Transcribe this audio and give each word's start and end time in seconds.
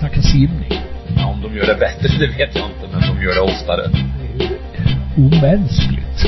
snacka 0.00 0.22
simning. 0.22 0.72
Ja, 1.16 1.26
om 1.32 1.42
de 1.42 1.56
gör 1.56 1.66
det 1.66 1.74
bättre, 1.74 2.08
det 2.18 2.26
vet 2.26 2.54
jag 2.56 2.70
inte, 2.70 2.88
men 2.92 3.00
de 3.00 3.22
gör 3.24 3.34
det 3.34 3.40
oftare. 3.40 3.82
Det 4.18 4.44
är 4.44 4.50
ju 4.50 4.56
omänskligt. 5.16 6.18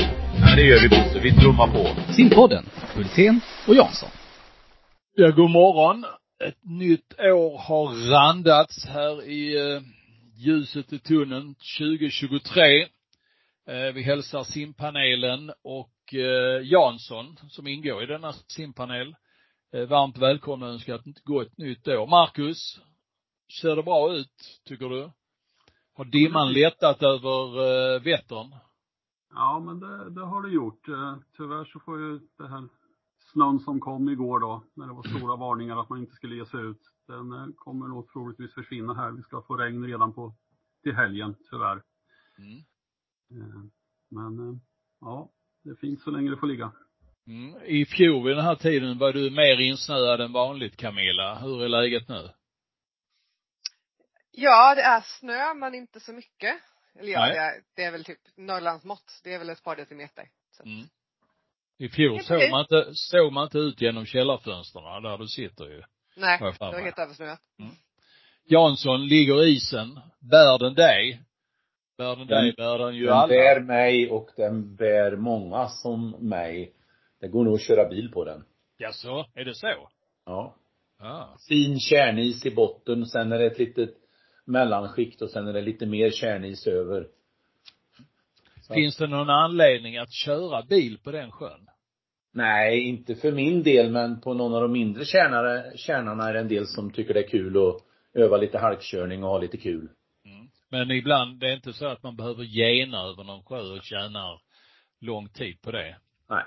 Ja, 0.41 0.55
det 0.55 0.63
gör 0.63 0.79
vi 0.81 0.89
Bosse. 0.89 1.19
Vi 1.19 1.31
trummar 1.31 1.67
på. 1.67 2.13
Simpodden, 2.13 2.65
Hultén 2.95 3.41
och 3.67 3.75
Jansson. 3.75 4.09
Ja, 5.15 5.29
god 5.29 5.49
morgon. 5.49 6.05
Ett 6.47 6.63
nytt 6.63 7.19
år 7.19 7.57
har 7.57 8.11
randats 8.11 8.85
här 8.85 9.23
i 9.23 9.55
eh, 9.55 9.81
ljuset 10.35 10.93
i 10.93 10.99
tunneln 10.99 11.55
2023. 11.79 12.81
Eh, 13.69 13.93
vi 13.93 14.03
hälsar 14.03 14.43
simpanelen 14.43 15.51
och 15.63 16.13
eh, 16.13 16.61
Jansson 16.63 17.37
som 17.49 17.67
ingår 17.67 18.03
i 18.03 18.05
denna 18.05 18.33
simpanel 18.33 19.15
eh, 19.73 19.81
varmt 19.81 20.17
välkomna 20.17 20.65
och 20.65 20.71
önskar 20.71 20.95
ett 20.95 21.23
gott 21.23 21.57
nytt 21.57 21.87
år. 21.87 22.07
Marcus, 22.07 22.79
ser 23.61 23.75
det 23.75 23.83
bra 23.83 24.13
ut, 24.13 24.61
tycker 24.65 24.89
du? 24.89 25.11
Har 25.93 26.05
dimman 26.05 26.53
lättat 26.53 27.03
över 27.03 27.45
eh, 27.95 28.01
Vättern? 28.01 28.55
Ja, 29.33 29.59
men 29.59 29.79
det, 29.79 30.09
det 30.09 30.25
har 30.25 30.41
det 30.41 30.53
gjort. 30.53 30.87
Eh, 30.87 31.17
Tyvärr 31.37 31.65
så 31.65 31.79
får 31.79 31.99
ju 31.99 32.19
det 32.37 32.47
här 32.47 32.67
snön 33.31 33.59
som 33.59 33.79
kom 33.79 34.09
igår 34.09 34.39
då, 34.39 34.63
när 34.73 34.87
det 34.87 34.93
var 34.93 35.03
stora 35.03 35.35
varningar 35.35 35.77
att 35.77 35.89
man 35.89 35.99
inte 35.99 36.13
skulle 36.13 36.35
ge 36.35 36.45
sig 36.45 36.61
ut, 36.61 36.81
den 37.07 37.33
eh, 37.33 37.45
kommer 37.55 37.87
nog 37.87 38.11
troligtvis 38.11 38.53
försvinna 38.53 38.93
här. 38.93 39.11
Vi 39.11 39.21
ska 39.21 39.41
få 39.41 39.57
regn 39.57 39.87
redan 39.87 40.13
på 40.13 40.35
till 40.83 40.95
helgen, 40.95 41.35
tyvärr. 41.49 41.81
Mm. 42.37 42.63
Men 44.11 44.61
ja, 45.01 45.29
det 45.63 45.69
är 45.69 45.75
fint 45.75 46.01
så 46.01 46.11
länge 46.11 46.29
det 46.29 46.37
får 46.37 46.47
ligga. 46.47 46.71
Mm. 47.27 47.61
I 47.65 47.85
fjol 47.85 48.23
vid 48.23 48.35
den 48.35 48.45
här 48.45 48.55
tiden 48.55 48.97
var 48.97 49.13
du 49.13 49.31
mer 49.31 49.61
insnöad 49.61 50.21
än 50.21 50.33
vanligt 50.33 50.77
Camilla. 50.77 51.35
Hur 51.35 51.63
är 51.63 51.69
läget 51.69 52.09
nu? 52.09 52.29
Ja, 54.35 54.75
det 54.75 54.81
är 54.81 55.01
snö 55.01 55.53
men 55.53 55.75
inte 55.75 55.99
så 55.99 56.13
mycket. 56.13 56.55
Eller 56.99 57.11
ja, 57.11 57.25
det 57.25 57.37
är, 57.37 57.61
det 57.75 57.83
är 57.83 57.91
väl 57.91 58.03
typ 58.03 58.19
Norrlandsmått. 58.37 59.21
Det 59.23 59.33
är 59.33 59.39
väl 59.39 59.49
ett 59.49 59.63
par 59.63 59.75
decimeter. 59.75 60.29
Så. 60.51 60.63
Mm. 60.63 60.85
I 61.77 61.89
fjol 61.89 62.23
såg 62.23 62.49
man 62.51 62.61
inte, 62.61 62.91
såg 62.93 63.33
man 63.33 63.43
inte 63.43 63.57
ut 63.57 63.81
genom 63.81 64.05
källarfönstren 64.05 65.03
där 65.03 65.17
du 65.17 65.27
sitter 65.27 65.65
ju. 65.65 65.83
Nej, 66.15 66.39
det 66.39 66.59
var 66.59 66.81
helt 66.81 66.99
översnöat. 66.99 67.39
Jansson, 68.45 69.07
ligger 69.07 69.43
isen, 69.47 69.99
bär 70.19 70.59
den 70.59 70.73
dig? 70.73 71.21
Bär 71.97 72.15
den 72.15 72.27
dig, 72.27 72.45
Den- 72.45 72.55
bär 72.65 72.77
den 72.85 72.95
ju 72.95 73.05
Den 73.05 73.13
alla. 73.13 73.27
bär 73.27 73.59
mig 73.59 74.09
och 74.09 74.29
den 74.37 74.75
bär 74.75 75.15
många 75.15 75.67
som 75.67 76.09
mig. 76.19 76.73
Det 77.19 77.27
går 77.27 77.43
nog 77.43 77.53
att 77.55 77.61
köra 77.61 77.89
bil 77.89 78.11
på 78.11 78.23
den. 78.25 78.45
Jaså, 78.77 79.25
är 79.33 79.45
det 79.45 79.55
så? 79.55 79.89
Ja. 80.25 80.55
Ja. 80.99 81.37
Fin 81.49 81.79
kärnis 81.79 82.45
i 82.45 82.51
botten, 82.51 83.05
sen 83.05 83.31
är 83.31 83.39
det 83.39 83.45
ett 83.45 83.59
litet 83.59 83.95
mellanskikt 84.45 85.21
och 85.21 85.29
sen 85.29 85.47
är 85.47 85.53
det 85.53 85.61
lite 85.61 85.85
mer 85.85 86.11
kärnis 86.11 86.67
över. 86.67 87.07
Så. 88.61 88.73
Finns 88.73 88.97
det 88.97 89.07
någon 89.07 89.29
anledning 89.29 89.97
att 89.97 90.13
köra 90.13 90.61
bil 90.61 90.97
på 91.03 91.11
den 91.11 91.31
sjön? 91.31 91.69
Nej, 92.31 92.79
inte 92.79 93.15
för 93.15 93.31
min 93.31 93.63
del, 93.63 93.91
men 93.91 94.21
på 94.21 94.33
någon 94.33 94.53
av 94.53 94.61
de 94.61 94.71
mindre 94.71 95.05
kärnare, 95.05 95.77
kärnarna 95.77 96.29
är 96.29 96.33
det 96.33 96.39
en 96.39 96.47
del 96.47 96.67
som 96.67 96.91
tycker 96.91 97.13
det 97.13 97.19
är 97.19 97.27
kul 97.27 97.57
att 97.57 97.81
öva 98.13 98.37
lite 98.37 98.57
halkkörning 98.57 99.23
och 99.23 99.29
ha 99.29 99.37
lite 99.37 99.57
kul. 99.57 99.89
Men 100.73 100.91
ibland, 100.91 101.39
det 101.39 101.47
är 101.47 101.55
inte 101.55 101.73
så 101.73 101.87
att 101.87 102.03
man 102.03 102.15
behöver 102.15 102.43
gena 102.43 103.03
över 103.03 103.23
någon 103.23 103.43
sjö 103.43 103.61
och 103.61 103.83
tjänar 103.83 104.41
lång 104.99 105.29
tid 105.29 105.61
på 105.61 105.71
det. 105.71 105.97
Nej. 106.29 106.43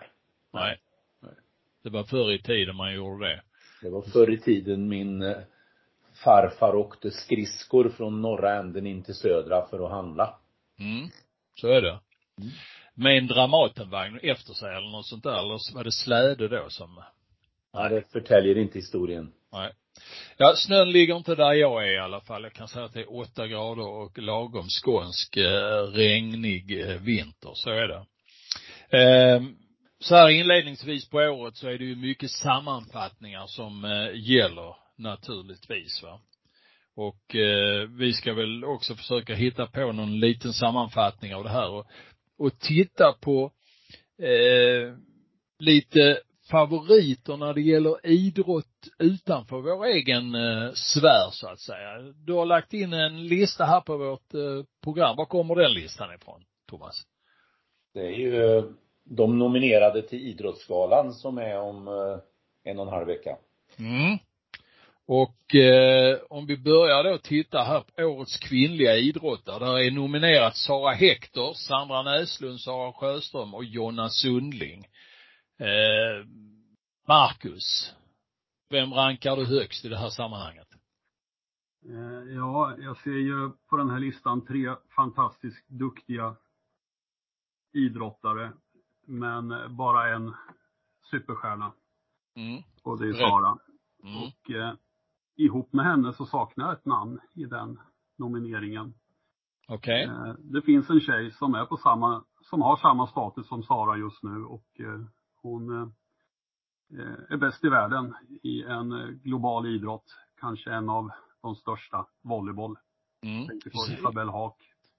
Nej. 0.52 0.78
Nej. 1.22 1.34
Det 1.82 1.90
var 1.90 2.04
förr 2.04 2.32
i 2.32 2.42
tiden 2.42 2.76
man 2.76 2.94
gjorde 2.94 3.28
det. 3.28 3.42
Det 3.82 3.90
var 3.90 4.02
förr 4.02 4.30
i 4.30 4.38
tiden 4.38 4.88
min 4.88 5.22
eh, 5.22 5.36
farfar 6.24 6.74
åkte 6.74 7.10
skridskor 7.10 7.88
från 7.88 8.22
norra 8.22 8.54
änden 8.58 8.86
in 8.86 9.02
till 9.02 9.14
södra 9.14 9.66
för 9.66 9.84
att 9.84 9.90
handla. 9.90 10.38
Mm. 10.78 11.10
Så 11.60 11.68
är 11.68 11.82
det. 11.82 11.98
Med 12.94 13.18
en 13.18 13.26
Dramatenvagn 13.26 14.18
efter 14.22 14.52
sig 14.52 14.76
eller 14.76 14.90
något 14.90 15.06
sånt 15.06 15.22
där, 15.22 15.38
eller 15.38 15.74
var 15.74 15.84
det 15.84 15.92
släde 15.92 16.48
då 16.48 16.66
som, 16.68 17.02
Ja, 17.72 17.88
det 17.88 18.12
förtäljer 18.12 18.58
inte 18.58 18.78
historien. 18.78 19.32
nej. 19.52 19.72
Ja, 20.36 20.54
snön 20.56 20.92
ligger 20.92 21.16
inte 21.16 21.34
där 21.34 21.52
jag 21.52 21.88
är 21.88 21.92
i 21.94 21.98
alla 21.98 22.20
fall. 22.20 22.42
Jag 22.42 22.52
kan 22.52 22.68
säga 22.68 22.84
att 22.84 22.92
det 22.92 23.00
är 23.00 23.16
åtta 23.16 23.46
grader 23.46 23.86
och 23.88 24.18
lagom 24.18 24.68
skånsk, 24.68 25.36
eh, 25.36 25.82
regnig 25.92 26.80
eh, 26.80 27.00
vinter. 27.00 27.50
Så 27.54 27.70
är 27.70 27.88
det. 27.88 28.04
Eh, 28.98 29.42
så 30.00 30.14
här 30.14 30.28
inledningsvis 30.28 31.08
på 31.08 31.18
året 31.18 31.56
så 31.56 31.68
är 31.68 31.78
det 31.78 31.84
ju 31.84 31.96
mycket 31.96 32.30
sammanfattningar 32.30 33.46
som 33.46 33.84
eh, 33.84 34.10
gäller 34.14 34.76
naturligtvis 34.96 36.02
va. 36.02 36.20
Och 36.96 37.36
eh, 37.36 37.88
vi 37.88 38.12
ska 38.12 38.34
väl 38.34 38.64
också 38.64 38.94
försöka 38.94 39.34
hitta 39.34 39.66
på 39.66 39.92
någon 39.92 40.20
liten 40.20 40.52
sammanfattning 40.52 41.34
av 41.34 41.44
det 41.44 41.50
här 41.50 41.70
och, 41.70 41.86
och 42.38 42.58
titta 42.58 43.12
på 43.12 43.52
eh, 44.18 44.94
lite 45.58 46.20
favoriter 46.50 47.36
när 47.36 47.54
det 47.54 47.60
gäller 47.60 48.06
idrott 48.06 48.88
utanför 48.98 49.60
vår 49.60 49.86
egen 49.86 50.34
eh, 50.34 50.72
sfär 50.72 51.30
så 51.30 51.48
att 51.48 51.60
säga. 51.60 51.98
Du 52.26 52.32
har 52.32 52.46
lagt 52.46 52.72
in 52.72 52.92
en 52.92 53.28
lista 53.28 53.64
här 53.64 53.80
på 53.80 53.96
vårt 53.96 54.34
eh, 54.34 54.64
program. 54.82 55.16
Var 55.16 55.26
kommer 55.26 55.54
den 55.54 55.72
listan 55.72 56.14
ifrån, 56.14 56.44
Thomas? 56.68 56.94
Det 57.94 58.06
är 58.06 58.10
ju 58.10 58.44
eh, 58.44 58.64
de 59.04 59.38
nominerade 59.38 60.02
till 60.02 60.28
Idrottsgalan 60.28 61.12
som 61.14 61.38
är 61.38 61.58
om 61.58 61.88
eh, 61.88 62.18
en 62.70 62.78
och 62.78 62.86
en 62.86 62.92
halv 62.92 63.06
vecka. 63.06 63.36
Mm. 63.78 64.18
Och 65.08 65.54
eh, 65.54 66.18
om 66.30 66.46
vi 66.46 66.56
börjar 66.56 67.04
då 67.04 67.18
titta 67.18 67.62
här 67.62 67.80
på 67.80 68.02
årets 68.02 68.38
kvinnliga 68.38 68.96
idrottare. 68.96 69.58
Där 69.58 69.78
är 69.78 69.90
nominerat 69.90 70.56
Sara 70.56 70.92
Hector, 70.94 71.52
Sandra 71.54 72.02
Näslund, 72.02 72.60
Sara 72.60 72.92
Sjöström 72.92 73.54
och 73.54 73.64
Jonna 73.64 74.08
Sundling. 74.08 74.84
Eh, 75.58 76.26
Marcus, 77.08 77.94
vem 78.70 78.94
rankar 78.94 79.36
du 79.36 79.44
högst 79.44 79.84
i 79.84 79.88
det 79.88 79.98
här 79.98 80.10
sammanhanget? 80.10 80.68
Eh, 81.88 82.34
Ja, 82.34 82.76
jag 82.78 82.96
ser 82.96 83.10
ju 83.10 83.50
på 83.70 83.76
den 83.76 83.90
här 83.90 83.98
listan 84.00 84.46
tre 84.46 84.74
fantastiskt 84.96 85.68
duktiga 85.68 86.36
idrottare, 87.74 88.52
men 89.06 89.76
bara 89.76 90.14
en 90.14 90.34
superstjärna 91.10 91.72
Mm. 92.36 92.62
och 92.82 92.98
det 93.00 93.08
är. 93.08 93.12
Sara. 93.12 93.58
Mm. 94.04 94.16
Och 94.22 94.50
eh, 94.50 94.74
ihop 95.36 95.72
med 95.72 95.84
henne 95.84 96.12
så 96.12 96.26
saknar 96.26 96.64
jag 96.64 96.74
ett 96.74 96.86
namn 96.86 97.20
i 97.34 97.44
den 97.44 97.78
nomineringen. 98.18 98.94
Okej. 99.68 100.04
Eh, 100.04 100.34
det 100.38 100.62
finns 100.62 100.90
en 100.90 101.00
tjej 101.00 101.30
som 101.30 101.54
är 101.54 101.64
på 101.64 101.76
samma, 101.76 102.24
som 102.40 102.62
har 102.62 102.76
samma 102.76 103.06
status 103.06 103.48
som 103.48 103.62
Sara 103.62 103.96
just 103.96 104.22
nu 104.22 104.44
och 104.44 104.80
eh, 104.80 105.00
hon 105.42 105.82
eh, 105.82 105.88
är 107.28 107.36
bäst 107.36 107.64
i 107.64 107.68
världen 107.68 108.14
i 108.42 108.62
en 108.62 109.20
global 109.24 109.66
idrott. 109.66 110.16
Kanske 110.40 110.70
en 110.72 110.90
av 110.90 111.10
de 111.42 111.54
största, 111.54 112.06
volleyboll. 112.22 112.76
Mm. 113.22 113.46
På 113.46 113.92
Isabelle 113.92 114.30
Haak. 114.30 114.56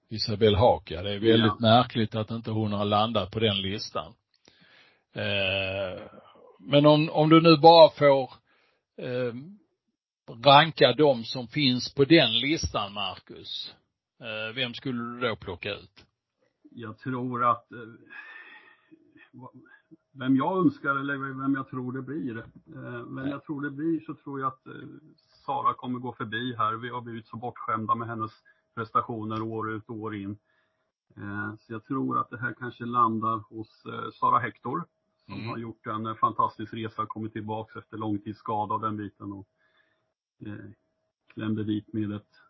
Isabel 0.08 0.54
Haak, 0.54 0.90
ja. 0.90 1.02
Det 1.02 1.10
är 1.14 1.20
väldigt 1.20 1.52
Ja. 1.58 1.60
märkligt 1.60 2.14
att 2.14 2.30
inte 2.30 2.50
hon 2.50 2.72
har 2.72 2.84
landat 2.84 3.30
på 3.30 3.38
den 3.38 3.62
listan. 3.62 4.12
Eh, 5.12 6.02
men 6.58 6.86
om, 6.86 7.10
om 7.12 7.28
du 7.28 7.40
nu 7.40 7.56
bara 7.56 7.90
får 7.90 8.22
eh, 8.96 9.34
ranka 10.28 10.92
de 10.92 11.24
som 11.24 11.48
finns 11.48 11.94
på 11.94 12.04
den 12.04 12.38
listan, 12.40 12.92
Marcus. 12.92 13.74
Eh, 14.20 14.54
vem 14.54 14.74
skulle 14.74 15.02
du 15.02 15.20
då 15.28 15.36
plocka 15.36 15.74
ut? 15.74 16.04
Jag 16.70 16.98
tror 16.98 17.44
att 17.44 17.72
eh, 17.72 17.78
vem 20.12 20.36
jag 20.36 20.58
önskar 20.58 20.96
eller 20.96 21.40
vem 21.42 21.54
jag 21.54 21.68
tror 21.70 21.92
det 21.92 22.02
blir. 22.02 22.38
Eh, 22.38 23.02
vem 23.16 23.28
jag 23.28 23.44
tror 23.44 23.62
det 23.62 23.70
blir 23.70 24.00
så 24.00 24.14
tror 24.14 24.40
jag 24.40 24.48
att 24.48 24.62
Sara 25.46 25.74
kommer 25.74 25.98
gå 25.98 26.12
förbi 26.12 26.54
här. 26.56 26.74
Vi 26.74 26.88
har 26.88 27.00
blivit 27.00 27.26
så 27.26 27.36
bortskämda 27.36 27.94
med 27.94 28.08
hennes 28.08 28.32
prestationer 28.74 29.42
år 29.42 29.70
ut 29.72 29.88
och 29.88 29.96
år 29.96 30.14
in. 30.16 30.38
Så 31.58 31.72
jag 31.72 31.84
tror 31.84 32.18
att 32.18 32.30
det 32.30 32.38
här 32.38 32.54
kanske 32.58 32.84
landar 32.84 33.36
hos 33.38 33.84
Sara 34.20 34.38
Hector 34.38 34.84
som 35.24 35.34
Mm. 35.34 35.48
har 35.48 35.58
gjort 35.58 35.86
en 35.86 36.14
fantastisk 36.16 36.74
resa, 36.74 37.06
kommit 37.06 37.32
tillbaks 37.32 37.76
efter 37.76 37.96
långtidsskada 37.96 38.74
och 38.74 38.80
den 38.80 38.96
biten 38.96 39.32
och 39.32 39.46
eh, 40.46 40.70
klämde 41.34 41.64
dit 41.64 41.92
med 41.92 42.12
ett, 42.12 42.42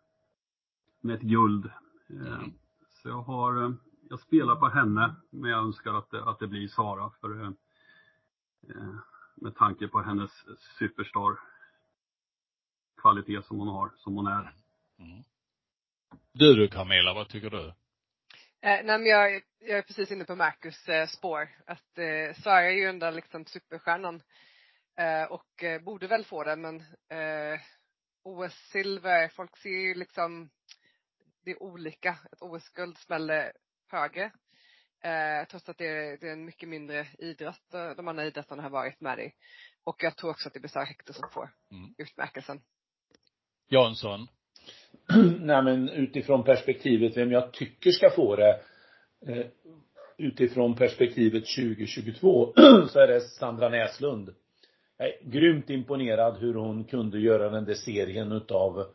med 1.01 1.15
ett 1.15 1.21
guld. 1.21 1.65
Eh. 2.09 2.43
Så 2.89 3.09
jag 3.09 3.21
har, 3.21 3.63
eh, 3.63 3.71
jag 4.09 4.19
spelar 4.19 4.55
på 4.55 4.67
henne, 4.67 5.15
men 5.29 5.51
jag 5.51 5.59
önskar 5.59 5.93
att 5.93 6.11
det, 6.11 6.29
att 6.29 6.39
det 6.39 6.47
blir 6.47 6.67
Sara 6.67 7.11
för 7.21 7.43
eh, 7.43 7.51
med 9.35 9.55
tanke 9.55 9.87
på 9.87 10.01
hennes 10.01 10.31
superstar 10.79 11.39
kvalitet 13.01 13.41
som 13.41 13.59
hon 13.59 13.67
har, 13.67 13.91
som 13.97 14.15
hon 14.15 14.27
är. 14.27 14.53
Mm. 14.99 15.23
Du 16.33 16.55
du 16.55 16.67
Camilla, 16.67 17.13
vad 17.13 17.29
tycker 17.29 17.49
du? 17.49 17.73
Eh, 18.61 18.83
nej 18.83 18.99
men 18.99 19.05
jag, 19.05 19.41
jag 19.59 19.77
är 19.77 19.81
precis 19.81 20.11
inne 20.11 20.25
på 20.25 20.35
Marcus 20.35 20.89
eh, 20.89 21.07
spår. 21.07 21.49
Att 21.65 21.97
eh, 21.97 22.41
Sara 22.43 22.63
är 22.63 22.71
ju 22.71 22.85
den 22.85 22.99
där 22.99 23.11
liksom 23.11 23.45
superstjärnan. 23.45 24.21
Eh, 24.97 25.31
och 25.31 25.63
eh, 25.63 25.81
borde 25.81 26.07
väl 26.07 26.25
få 26.25 26.43
det 26.43 26.55
men 26.55 26.75
eh, 27.09 27.59
OS-silver, 28.23 29.27
folk 29.27 29.57
ser 29.57 29.69
ju 29.69 29.93
liksom, 29.93 30.49
det 31.45 31.51
är 31.51 31.63
olika. 31.63 32.17
Ett 32.31 32.41
OS-guld 32.41 32.97
smäller 32.97 33.51
högre. 33.91 34.31
Eh, 35.03 35.47
trots 35.49 35.69
att 35.69 35.77
det 35.77 35.87
är, 35.87 36.17
det 36.17 36.27
är 36.27 36.33
en 36.33 36.45
mycket 36.45 36.69
mindre 36.69 37.07
idrott 37.19 37.73
eh, 37.73 37.89
de 37.95 38.07
andra 38.07 38.25
idrotterna 38.25 38.63
har 38.63 38.69
varit 38.69 39.01
med 39.01 39.19
i. 39.19 39.31
Och 39.83 40.03
jag 40.03 40.17
tror 40.17 40.29
också 40.31 40.47
att 40.47 40.53
det 40.53 40.59
blir 40.59 40.69
Sara 40.69 40.83
Hector 40.83 41.13
som 41.13 41.29
får 41.29 41.49
Mm. 41.71 41.93
utmärkelsen. 41.97 42.61
Jansson. 43.69 44.27
Nej 45.39 45.63
men 45.63 45.89
utifrån 45.89 46.43
perspektivet 46.43 47.17
vem 47.17 47.31
jag 47.31 47.53
tycker 47.53 47.91
ska 47.91 48.09
få 48.09 48.35
det 48.35 48.61
eh, 49.27 49.45
utifrån 50.17 50.75
perspektivet 50.75 51.43
2022 51.55 52.53
så 52.89 52.99
är 52.99 53.07
det 53.07 53.21
Sandra 53.21 53.69
Näslund. 53.69 54.35
Jag 55.01 55.07
är 55.07 55.17
grymt 55.23 55.69
imponerad 55.69 56.37
hur 56.37 56.53
hon 56.53 56.83
kunde 56.83 57.19
göra 57.19 57.49
den 57.49 57.65
där 57.65 57.73
serien 57.73 58.31
utav 58.31 58.85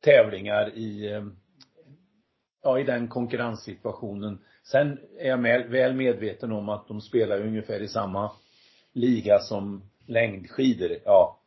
tävlingar 0.00 0.74
i 0.74 1.12
eh, 1.12 1.26
ja, 2.62 2.78
i 2.78 2.84
den 2.84 3.08
konkurrenssituationen. 3.08 4.38
Sen 4.62 4.98
är 5.18 5.28
jag 5.28 5.40
med, 5.40 5.70
väl 5.70 5.94
medveten 5.94 6.52
om 6.52 6.68
att 6.68 6.88
de 6.88 7.00
spelar 7.00 7.36
ju 7.36 7.46
ungefär 7.46 7.80
i 7.80 7.88
samma 7.88 8.30
liga 8.92 9.38
som 9.38 9.90
längdskidor. 10.06 10.90
Ja, 11.04 11.40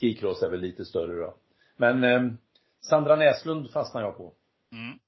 skicross 0.00 0.42
är 0.42 0.50
väl 0.50 0.60
lite 0.60 0.84
större 0.84 1.20
då. 1.20 1.34
Men 1.76 2.04
eh, 2.04 2.32
Sandra 2.80 3.16
Näslund 3.16 3.70
fastnar 3.70 4.02
jag 4.02 4.16
på. 4.16 4.32
Mm. 4.72 4.98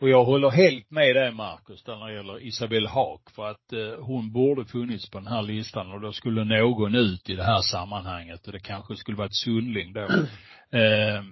Och 0.00 0.08
jag 0.08 0.24
håller 0.24 0.50
helt 0.50 0.90
med 0.90 1.16
dig 1.16 1.32
Marcus 1.32 1.82
där 1.82 1.96
när 1.96 2.06
det 2.06 2.14
gäller 2.14 2.42
Isabel 2.42 2.86
Haak 2.86 3.30
för 3.36 3.50
att 3.50 3.72
eh, 3.72 4.04
hon 4.04 4.32
borde 4.32 4.64
funnits 4.64 5.10
på 5.10 5.18
den 5.18 5.26
här 5.26 5.42
listan 5.42 5.92
och 5.92 6.00
då 6.00 6.12
skulle 6.12 6.44
någon 6.44 6.94
ut 6.94 7.30
i 7.30 7.34
det 7.34 7.44
här 7.44 7.60
sammanhanget 7.60 8.46
och 8.46 8.52
det 8.52 8.60
kanske 8.60 8.96
skulle 8.96 9.16
varit 9.16 9.36
Sundling 9.36 9.92
då. 9.92 10.00
eh, 10.78 11.22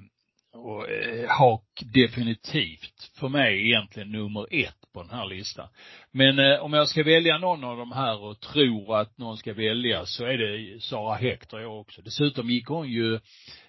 och 0.54 0.90
eh, 0.90 1.28
Haak 1.28 1.82
definitivt 1.94 3.10
för 3.20 3.28
mig 3.28 3.66
egentligen 3.66 4.12
nummer 4.12 4.46
ett 4.50 4.92
på 4.94 5.02
den 5.02 5.10
här 5.10 5.26
listan. 5.26 5.68
Men 6.12 6.38
eh, 6.38 6.58
om 6.60 6.72
jag 6.72 6.88
ska 6.88 7.02
välja 7.02 7.38
någon 7.38 7.64
av 7.64 7.76
de 7.76 7.92
här 7.92 8.22
och 8.22 8.40
tror 8.40 9.00
att 9.00 9.18
någon 9.18 9.36
ska 9.36 9.52
välja 9.52 10.06
så 10.06 10.24
är 10.24 10.38
det 10.38 10.82
Sara 10.82 11.14
Hector 11.14 11.60
jag 11.60 11.80
också. 11.80 12.02
Dessutom 12.02 12.50
gick 12.50 12.66
hon 12.66 12.88
ju 12.88 13.14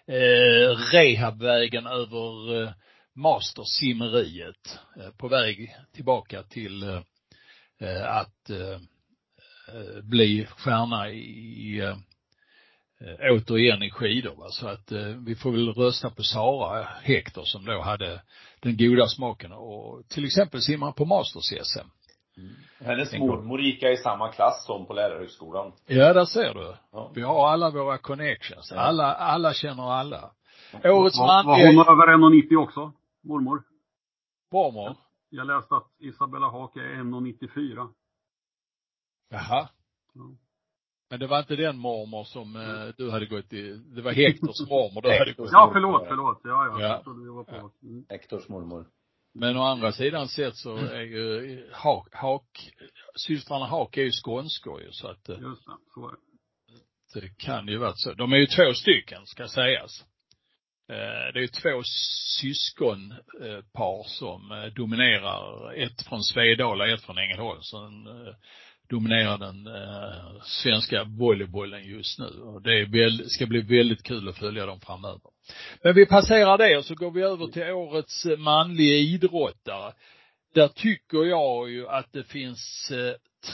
eh, 0.08 0.78
rehabvägen 0.94 1.88
över 1.88 2.64
eh, 2.64 2.70
mastersimmeriet 3.18 4.80
eh, 5.00 5.10
på 5.18 5.28
väg 5.28 5.76
tillbaka 5.94 6.44
till 6.44 6.84
eh, 6.84 8.18
att 8.18 8.50
eh, 8.50 8.80
bli 10.04 10.48
stjärna 10.58 11.10
i, 11.10 11.82
återigen 13.32 13.84
i 13.84 13.90
skidor 13.90 14.36
va. 14.36 14.50
Så 14.50 14.68
att 14.68 14.92
eh, 14.92 15.00
vi 15.26 15.36
får 15.36 15.52
väl 15.52 15.74
rösta 15.74 16.10
på 16.10 16.24
Sara 16.24 16.88
Hector 17.04 17.44
som 17.44 17.66
då 17.66 17.82
hade 17.82 18.22
den 18.60 18.78
goda 18.78 19.08
smaken 19.08 19.52
och 19.52 20.08
till 20.10 20.26
exempel 20.26 20.62
simma 20.62 20.92
på 20.92 21.06
Masters-SM. 21.06 21.88
Hennes 22.80 23.14
En 23.14 23.20
gång. 23.20 23.30
mormor 23.30 23.62
gick 23.62 23.84
i 23.84 23.98
samma 23.98 24.32
klass 24.32 24.66
som 24.66 24.86
på 24.86 24.94
lärarhögskolan. 24.94 25.72
Ja, 25.86 26.14
där 26.14 26.26
ser 26.26 26.54
du. 26.54 26.76
Ja. 26.92 27.12
Vi 27.16 27.22
har 27.22 27.48
alla 27.50 27.70
våra 27.70 27.98
connections. 27.98 28.72
Alla, 28.72 29.14
alla 29.14 29.54
känner 29.54 29.92
alla. 29.92 30.32
Årets 30.84 31.20
Var, 31.20 31.28
var 31.28 31.44
manliga 31.44 31.68
hon 31.68 31.80
över 31.80 32.08
1,90 32.52 32.56
också? 32.64 32.94
Mormor? 33.28 33.64
mormor. 34.52 34.96
Jag 35.30 35.48
läste 35.48 35.76
att 35.76 35.92
Isabella 36.00 36.50
Haak 36.50 36.76
är 36.76 36.82
1,94. 36.82 37.94
Jaha. 39.30 39.70
Ja. 40.14 40.38
Men 41.10 41.20
det 41.20 41.28
var 41.28 41.40
inte 41.40 41.56
den 41.56 41.78
mormor 41.78 42.24
som 42.24 42.56
eh, 42.56 42.94
du 42.98 43.12
hade 43.12 43.26
gått 43.26 43.54
i, 43.54 43.72
det 43.72 44.02
var 44.02 44.12
Hektors 44.12 44.70
mormor 44.70 45.02
du 45.02 45.20
hade 45.20 45.34
gått 45.34 45.50
i. 45.50 45.54
Ja, 45.54 45.70
förlåt, 45.74 46.08
förlåt. 46.08 46.42
Ja, 46.44 46.50
ja. 46.50 46.82
Ja. 46.82 46.88
Jag 46.88 47.04
trodde 47.04 47.24
vi 47.24 47.30
var 47.30 47.44
på. 47.44 47.72
Mm. 47.84 48.06
Hektors 48.10 48.50
mormor. 48.50 48.86
Men 49.34 49.58
å 49.58 49.62
andra 49.62 49.92
sidan 49.92 50.28
sett 50.28 50.56
så 50.56 50.76
är 50.76 51.02
ju 51.02 51.70
Hak, 51.74 52.08
Hak 52.12 52.74
systrarna 53.16 53.66
Hak 53.66 53.98
är 53.98 54.02
ju 54.02 54.12
skånskor 54.12 54.82
ju 54.82 54.92
så 54.92 55.08
att 55.08 55.30
eh, 55.30 55.40
Just 55.40 55.66
det, 55.66 55.78
så 55.94 56.02
var 56.02 56.12
det. 57.14 57.22
det 57.22 57.30
kan 57.38 57.68
ju 57.68 57.78
vara 57.78 57.94
så. 57.96 58.14
De 58.14 58.34
är 58.34 58.38
ju 58.38 58.46
två 58.46 58.74
stycken 58.74 59.26
ska 59.26 59.48
sägas. 59.48 60.06
Eh, 60.90 61.34
det 61.34 61.44
är 61.44 61.48
två 61.48 61.84
syskonpar 62.40 64.00
eh, 64.00 64.06
som 64.06 64.52
eh, 64.52 64.66
dominerar, 64.66 65.74
ett 65.74 66.02
från 66.02 66.24
Svedala 66.24 66.84
och 66.84 66.90
ett 66.90 67.02
från 67.02 67.18
Ängelholm, 67.18 67.62
som 67.62 68.08
dominerar 68.90 69.38
den 69.38 69.70
svenska 70.44 71.04
volleybollen 71.04 71.84
just 71.84 72.20
nu. 72.20 72.26
Och 72.26 72.62
det 72.62 72.80
är 72.80 72.86
väl, 72.86 73.30
ska 73.30 73.46
bli 73.46 73.62
väldigt 73.62 74.04
kul 74.04 74.30
att 74.30 74.38
följa 74.38 74.66
dem 74.66 74.80
framöver. 74.80 75.32
Men 75.84 75.96
vi 75.96 76.06
passerar 76.06 76.58
det 76.58 76.78
och 76.78 76.86
så 76.86 76.96
går 76.96 77.12
vi 77.12 77.22
över 77.22 77.48
till 77.48 77.72
årets 77.72 78.26
manliga 78.38 78.98
idrottare. 78.98 79.94
Där 80.54 80.68
tycker 80.68 81.18
jag 81.18 81.70
ju 81.70 81.88
att 81.88 82.12
det 82.12 82.24
finns 82.24 82.92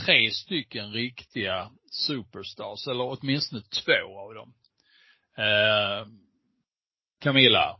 tre 0.06 0.32
stycken 0.32 0.94
riktiga 0.94 1.70
superstars, 1.92 2.88
eller 2.88 3.04
åtminstone 3.04 3.62
två 3.62 4.20
av 4.20 4.34
dem. 4.34 4.54
Camilla, 7.24 7.80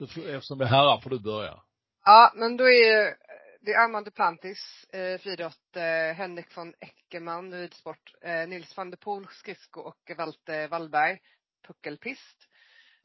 eftersom 0.00 0.58
det 0.58 0.64
är 0.64 0.68
herrar 0.68 1.00
får 1.00 1.10
du 1.10 1.18
börja. 1.18 1.62
Ja, 2.04 2.32
men 2.34 2.56
då 2.56 2.64
är 2.64 3.16
det 3.60 3.72
är 3.72 3.84
Armand 3.84 4.06
Duplantis, 4.06 4.84
eh, 4.92 5.18
friidrott, 5.20 5.76
eh, 5.76 6.16
Henrik 6.16 6.56
von 6.56 6.74
Eckermann, 6.80 7.54
ridsport, 7.54 8.14
eh, 8.22 8.48
Nils 8.48 8.76
van 8.76 8.90
der 8.90 8.96
Poel, 8.96 9.26
skridsko 9.30 9.80
och 9.80 10.10
Walter 10.16 10.68
Wallberg, 10.68 11.18
puckelpist. 11.66 12.48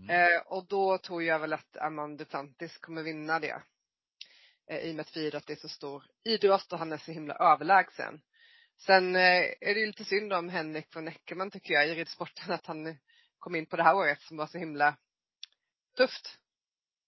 Eh, 0.09 0.41
och 0.45 0.67
då 0.67 0.97
tror 0.97 1.23
jag 1.23 1.39
väl 1.39 1.53
att 1.53 1.77
Armand 1.77 2.17
Duplantis 2.17 2.77
kommer 2.77 3.03
vinna 3.03 3.39
det. 3.39 3.61
Eh, 4.69 4.77
I 4.77 4.91
och 4.91 4.95
med 4.95 5.01
att 5.01 5.09
friidrott 5.09 5.49
är 5.49 5.55
så 5.55 5.69
stor 5.69 6.03
idrott 6.23 6.73
och 6.73 6.79
han 6.79 6.93
är 6.93 6.97
så 6.97 7.11
himla 7.11 7.33
överlägsen. 7.33 8.21
Sen 8.77 9.15
eh, 9.15 9.43
är 9.61 9.73
det 9.73 9.79
ju 9.79 9.85
lite 9.85 10.05
synd 10.05 10.33
om 10.33 10.49
Henrik 10.49 10.95
von 10.95 11.07
Eckermann 11.07 11.51
tycker 11.51 11.73
jag 11.73 11.87
i 11.87 11.95
ridsporten 11.95 12.51
att 12.53 12.65
han 12.65 12.97
kom 13.39 13.55
in 13.55 13.65
på 13.65 13.77
det 13.77 13.83
här 13.83 13.95
året 13.95 14.21
som 14.21 14.37
var 14.37 14.47
så 14.47 14.57
himla 14.57 14.95
tufft 15.97 16.39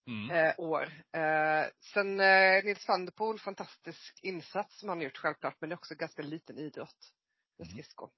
Mm. 0.07 0.29
eh, 0.31 0.53
år. 0.57 0.83
Eh, 1.13 1.65
sen 1.93 2.19
eh, 2.19 2.63
Nils 2.63 2.87
van 2.87 3.05
der 3.05 3.11
Poel, 3.11 3.39
fantastisk 3.39 4.19
insats 4.21 4.79
som 4.79 4.89
han 4.89 4.97
har 4.97 5.03
gjort 5.03 5.17
självklart, 5.17 5.55
men 5.61 5.69
det 5.69 5.73
är 5.73 5.77
också 5.77 5.95
ganska 5.95 6.21
liten 6.21 6.57
idrott 6.59 6.95
med 7.57 7.65
Mm. 7.67 7.71
skridsko. 7.73 8.09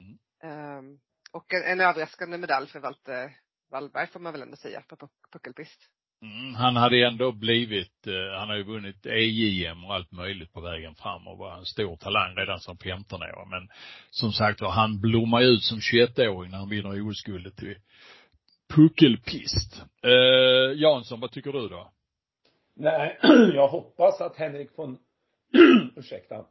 Mm. 0.00 0.18
Ehm, 0.42 0.98
och 1.32 1.54
en, 1.54 1.62
en 1.62 1.80
överraskande 1.80 2.38
medalj 2.38 2.66
för 2.68 2.80
Walter 2.80 3.36
Wallberg 3.70 4.06
får 4.06 4.20
man 4.20 4.32
väl 4.32 4.42
ändå 4.42 4.56
säga 4.56 4.80
på 4.80 4.96
puck- 4.96 5.30
puckelpist. 5.32 5.80
Mm, 6.22 6.54
han 6.54 6.76
hade 6.76 7.06
ändå 7.06 7.32
blivit, 7.32 8.06
eh, 8.06 8.38
han 8.38 8.48
har 8.48 8.56
ju 8.56 8.62
vunnit 8.64 9.06
EJM 9.06 9.84
och 9.84 9.94
allt 9.94 10.12
möjligt 10.12 10.52
på 10.52 10.60
vägen 10.60 10.94
fram 10.94 11.28
och 11.28 11.38
var 11.38 11.58
en 11.58 11.64
stor 11.66 11.96
talang 11.96 12.36
redan 12.36 12.60
som 12.60 12.78
15-åring. 12.78 13.50
Men 13.50 13.68
som 14.10 14.32
sagt 14.32 14.60
var, 14.60 14.70
han 14.70 15.00
blommar 15.00 15.40
ut 15.42 15.62
som 15.62 15.78
21-åring 15.80 16.50
när 16.50 16.58
han 16.58 16.68
vinner 16.68 17.08
OS-guldet 17.10 17.56
puckelpist. 18.74 19.82
Eh, 20.02 20.80
Jansson, 20.80 21.20
vad 21.20 21.32
tycker 21.32 21.52
du 21.52 21.68
då? 21.68 21.90
Nej, 22.74 23.18
jag 23.54 23.68
hoppas 23.68 24.20
att 24.20 24.36
Henrik 24.36 24.70
von, 24.76 24.98
ursäkta, 25.96 26.44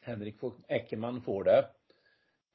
Henrik 0.00 0.42
von 0.42 0.52
Eckermann 0.68 1.20
får 1.20 1.44
det. 1.44 1.66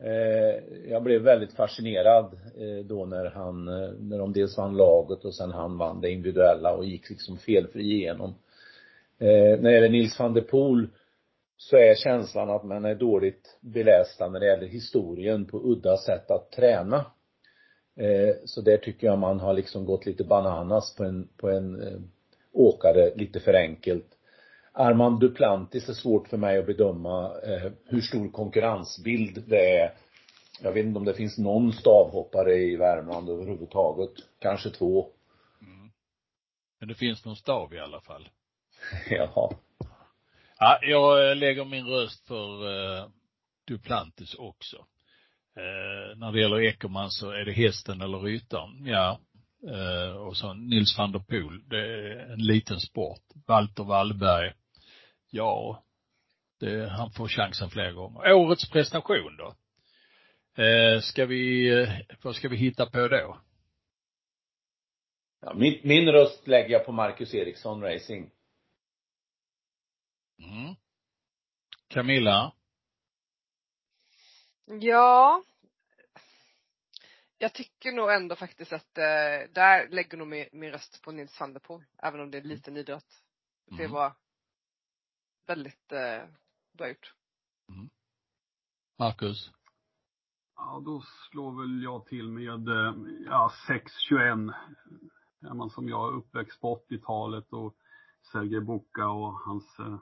Eh, 0.04 0.64
jag 0.92 1.04
blev 1.04 1.22
väldigt 1.22 1.54
fascinerad 1.54 2.34
eh, 2.34 2.86
då 2.86 3.06
när 3.06 3.26
han, 3.26 3.68
eh, 3.68 3.90
när 4.00 4.18
de 4.18 4.34
dels 4.34 4.58
vann 4.58 4.78
laget 4.78 5.26
och 5.26 5.36
sen 5.36 5.52
han 5.52 5.78
vann 5.78 6.02
det 6.02 6.12
individuella 6.12 6.74
och 6.74 6.86
gick 6.86 7.10
liksom 7.10 7.38
felfri 7.38 7.84
igenom. 7.84 8.30
Eh, 9.20 9.28
när 9.28 9.62
det 9.62 9.74
gäller 9.74 9.90
Nils 9.90 10.20
van 10.20 10.34
der 10.34 10.42
Poel 10.42 10.88
så 11.58 11.78
är 11.78 11.96
känslan 11.96 12.50
att 12.50 12.64
man 12.64 12.86
är 12.86 12.96
dåligt 12.96 13.58
belästa 13.62 14.30
när 14.30 14.40
det 14.40 14.46
gäller 14.46 14.68
historien 14.68 15.46
på 15.46 15.72
udda 15.72 15.98
sätt 15.98 16.32
att 16.32 16.52
träna. 16.52 17.06
Eh, 17.98 18.36
så 18.46 18.62
där 18.62 18.78
tycker 18.78 19.08
jag 19.08 19.20
man 19.20 19.40
har 19.40 19.54
liksom 19.54 19.86
gått 19.86 20.06
lite 20.06 20.24
bananas 20.24 20.96
på 20.96 21.04
en, 21.04 21.28
på 21.38 21.50
en 21.50 21.82
eh, 21.82 22.00
åkare 22.52 23.16
lite 23.16 23.40
för 23.40 23.54
enkelt. 23.54 24.06
Armand 24.72 25.20
Duplantis 25.20 25.90
är 25.90 25.94
svårt 25.94 26.28
för 26.28 26.38
mig 26.38 26.58
att 26.58 26.66
bedöma 26.66 27.32
eh, 27.44 27.72
hur 27.86 28.02
stor 28.02 28.30
konkurrensbild 28.32 29.44
det 29.48 29.80
är. 29.80 29.94
Jag 30.62 30.72
vet 30.72 30.86
inte 30.86 31.00
om 31.00 31.06
det 31.06 31.14
finns 31.14 31.38
någon 31.38 31.74
stavhoppare 31.74 32.56
i 32.56 32.76
Värmland 32.76 33.30
överhuvudtaget. 33.30 34.12
Kanske 34.40 34.70
två. 34.70 35.10
Men 36.80 36.88
det 36.88 36.96
finns 36.96 37.26
någon 37.26 37.36
stav 37.36 37.74
i 37.74 37.80
alla 37.80 38.02
fall. 38.02 38.30
Jaha. 39.10 39.50
Ja, 40.60 40.80
jag 40.82 41.30
eh, 41.30 41.36
lägger 41.36 41.66
min 41.66 41.86
röst 41.86 42.28
för 42.28 42.68
eh, 42.68 43.08
Duplantis 43.68 44.36
också. 44.36 44.86
Eh, 45.58 46.18
när 46.18 46.32
det 46.32 46.42
gäller 46.42 46.62
Eckermann 46.62 47.12
så 47.12 47.32
är 47.32 47.46
det 47.46 47.52
hästen 47.52 48.02
eller 48.02 48.20
ryttaren. 48.20 48.86
Ja. 48.86 49.20
Eh, 49.70 50.16
och 50.16 50.38
så 50.38 50.54
Nils 50.54 50.98
van 50.98 51.12
der 51.12 51.20
Poel. 51.20 51.70
Det 51.70 51.78
är 51.78 52.34
en 52.34 52.46
liten 52.46 52.80
sport. 52.80 53.24
Walter 53.48 53.84
Wallberg. 53.84 54.54
Ja. 55.30 55.84
Det, 56.60 56.90
han 56.90 57.12
får 57.12 57.28
chansen 57.28 57.70
fler 57.70 57.92
gånger. 57.92 58.34
Årets 58.34 58.70
prestation 58.70 59.38
då? 59.38 59.56
Eh, 60.64 61.02
ska 61.02 61.26
vi, 61.26 61.70
eh, 61.82 61.90
vad 62.22 62.36
ska 62.36 62.50
vi 62.50 62.58
hitta 62.58 62.86
på 62.86 63.08
då? 63.08 63.38
Ja, 65.42 65.54
min, 65.54 65.80
min 65.84 66.10
röst 66.10 66.48
lägger 66.48 66.70
jag 66.70 66.86
på 66.86 66.92
Marcus 66.92 67.34
Eriksson 67.34 67.82
Racing. 67.82 68.32
Mm. 70.40 70.76
Camilla? 71.88 72.52
Ja. 74.68 75.44
Jag 77.38 77.54
tycker 77.54 77.92
nog 77.92 78.12
ändå 78.12 78.36
faktiskt 78.36 78.74
att 78.74 78.98
eh, 78.98 79.52
där 79.54 79.90
lägger 79.90 80.18
nog 80.18 80.28
min, 80.28 80.48
min 80.52 80.72
röst 80.72 81.02
på 81.04 81.12
Nils 81.12 81.40
van 81.40 81.54
der 81.54 81.60
Poel, 81.60 81.84
även 81.98 82.20
om 82.22 82.32
det 82.32 82.38
är 82.38 82.42
liten 82.42 82.78
idrott. 82.78 83.24
Det 83.66 83.84
Mm. 83.84 83.92
var 83.92 84.14
väldigt 85.48 85.92
eh, 85.92 86.24
bra 86.78 86.88
gjort. 86.88 87.14
Marcus? 89.00 89.52
Ja, 90.56 90.82
då 90.86 91.02
slår 91.32 91.62
väl 91.62 91.84
jag 91.84 92.06
till 92.06 92.30
med, 92.32 92.68
eh, 92.68 92.94
ja, 93.26 93.52
6-21. 93.68 94.54
Är 95.42 95.54
man 95.54 95.70
som 95.70 95.90
jag 95.90 96.14
uppväxt 96.14 96.62
på 96.62 96.76
80-talet 96.90 97.54
och 97.54 97.76
Sergej 98.32 98.62
Buka 98.62 99.08
och 99.08 99.34
hans, 99.34 99.80
eh, 99.80 100.00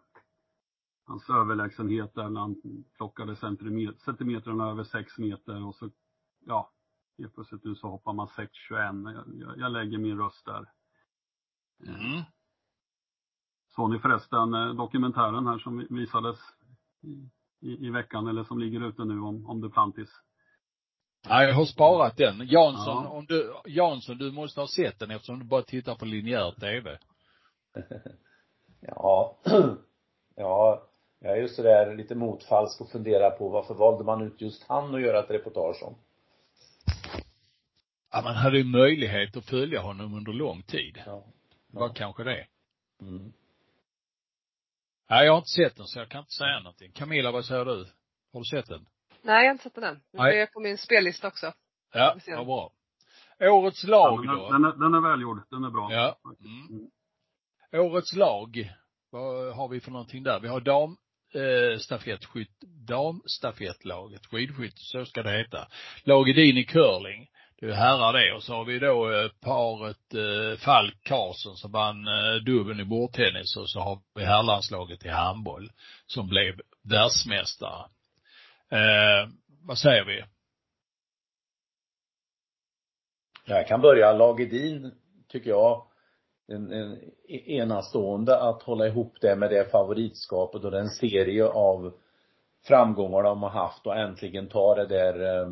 hans 1.05 1.29
överlägsenhet 1.29 2.15
där 2.15 2.29
när 2.29 2.41
han 2.41 2.55
plockade 2.97 3.35
centimeter, 3.35 3.99
centimeterna 3.99 4.69
över 4.69 4.83
6 4.83 5.17
meter 5.17 5.65
och 5.65 5.75
så, 5.75 5.89
ja, 6.45 6.71
helt 7.17 7.35
plötsligt 7.35 7.63
nu 7.63 7.75
så 7.75 7.87
hoppar 7.89 8.13
man 8.13 8.27
6-21. 8.27 8.49
Jag, 9.13 9.23
jag, 9.39 9.57
jag 9.57 9.71
lägger 9.71 9.97
min 9.97 10.17
röst 10.17 10.45
där. 10.45 10.65
Mm. 11.87 12.23
Såg 13.75 13.91
ni 13.91 13.99
förresten 13.99 14.53
eh, 14.53 14.73
dokumentären 14.73 15.47
här 15.47 15.57
som 15.57 15.87
visades 15.89 16.37
i, 17.01 17.29
i, 17.67 17.87
i 17.87 17.89
veckan 17.89 18.27
eller 18.27 18.43
som 18.43 18.59
ligger 18.59 18.87
ute 18.87 19.05
nu 19.05 19.19
om, 19.19 19.49
om 19.49 19.61
Duplantis? 19.61 20.09
Ja, 21.27 21.43
jag 21.43 21.55
har 21.55 21.65
sparat 21.65 22.17
den. 22.17 22.47
Jansson, 22.47 23.03
Ja. 23.03 23.09
om 23.09 23.25
du, 23.25 23.53
Jansson, 23.65 24.17
du 24.17 24.31
måste 24.31 24.59
ha 24.59 24.67
sett 24.67 24.99
den 24.99 25.11
eftersom 25.11 25.39
du 25.39 25.45
bara 25.45 25.61
tittar 25.61 25.95
på 25.95 26.05
linjär 26.05 26.51
tv. 26.51 26.99
Ja. 28.81 29.37
Ja, 30.37 30.84
jag 31.19 31.31
är 31.31 31.41
ju 31.41 31.47
sådär 31.47 31.95
lite 31.95 32.15
motfalsk 32.15 32.81
och 32.81 32.89
funderar 32.89 33.29
på 33.29 33.49
varför 33.49 33.73
valde 33.73 34.03
man 34.03 34.21
ut 34.21 34.41
just 34.41 34.63
han 34.67 34.95
att 34.95 35.01
göra 35.01 35.19
ett 35.19 35.29
reportage 35.29 35.83
om? 35.83 35.95
Ja, 38.11 38.21
man 38.21 38.35
hade 38.35 38.57
ju 38.57 38.63
möjlighet 38.63 39.37
att 39.37 39.45
följa 39.45 39.81
honom 39.81 40.13
under 40.13 40.33
lång 40.33 40.63
tid. 40.63 41.01
Ja. 41.05 41.23
Det 41.67 41.79
var 41.79 41.89
kanske 41.89 42.23
det. 42.23 42.47
Mm. 43.01 43.33
Nej, 45.09 45.25
jag 45.25 45.31
har 45.31 45.37
inte 45.37 45.49
sett 45.49 45.75
den 45.75 45.85
så 45.85 45.99
jag 45.99 46.09
kan 46.09 46.19
inte 46.19 46.33
säga 46.33 46.59
någonting. 46.59 46.91
Camilla, 46.91 47.31
vad 47.31 47.45
säger 47.45 47.65
du? 47.65 47.87
Har 48.33 48.39
du 48.39 48.45
sett 48.45 48.67
den? 48.69 48.85
Nej, 49.21 49.43
jag 49.43 49.49
har 49.49 49.51
inte 49.51 49.63
sett 49.63 49.75
den 49.75 50.01
Nej. 50.11 50.35
Det 50.35 50.41
är 50.41 50.45
på 50.45 50.59
min 50.59 50.77
spellista 50.77 51.27
också. 51.27 51.53
Ja, 51.93 52.15
vad 52.27 52.45
bra. 52.45 52.71
Årets 53.39 53.83
Ja, 53.83 53.89
lag 53.89 54.27
då? 54.27 54.51
den, 54.51 54.61
den, 54.61 54.71
är, 54.71 54.77
den 54.77 54.93
är 54.93 55.09
välgjord, 55.09 55.41
den 55.49 55.63
är 55.63 55.69
bra. 55.69 55.93
Ja. 55.93 56.17
Mm. 56.23 56.89
Årets 57.73 58.15
lag. 58.15 58.71
Vad 59.09 59.55
har 59.55 59.67
vi 59.67 59.79
för 59.79 59.91
någonting 59.91 60.23
där? 60.23 60.39
Vi 60.39 60.47
har 60.47 60.61
dam, 60.61 60.97
eh, 61.35 61.77
stafettskytt, 61.77 62.61
damstafettlaget, 62.87 64.25
skidskytte, 64.25 64.81
så 64.81 65.05
ska 65.05 65.23
det 65.23 65.37
heta. 65.37 65.67
Lag 66.03 66.29
Edin 66.29 66.57
i 66.57 66.63
curling. 66.63 67.27
Det 67.59 67.65
är 67.65 67.73
herrar 67.73 68.13
det. 68.13 68.33
Och 68.33 68.43
så 68.43 68.53
har 68.53 68.65
vi 68.65 68.79
då 68.79 69.11
eh, 69.11 69.29
paret 69.41 70.13
eh, 70.13 70.59
Falk 70.59 71.03
Karlsson 71.03 71.57
som 71.57 71.71
vann 71.71 72.07
eh, 72.07 72.35
dubbeln 72.45 72.79
i 72.79 72.85
bordtennis 72.85 73.57
och 73.57 73.69
så 73.69 73.79
har 73.79 73.99
vi 74.15 74.25
herrlandslaget 74.25 75.05
i 75.05 75.09
handboll 75.09 75.71
som 76.07 76.27
blev 76.27 76.61
världsmästare. 76.83 77.85
Eh, 78.71 79.29
vad 79.61 79.77
säger 79.77 80.05
vi? 80.05 80.23
Jag 83.45 83.67
kan 83.67 83.81
börja. 83.81 84.13
Lag 84.13 84.41
Edin, 84.41 84.91
tycker 85.27 85.49
jag, 85.49 85.87
en, 86.47 86.71
en 86.71 86.97
enastående 87.29 88.37
att 88.37 88.63
hålla 88.63 88.87
ihop 88.87 89.13
det 89.21 89.35
med 89.35 89.49
det 89.49 89.71
favoritskapet 89.71 90.63
och 90.63 90.71
den 90.71 90.89
serie 90.89 91.45
av 91.45 91.93
framgångar 92.67 93.23
de 93.23 93.43
har 93.43 93.49
haft 93.49 93.87
och 93.87 93.97
äntligen 93.97 94.47
ta 94.47 94.75
det 94.75 94.85
där 94.85 95.41
eh, 95.41 95.49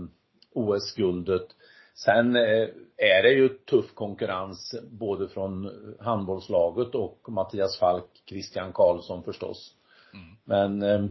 OS-guldet. 0.53 1.47
Sen 1.95 2.35
eh, 2.35 2.67
är 2.97 3.23
det 3.23 3.31
ju 3.31 3.49
tuff 3.49 3.93
konkurrens 3.93 4.75
både 4.91 5.27
från 5.27 5.71
handbollslaget 5.99 6.95
och 6.95 7.19
Mattias 7.27 7.79
Falk, 7.79 8.23
Christian 8.29 8.73
Karlsson 8.73 9.23
förstås. 9.23 9.75
Mm. 10.13 10.35
Men 10.43 10.81
eh, 10.81 11.09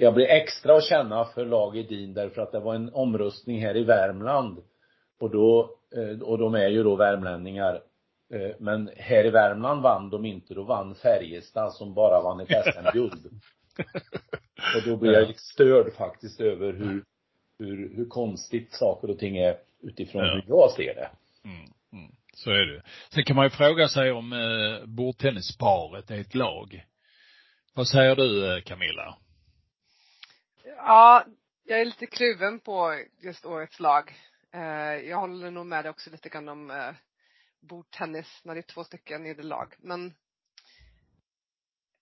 jag 0.00 0.14
blir 0.14 0.26
extra 0.26 0.76
att 0.76 0.84
känna 0.84 1.24
för 1.24 1.46
lag 1.46 1.76
Edin 1.76 2.14
därför 2.14 2.42
att 2.42 2.52
det 2.52 2.60
var 2.60 2.74
en 2.74 2.94
omröstning 2.94 3.60
här 3.60 3.76
i 3.76 3.84
Värmland. 3.84 4.58
Och 5.20 5.30
då, 5.30 5.70
och 6.22 6.38
de 6.38 6.54
är 6.54 6.68
ju 6.68 6.82
då 6.82 6.96
värmlänningar. 6.96 7.82
Eh, 8.34 8.56
Men 8.58 8.90
här 8.96 9.24
i 9.26 9.30
Värmland 9.30 9.82
vann 9.82 10.10
de 10.10 10.24
inte, 10.24 10.54
då 10.54 10.62
vann 10.62 10.94
Färjestad 10.94 11.72
som 11.72 11.94
bara 11.94 12.22
vann 12.22 12.40
ett 12.40 12.48
SM-guld. 12.74 13.40
Och 14.76 14.82
då 14.86 14.96
blir 14.96 15.12
jag 15.12 15.28
lite 15.28 15.40
störd 15.40 15.92
faktiskt 15.92 16.40
över 16.40 16.72
hur, 16.72 17.04
hur, 17.58 17.96
hur 17.96 18.06
konstigt 18.08 18.72
saker 18.72 19.10
och 19.10 19.18
ting 19.18 19.36
är 19.36 19.56
utifrån 19.82 20.22
Ja. 20.24 20.34
hur 20.34 20.42
jag 20.48 20.70
ser 20.70 20.94
det. 20.94 21.10
Mm, 21.44 21.60
mm. 21.92 22.12
Så 22.34 22.50
är 22.50 22.66
det. 22.66 22.82
Sen 23.10 23.24
kan 23.24 23.36
man 23.36 23.46
ju 23.46 23.50
fråga 23.50 23.88
sig 23.88 24.12
om 24.12 24.32
eh, 24.32 24.86
bordtennisparet 24.86 26.10
är 26.10 26.20
ett 26.20 26.34
lag. 26.34 26.84
Vad 27.74 27.88
säger 27.88 28.16
du 28.16 28.56
eh, 28.56 28.62
Camilla? 28.62 29.16
Ja, 30.76 31.24
jag 31.64 31.80
är 31.80 31.84
lite 31.84 32.06
kluven 32.06 32.60
på 32.60 33.04
just 33.22 33.46
årets 33.46 33.80
lag. 33.80 34.12
Eh, 34.54 35.08
jag 35.08 35.16
håller 35.20 35.50
nog 35.50 35.66
med 35.66 35.84
dig 35.84 35.90
också 35.90 36.10
lite 36.10 36.28
grann 36.28 36.48
om 36.48 36.70
eh, 36.70 36.90
bordtennis 37.60 38.40
när 38.44 38.54
det 38.54 38.60
är 38.60 38.72
två 38.74 38.84
stycken 38.84 39.26
i 39.26 39.34
det 39.34 39.42
lag. 39.42 39.74
Men 39.78 40.14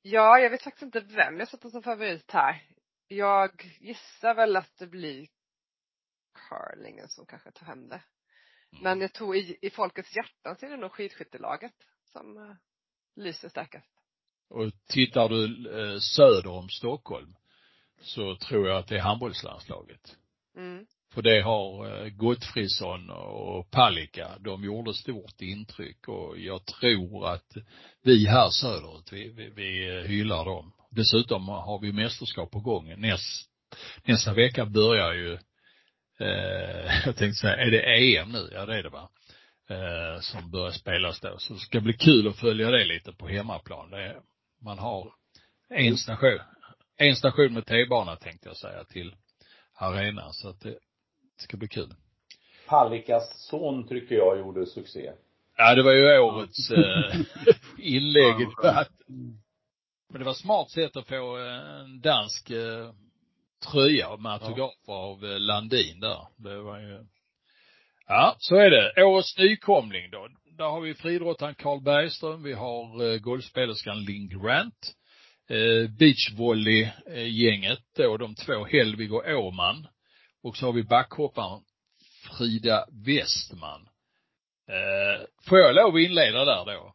ja, 0.03 0.38
jag 0.38 0.50
vet 0.50 0.62
faktiskt 0.62 0.83
inte 0.83 1.00
vem 1.00 1.38
jag 1.38 1.49
sätter 1.49 1.69
som 1.69 1.83
favorit 1.83 2.31
här. 2.31 2.62
Jag 3.09 3.77
gissar 3.81 4.35
väl 4.35 4.57
att 4.57 4.77
det 4.79 4.87
blir 4.87 5.29
curlingen 6.49 7.09
som 7.09 7.27
kanske 7.27 7.50
tar 7.50 7.67
hem 7.67 7.88
det. 7.88 8.03
Men 8.83 9.00
jag 9.00 9.12
tror 9.12 9.37
i, 9.37 9.59
i 9.62 9.71
folkets 9.71 10.17
hjärtan 10.17 10.57
så 10.57 10.67
är 10.67 10.71
det 10.71 10.77
nog 10.77 10.93
skidskyttelaget 10.93 11.75
som 12.05 12.37
eh, 12.37 12.57
lyser 13.17 13.49
starkast. 13.49 13.91
Och 14.49 14.73
tittar 14.88 15.29
du 15.29 15.71
eh, 15.81 15.99
söder 15.99 16.50
om 16.50 16.69
Stockholm 16.69 17.35
så 18.00 18.37
tror 18.37 18.69
jag 18.69 18.79
att 18.79 18.88
det 18.88 18.97
är 18.97 19.00
handbollslandslaget. 19.00 20.17
Mm. 20.57 20.87
För 21.15 21.23
det 21.23 21.41
har 21.41 21.87
eh, 22.05 22.09
Gottfridsson 22.09 23.11
och 23.11 23.71
Palicka, 23.71 24.29
de 24.41 24.65
gjorde 24.65 24.95
stort 24.95 25.41
intryck 25.41 26.09
och 26.09 26.38
jag 26.38 26.65
tror 26.67 27.29
att 27.29 27.57
vi 28.03 28.27
här 28.27 28.49
söderut, 28.50 29.12
vi, 29.12 29.29
vi, 29.29 29.50
vi 29.50 29.97
eh, 29.97 30.03
hyllar 30.05 30.45
dem. 30.45 30.73
Dessutom 30.91 31.49
har 31.49 31.81
vi 31.81 31.93
mästerskap 31.93 32.50
på 32.50 32.61
gång. 32.61 32.95
Näst, 33.00 33.50
nästa 34.05 34.35
vecka 34.35 34.67
börjar 34.67 35.12
ju, 35.12 35.33
eh, 36.21 36.93
jag 37.07 37.17
tänkte 37.17 37.41
säga, 37.41 37.57
är 37.57 37.71
det 37.71 38.17
EM 38.17 38.33
nu? 38.33 38.50
Ja 38.53 38.67
det 38.67 38.79
är 38.79 38.83
det 38.83 38.88
va? 38.91 39.09
Eh, 39.71 40.21
som 40.21 40.50
börjar 40.50 40.71
spelas 40.73 41.21
då. 41.21 41.38
Så 41.38 41.53
det 41.55 41.61
ska 41.61 41.81
bli 41.81 41.93
kul 41.93 42.29
att 42.29 42.37
följa 42.41 42.71
det 42.71 42.85
lite 42.85 43.12
på 43.12 43.29
hemmaplan. 43.29 43.91
Det, 43.91 44.03
är- 44.03 44.21
man 44.62 44.79
har 44.79 45.12
en 45.71 45.97
station, 45.97 46.38
en 46.97 47.17
station 47.17 47.53
med 47.55 47.67
T-bana 47.67 48.17
tänkte 48.17 48.49
jag 48.49 48.57
säga 48.57 48.85
till 48.85 49.15
arenan. 49.75 50.33
Så 50.33 50.49
att 50.49 50.61
det 50.61 50.79
ska 51.40 51.57
bli 51.57 51.68
kul. 51.68 51.95
Pallikas 52.68 53.49
son 53.49 53.88
tycker 53.88 54.14
jag 54.14 54.38
gjorde 54.38 54.66
succé. 54.66 55.12
Ja, 55.57 55.75
det 55.75 55.83
var 55.83 55.92
ju 55.92 56.18
årets 56.18 56.71
eh, 56.71 57.16
inlägg 57.78 58.40
i 58.40 58.47
Ja, 58.62 58.68
debatten. 58.68 59.40
Men 60.11 60.18
det 60.18 60.25
var 60.25 60.35
smart 60.35 60.71
sätt 60.71 60.97
att 60.97 61.09
få 61.09 61.38
eh, 61.38 61.80
en 61.80 62.00
dansk 62.00 62.50
eh, 62.50 62.90
tröja 63.73 64.16
med 64.16 64.33
autografer 64.33 64.92
av 64.92 65.25
eh, 65.25 65.40
Landin 65.40 66.00
där. 66.00 66.26
Det 66.37 66.62
var 66.62 66.78
ju 66.78 67.04
Ja, 68.07 68.37
så 68.38 68.57
är 68.57 68.71
det. 68.71 69.04
Årets 69.04 69.38
nykomling 69.38 70.11
då. 70.11 70.28
Där 70.59 70.64
har 70.64 70.80
vi 70.80 70.95
friidrottaren 70.95 71.54
Carl 71.54 71.83
Bergström, 71.83 72.42
vi 72.42 72.52
har 72.52 73.04
eh, 73.12 73.18
golfspelerskan 73.18 74.04
Linn 74.04 74.28
Grant, 74.28 74.92
eh, 75.49 75.90
beachvolley-gänget 75.90 77.78
då, 77.97 78.16
de 78.16 78.35
två 78.35 78.64
Helvig 78.64 79.12
och 79.12 79.25
Åman. 79.28 79.87
Och 80.42 80.57
så 80.57 80.66
har 80.66 80.73
vi 80.73 80.83
backhopparen 80.83 81.62
Frida 82.38 82.87
Westman. 82.92 83.88
Eh, 84.68 85.26
får 85.49 85.59
jag 85.59 85.75
lov 85.75 85.95
att 85.95 86.00
inleda 86.00 86.45
där 86.45 86.64
då? 86.64 86.95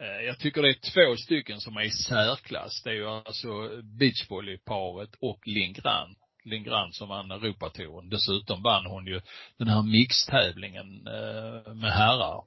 Eh, 0.00 0.26
jag 0.26 0.38
tycker 0.38 0.62
det 0.62 0.68
är 0.68 0.92
två 0.94 1.16
stycken 1.16 1.60
som 1.60 1.76
är 1.76 1.82
i 1.82 1.90
särklass. 1.90 2.82
Det 2.82 2.90
är 2.90 2.94
ju 2.94 3.06
alltså 3.06 3.48
beachvolleyparet 3.82 5.10
och 5.20 5.46
Lindgren. 5.46 6.14
Lindgren 6.44 6.92
som 6.92 7.08
vann 7.08 7.30
Europatouren. 7.30 8.08
Dessutom 8.08 8.62
vann 8.62 8.86
hon 8.86 9.06
ju 9.06 9.20
den 9.56 9.68
här 9.68 9.82
mixtävlingen 9.82 11.06
eh, 11.06 11.74
med 11.74 11.92
herrar. 11.92 12.44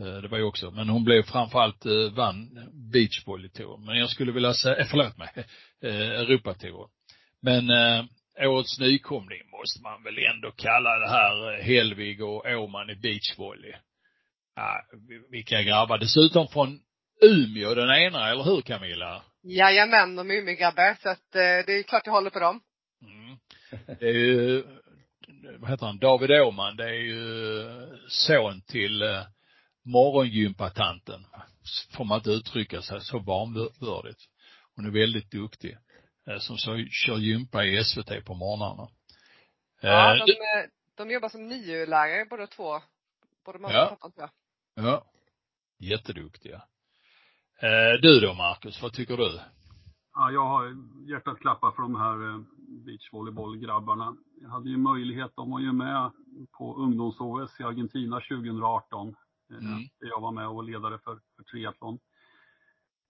Eh, 0.00 0.22
det 0.22 0.28
var 0.28 0.38
ju 0.38 0.44
också, 0.44 0.70
men 0.70 0.88
hon 0.88 1.04
blev 1.04 1.22
framförallt 1.22 1.86
eh, 1.86 2.10
vann 2.12 2.68
beachvolleytouren. 2.92 3.84
Men 3.84 3.98
jag 3.98 4.10
skulle 4.10 4.32
vilja 4.32 4.54
säga, 4.54 4.76
eh, 4.76 4.86
förlåt 4.90 5.18
mig, 5.18 5.28
Europatouren. 5.82 6.90
Men 7.42 7.68
årets 8.40 8.78
nykomling 8.78 9.50
måste 9.50 9.82
man 9.82 10.02
väl 10.02 10.18
ändå 10.18 10.50
kalla 10.50 10.98
det 10.98 11.10
här 11.10 11.52
eh, 11.52 11.64
Helvig 11.64 12.22
och 12.22 12.46
Åman 12.46 12.90
i 12.90 12.96
beachvolley. 12.96 13.74
Ja, 14.56 14.82
vilka 15.30 15.62
grabbar. 15.62 15.98
Dessutom 15.98 16.48
från 16.48 16.80
Umeå 17.22 17.74
den 17.74 17.90
ena, 17.90 18.30
eller 18.30 18.44
hur 18.44 18.60
Camilla? 18.60 19.22
Jajamän, 19.42 20.16
de 20.16 20.30
är 20.30 20.34
Umeågrabbar 20.34 20.96
så 21.02 21.08
att 21.08 21.34
eh, 21.34 21.66
det 21.66 21.78
är 21.78 21.82
klart 21.82 22.06
jag 22.06 22.12
håller 22.12 22.30
på 22.30 22.40
dem. 22.40 22.60
Mm. 23.02 23.38
Det 23.98 24.08
är 24.08 24.14
ju, 24.14 24.64
vad 25.58 25.70
heter 25.70 25.86
han, 25.86 25.98
David 25.98 26.30
Åhman, 26.30 26.76
det 26.76 26.84
är 26.84 27.02
ju 27.02 27.64
son 28.08 28.62
till 28.62 29.02
eh, 29.02 29.22
morgongympatanten. 29.84 31.26
Får 31.96 32.04
man 32.04 32.18
inte 32.18 32.30
uttrycka 32.30 32.82
sig 32.82 33.00
så 33.00 33.18
vanvördigt. 33.18 34.20
Hon 34.76 34.86
är 34.86 34.90
väldigt 34.90 35.30
duktig. 35.30 35.76
Eh, 36.30 36.38
som 36.38 36.58
så, 36.58 36.84
kör 36.90 37.16
gympa 37.16 37.64
i 37.64 37.84
SVT 37.84 38.24
på 38.24 38.34
morgnarna. 38.34 38.88
Ja, 39.80 40.16
Eh, 40.16 40.24
de, 40.26 40.32
eh, 40.32 40.70
de 40.96 41.10
jobbar 41.10 41.28
som 41.28 41.48
NIU-lärare 41.48 42.26
båda 42.30 42.46
två. 42.46 42.80
Både 43.44 43.58
mamma 43.58 43.74
Ja. 43.74 43.90
och 43.90 44.00
pappa. 44.00 44.30
Ja. 44.74 45.04
Jätteduktiga. 45.78 46.62
Du 48.02 48.20
då 48.20 48.34
Marcus, 48.34 48.82
vad 48.82 48.92
tycker 48.92 49.16
du? 49.16 49.40
Ja, 50.14 50.30
jag 50.30 50.46
har 50.46 50.76
hjärtat 51.10 51.38
klappar 51.38 51.70
för 51.70 51.82
de 51.82 51.94
här 51.96 52.44
beachvolleybollgrabbarna. 52.84 54.16
Jag 54.40 54.48
hade 54.48 54.68
ju 54.70 54.76
möjlighet, 54.76 55.30
de 55.36 55.50
var 55.50 55.60
ju 55.60 55.72
med 55.72 56.10
på 56.58 56.74
ungdoms-OS 56.76 57.60
i 57.60 57.62
Argentina 57.62 58.20
2018. 58.20 59.08
eh, 59.08 59.56
Mm. 59.58 59.78
Där 60.00 60.08
jag 60.08 60.20
var 60.20 60.32
med 60.32 60.48
och 60.48 60.54
var 60.54 60.62
ledare 60.62 60.98
för, 60.98 61.18
för 61.36 61.42
triathlon. 61.50 61.98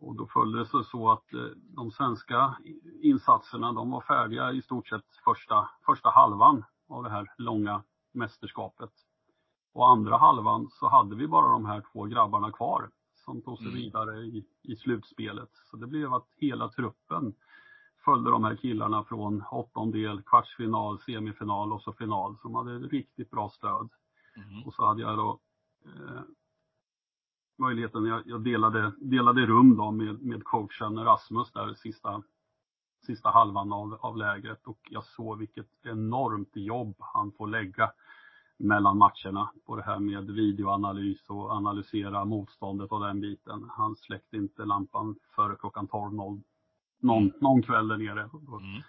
Och 0.00 0.14
då 0.16 0.26
följde 0.26 0.58
det 0.58 0.66
sig 0.66 0.84
så 0.84 1.10
att 1.10 1.34
eh, 1.34 1.40
de 1.56 1.90
svenska 1.90 2.56
insatserna, 3.02 3.72
de 3.72 3.90
var 3.90 4.00
färdiga 4.00 4.52
i 4.52 4.62
stort 4.62 4.88
sett 4.88 5.04
första, 5.24 5.70
första 5.86 6.10
halvan 6.10 6.64
av 6.88 7.02
det 7.02 7.10
här 7.10 7.32
långa 7.38 7.82
mästerskapet. 8.12 8.90
Och 9.72 9.88
andra 9.90 10.16
halvan 10.16 10.68
så 10.70 10.88
hade 10.88 11.16
vi 11.16 11.28
bara 11.28 11.48
de 11.52 11.66
här 11.66 11.84
två 11.92 12.04
grabbarna 12.04 12.52
kvar 12.52 12.90
som 13.24 13.42
tog 13.42 13.58
sig 13.58 13.66
Mm. 13.66 13.78
vidare 13.78 14.16
i, 14.18 14.44
i 14.62 14.76
slutspelet. 14.76 15.50
Så 15.70 15.76
det 15.76 15.86
blev 15.86 16.14
att 16.14 16.26
hela 16.36 16.68
truppen 16.68 17.34
följde 18.04 18.30
de 18.30 18.44
här 18.44 18.56
killarna 18.56 19.04
från 19.04 19.44
åttondel, 19.50 20.22
kvartsfinal, 20.22 20.98
semifinal 20.98 21.72
och 21.72 21.82
så 21.82 21.92
final. 21.92 22.36
Så 22.36 22.48
de 22.48 22.54
hade 22.54 22.78
riktigt 22.78 23.30
bra 23.30 23.48
stöd. 23.48 23.88
Mm. 24.36 24.62
Och 24.66 24.74
så 24.74 24.86
hade 24.86 25.02
jag 25.02 25.16
då 25.16 25.40
eh, 25.84 26.22
möjligheten, 27.60 28.04
jag, 28.04 28.22
jag 28.26 28.40
delade, 28.44 28.92
delade 29.00 29.46
rum 29.46 29.76
då 29.76 29.90
med, 29.90 30.22
med 30.22 30.44
coachen 30.44 31.04
Rasmus 31.04 31.52
där 31.52 31.74
sista, 31.74 32.22
sista 33.06 33.30
halvan 33.30 33.72
av, 33.72 33.94
av 34.00 34.16
lägret 34.16 34.66
och 34.66 34.78
jag 34.90 35.04
såg 35.04 35.38
vilket 35.38 35.68
enormt 35.82 36.50
jobb 36.56 36.94
han 36.98 37.32
får 37.32 37.46
lägga 37.48 37.92
mellan 38.58 38.98
matcherna 38.98 39.52
på 39.66 39.76
det 39.76 39.82
här 39.82 39.98
med 39.98 40.30
videoanalys 40.30 41.30
och 41.30 41.50
analysera 41.50 42.24
motståndet 42.24 42.92
och 42.92 43.00
den 43.00 43.20
biten. 43.20 43.66
Han 43.70 43.96
släckte 43.96 44.36
inte 44.36 44.64
lampan 44.64 45.16
före 45.36 45.56
klockan 45.56 45.88
12.00 45.88 46.42
någon, 47.02 47.32
någon 47.40 47.62
kväll 47.62 47.88
där 47.88 47.96
nere. 47.96 48.30
Då 48.32 48.58
Mm. 48.58 48.82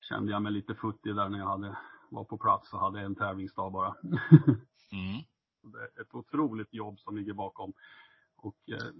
kände 0.00 0.32
jag 0.32 0.42
mig 0.42 0.52
lite 0.52 0.74
futtig 0.74 1.16
där 1.16 1.28
när 1.28 1.38
jag 1.38 1.46
hade, 1.46 1.76
var 2.10 2.24
på 2.24 2.38
plats 2.38 2.72
och 2.72 2.80
hade 2.80 3.00
en 3.00 3.14
tävlingsdag 3.14 3.70
bara. 3.72 3.94
Mm. 4.92 5.22
Det 5.62 5.78
är 5.78 6.02
ett 6.02 6.14
otroligt 6.14 6.74
jobb 6.74 7.00
som 7.00 7.16
ligger 7.16 7.32
bakom. 7.32 7.72
Och 8.36 8.56
eh, 8.66 8.92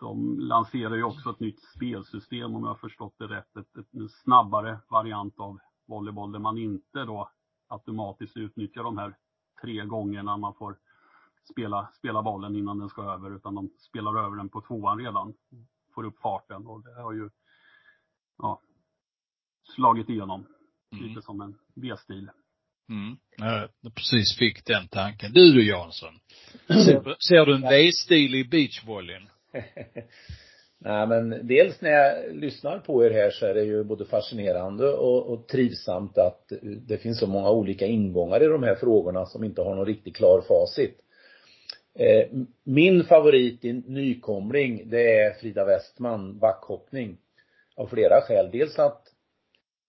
de 0.00 0.38
lanserar 0.40 0.94
ju 0.94 1.02
också 1.02 1.30
ett 1.30 1.40
nytt 1.40 1.62
spelsystem 1.62 2.54
om 2.54 2.62
jag 2.62 2.68
har 2.68 2.74
förstått 2.74 3.14
det 3.18 3.26
rätt. 3.26 3.56
Ett, 3.56 3.76
ett, 3.76 3.94
en 3.94 4.08
snabbare 4.08 4.78
variant 4.88 5.40
av 5.40 5.58
volleyboll 5.86 6.32
där 6.32 6.38
man 6.38 6.58
inte 6.58 7.04
då 7.04 7.30
automatiskt 7.68 8.36
utnyttjar 8.36 8.82
de 8.82 8.98
här 8.98 9.16
tre 9.60 9.84
gångerna 9.84 10.36
man 10.36 10.54
får 10.54 10.78
spela, 11.50 11.88
spela 11.94 12.22
bollen 12.22 12.56
innan 12.56 12.78
den 12.78 12.88
ska 12.88 13.02
över 13.02 13.36
utan 13.36 13.54
de 13.54 13.70
spelar 13.78 14.24
över 14.24 14.36
den 14.36 14.48
på 14.48 14.60
tvåan 14.60 14.98
redan. 14.98 15.34
Får 15.94 16.04
upp 16.04 16.18
farten 16.18 16.66
och 16.66 16.82
det 16.82 17.02
har 17.02 17.12
ju 17.12 17.30
ja, 18.38 18.60
slagit 19.62 20.08
igenom. 20.08 20.46
Mm. 20.90 21.04
Lite 21.04 21.22
som 21.22 21.40
en 21.40 21.58
V-stil. 21.74 22.30
Mm. 22.88 23.16
Ja, 23.36 23.68
Jag 23.80 23.94
precis 23.94 24.38
fick 24.38 24.64
den 24.66 24.88
tanken. 24.88 25.32
Du 25.32 25.52
du 25.52 25.68
Jansson. 25.68 26.14
Ser, 26.68 27.16
ser 27.28 27.46
du 27.46 27.54
en 27.54 27.62
V-stil 27.62 28.34
i 28.34 28.44
beachvolleyn? 28.44 29.28
Nej 30.80 31.06
men 31.06 31.46
dels 31.46 31.80
när 31.80 31.90
jag 31.90 32.36
lyssnar 32.36 32.78
på 32.78 33.04
er 33.04 33.10
här 33.10 33.30
så 33.30 33.46
är 33.46 33.54
det 33.54 33.64
ju 33.64 33.84
både 33.84 34.04
fascinerande 34.04 34.88
och, 34.88 35.26
och 35.26 35.48
trivsamt 35.48 36.18
att 36.18 36.52
det 36.62 36.98
finns 36.98 37.18
så 37.18 37.26
många 37.26 37.50
olika 37.50 37.86
ingångar 37.86 38.42
i 38.42 38.46
de 38.46 38.62
här 38.62 38.74
frågorna 38.74 39.26
som 39.26 39.44
inte 39.44 39.62
har 39.62 39.74
någon 39.74 39.86
riktigt 39.86 40.16
klar 40.16 40.42
facit. 40.48 40.98
Eh, 41.94 42.28
min 42.64 43.04
favorit 43.04 43.64
i 43.64 43.72
nykomling 43.72 44.82
det 44.90 45.18
är 45.18 45.32
Frida 45.32 45.64
Westman, 45.64 46.38
backhoppning. 46.38 47.16
Av 47.76 47.86
flera 47.86 48.20
skäl. 48.20 48.50
Dels 48.52 48.78
att 48.78 49.02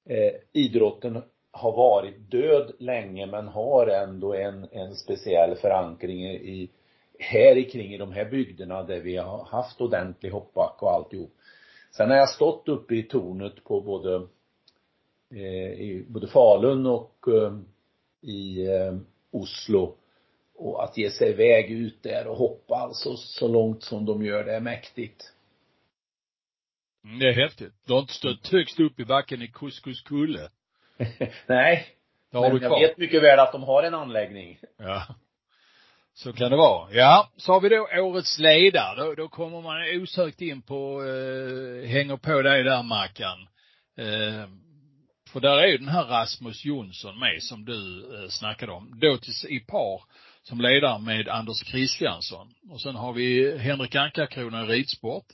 eh, 0.10 0.34
idrotten 0.54 1.22
har 1.52 1.72
varit 1.72 2.32
död 2.32 2.72
länge 2.80 3.26
men 3.26 3.48
har 3.48 3.88
ändå 3.88 4.34
en, 4.34 4.68
en 4.72 4.96
speciell 4.96 5.56
förankring 5.56 6.26
i, 6.26 6.70
här 7.20 7.56
i 7.58 7.64
kring 7.64 7.94
i 7.94 7.98
de 7.98 8.12
här 8.12 8.26
bygderna 8.26 8.84
där 8.84 9.00
vi 9.00 9.18
har 9.18 9.46
haft 9.46 9.82
ordentlig 9.82 10.30
hoppback 10.30 10.84
och 10.84 10.92
alltihop. 10.92 11.34
Sen 11.92 12.10
har 12.10 12.18
jag 12.18 12.30
stått 12.30 12.68
uppe 12.68 12.96
i 12.96 13.04
tornet 13.04 13.64
på 13.64 13.82
både 13.82 14.28
eh, 15.34 15.72
i 15.72 16.06
både 16.08 16.28
Falun 16.28 16.86
och 16.86 17.28
eh, 17.28 17.58
i 18.22 18.68
eh, 18.68 18.98
Oslo 19.32 19.96
och 20.56 20.84
att 20.84 20.98
ge 20.98 21.12
sig 21.12 21.30
iväg 21.30 21.72
ut 21.72 22.04
där 22.04 22.28
och 22.28 22.38
hoppa 22.38 22.76
alltså 22.76 23.16
så 23.16 23.48
långt 23.48 23.84
som 23.84 24.06
de 24.06 24.26
gör 24.26 24.44
det 24.44 24.56
är 24.56 24.62
mäktigt. 24.62 25.34
Mm, 27.04 27.20
det 27.20 27.30
är 27.30 27.34
häftigt. 27.34 27.74
Du 27.86 27.94
har 27.94 28.00
inte 28.00 28.14
stått 28.14 28.48
högst 28.48 28.80
upp 28.80 29.00
i 29.00 29.06
backen 29.06 29.42
i 29.42 29.48
Kuskuskulle. 29.48 30.50
Nej, 31.48 31.88
Det 32.32 32.38
har 32.38 32.42
men 32.50 32.56
du 32.56 32.62
jag 32.64 32.70
kvar. 32.72 32.80
vet 32.80 32.98
mycket 32.98 33.24
väl 33.24 33.40
att 33.40 33.52
de 33.52 33.64
har 33.64 33.84
en 33.84 33.94
anläggning. 33.94 34.60
Ja. 34.78 35.04
Så 36.14 36.34
kan 36.34 36.52
det 36.52 36.58
vara. 36.58 36.92
Ja, 36.94 37.32
så 37.38 37.54
har 37.54 37.62
vi 37.62 37.70
då 37.70 37.88
årets 38.02 38.40
ledare. 38.40 39.06
Då, 39.06 39.14
då 39.16 39.28
kommer 39.28 39.62
man 39.62 40.02
osökt 40.02 40.42
in 40.42 40.62
på, 40.62 41.04
eh, 41.04 41.90
hänger 41.90 42.18
på 42.18 42.42
dig 42.42 42.64
där 42.64 42.84
Mackan. 42.84 43.40
Eh, 43.98 44.50
för 45.32 45.40
där 45.40 45.58
är 45.58 45.68
ju 45.68 45.78
den 45.78 45.88
här 45.88 46.04
Rasmus 46.06 46.66
Jonsson 46.66 47.20
med 47.20 47.44
som 47.44 47.66
du 47.66 48.00
eh, 48.16 48.30
snackade 48.30 48.72
om. 48.72 49.00
Då 49.00 49.18
till, 49.18 49.34
i 49.50 49.60
par 49.60 50.02
som 50.44 50.62
ledare 50.62 51.00
med 51.00 51.28
Anders 51.28 51.64
Kristiansson. 51.64 52.48
Och 52.72 52.82
sen 52.82 52.96
har 52.96 53.14
vi 53.14 53.58
Henrik 53.58 53.96
Ankarkrona 53.96 54.64
i 54.64 54.68
ridsport. 54.68 55.26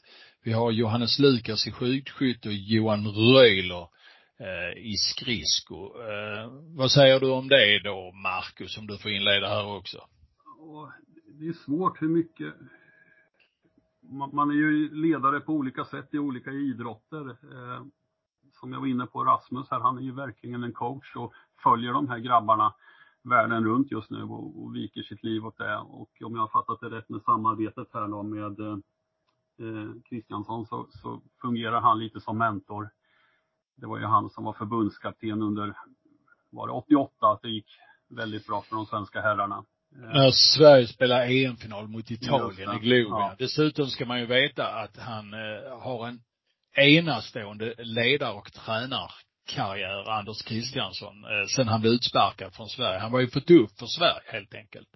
Vi 0.44 0.52
har 0.54 0.72
Johannes 0.72 1.20
Lukas 1.20 1.68
i 1.68 1.72
skidskytte 1.72 2.48
och 2.50 2.54
Johan 2.56 3.08
Röjler 3.08 3.88
Eh, 4.40 4.78
i 4.78 4.98
skridsko. 4.98 5.86
Eh, 5.86 6.52
vad 6.78 6.92
säger 6.92 7.20
du 7.20 7.32
om 7.32 7.48
det 7.48 7.80
då, 7.84 8.12
Marcus, 8.12 8.78
om 8.78 8.88
du 8.88 8.98
får 8.98 9.12
inleda 9.12 9.48
här 9.48 9.78
också? 9.78 9.98
Det 11.40 11.48
är 11.48 11.54
svårt 11.54 12.02
hur 12.02 12.10
mycket 12.10 12.54
man, 14.34 14.50
är 14.50 14.54
ju 14.54 14.96
ledare 14.96 15.40
på 15.40 15.54
olika 15.54 15.86
sätt 15.86 16.10
i 16.12 16.20
olika 16.20 16.52
idrotter. 16.52 17.30
Eh, 17.30 17.86
som 18.52 18.74
jag 18.74 18.80
var 18.80 18.88
inne 18.88 19.06
på, 19.06 19.24
Rasmus 19.24 19.68
här, 19.72 19.80
han 19.80 19.98
är 19.98 20.02
ju 20.02 20.12
verkligen 20.12 20.64
en 20.64 20.74
coach 20.74 21.16
och 21.16 21.34
följer 21.64 21.94
de 21.94 22.08
här 22.08 22.20
grabbarna 22.20 22.74
världen 23.24 23.66
runt 23.66 23.92
just 23.92 24.10
nu 24.10 24.24
och, 24.24 24.64
och 24.64 24.76
viker 24.76 25.02
sitt 25.02 25.24
liv 25.24 25.46
åt 25.46 25.58
det. 25.58 25.78
Och 25.78 26.10
om 26.24 26.36
jag 26.36 26.42
har 26.42 26.48
fattat 26.48 26.80
det 26.80 26.98
rätt 26.98 27.10
med 27.10 27.22
samarbetet 27.22 27.88
här 27.94 28.08
då 28.08 28.24
med 28.24 28.60
eh, 28.60 30.02
Kristiansson 30.10 30.66
så, 30.66 30.88
så 30.90 31.22
fungerar 31.42 31.82
han 31.82 32.00
lite 32.00 32.20
som 32.20 32.38
mentor. 32.38 32.90
Det 33.78 33.86
var 33.86 33.98
ju 33.98 34.06
han 34.06 34.30
som 34.30 34.44
var 34.44 34.54
förbundskapten 34.54 35.42
under, 35.42 35.74
var 36.52 36.68
det 36.68 36.74
88, 36.74 37.28
att 37.28 37.42
det 37.42 37.50
gick 37.50 37.68
väldigt 38.10 38.48
bra 38.48 38.62
för 38.62 38.76
de 38.76 38.86
svenska 38.86 39.22
herrarna. 39.22 39.66
När 39.92 40.32
Sverige 40.32 40.88
spelar 40.88 41.26
EM-final 41.26 41.88
mot 41.88 42.12
Italien 42.12 42.78
i 42.78 42.80
Globen. 42.80 43.20
Ja. 43.20 43.36
Dessutom 43.38 43.88
ska 43.88 44.06
man 44.06 44.20
ju 44.20 44.26
veta 44.26 44.68
att 44.68 44.98
han 44.98 45.34
eh, 45.34 45.80
har 45.80 46.08
en 46.08 46.20
enastående 46.78 47.74
ledare 47.78 48.34
och 48.34 48.54
tränarkarriär, 48.54 50.10
Anders 50.10 50.42
Kristiansson, 50.42 51.24
eh, 51.24 51.48
sen 51.56 51.68
han 51.68 51.82
blev 51.82 51.94
utsparkad 51.94 52.54
från 52.54 52.70
Sverige. 52.70 53.00
Han 53.00 53.12
var 53.12 53.20
ju 53.20 53.28
för 53.28 53.40
tuff 53.40 53.72
för 53.80 53.86
Sverige 53.86 54.22
helt 54.26 54.56
enkelt. 54.56 54.88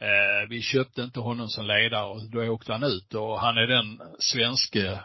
Eh, 0.00 0.48
vi 0.48 0.62
köpte 0.62 1.02
inte 1.02 1.20
honom 1.20 1.48
som 1.48 1.66
ledare 1.66 2.04
och 2.04 2.30
då 2.30 2.42
åkte 2.42 2.72
han 2.72 2.82
ut 2.82 3.14
och 3.14 3.40
han 3.40 3.56
är 3.56 3.66
den 3.66 4.00
svenske 4.18 5.00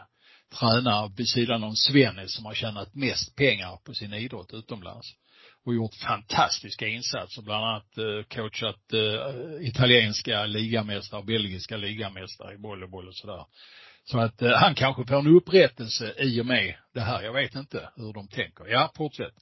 tränare 0.60 1.12
vid 1.18 1.30
sidan 1.30 1.64
om 1.64 1.76
Svennis 1.76 2.36
som 2.36 2.46
har 2.46 2.54
tjänat 2.54 2.96
mest 2.96 3.36
pengar 3.36 3.80
på 3.86 3.94
sin 3.94 4.14
idrott 4.14 4.54
utomlands 4.54 5.08
och 5.66 5.76
gjort 5.76 5.96
fantastiska 6.08 6.88
insatser, 6.88 7.42
bland 7.42 7.66
annat 7.66 7.98
eh, 7.98 8.36
coachat 8.36 8.94
eh, 8.94 9.68
italienska 9.68 10.46
ligamästare 10.46 11.20
och 11.20 11.26
belgiska 11.26 11.78
ligamästare 11.78 12.54
i 12.54 12.58
volleyboll 12.58 13.08
och 13.08 13.16
sådär. 13.16 13.46
Så 14.04 14.20
att 14.20 14.42
eh, 14.42 14.52
han 14.56 14.76
kanske 14.76 15.06
får 15.06 15.20
en 15.20 15.36
upprättelse 15.36 16.14
i 16.18 16.42
och 16.42 16.46
med 16.46 16.76
det 16.94 17.02
här. 17.02 17.24
Jag 17.24 17.34
vet 17.34 17.56
inte 17.56 17.90
hur 17.96 18.14
de 18.14 18.28
tänker. 18.28 18.66
Ja, 18.66 18.92
fortsätt. 18.96 19.36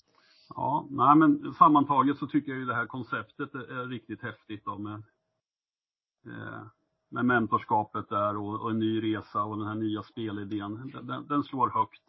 Ja, 0.50 0.88
nej 0.90 1.16
men 1.16 1.54
sammantaget 1.54 2.18
så 2.18 2.28
tycker 2.28 2.52
jag 2.52 2.60
ju 2.60 2.66
det 2.66 2.76
här 2.76 2.86
konceptet 2.86 3.56
är, 3.56 3.82
är 3.82 3.88
riktigt 3.88 4.22
häftigt 4.22 4.66
då 4.66 4.78
med 4.78 5.04
Eh, 6.26 6.64
med 7.14 7.26
mentorskapet 7.26 8.10
där 8.10 8.38
och, 8.38 8.62
och, 8.62 8.72
en 8.72 8.80
ny 8.80 9.02
resa 9.04 9.44
och 9.44 9.58
den 9.58 9.68
här 9.68 9.76
nya 9.76 10.04
spelidén. 10.04 10.92
Den, 11.04 11.28
den, 11.28 11.44
slår 11.44 11.70
högt. 11.70 12.02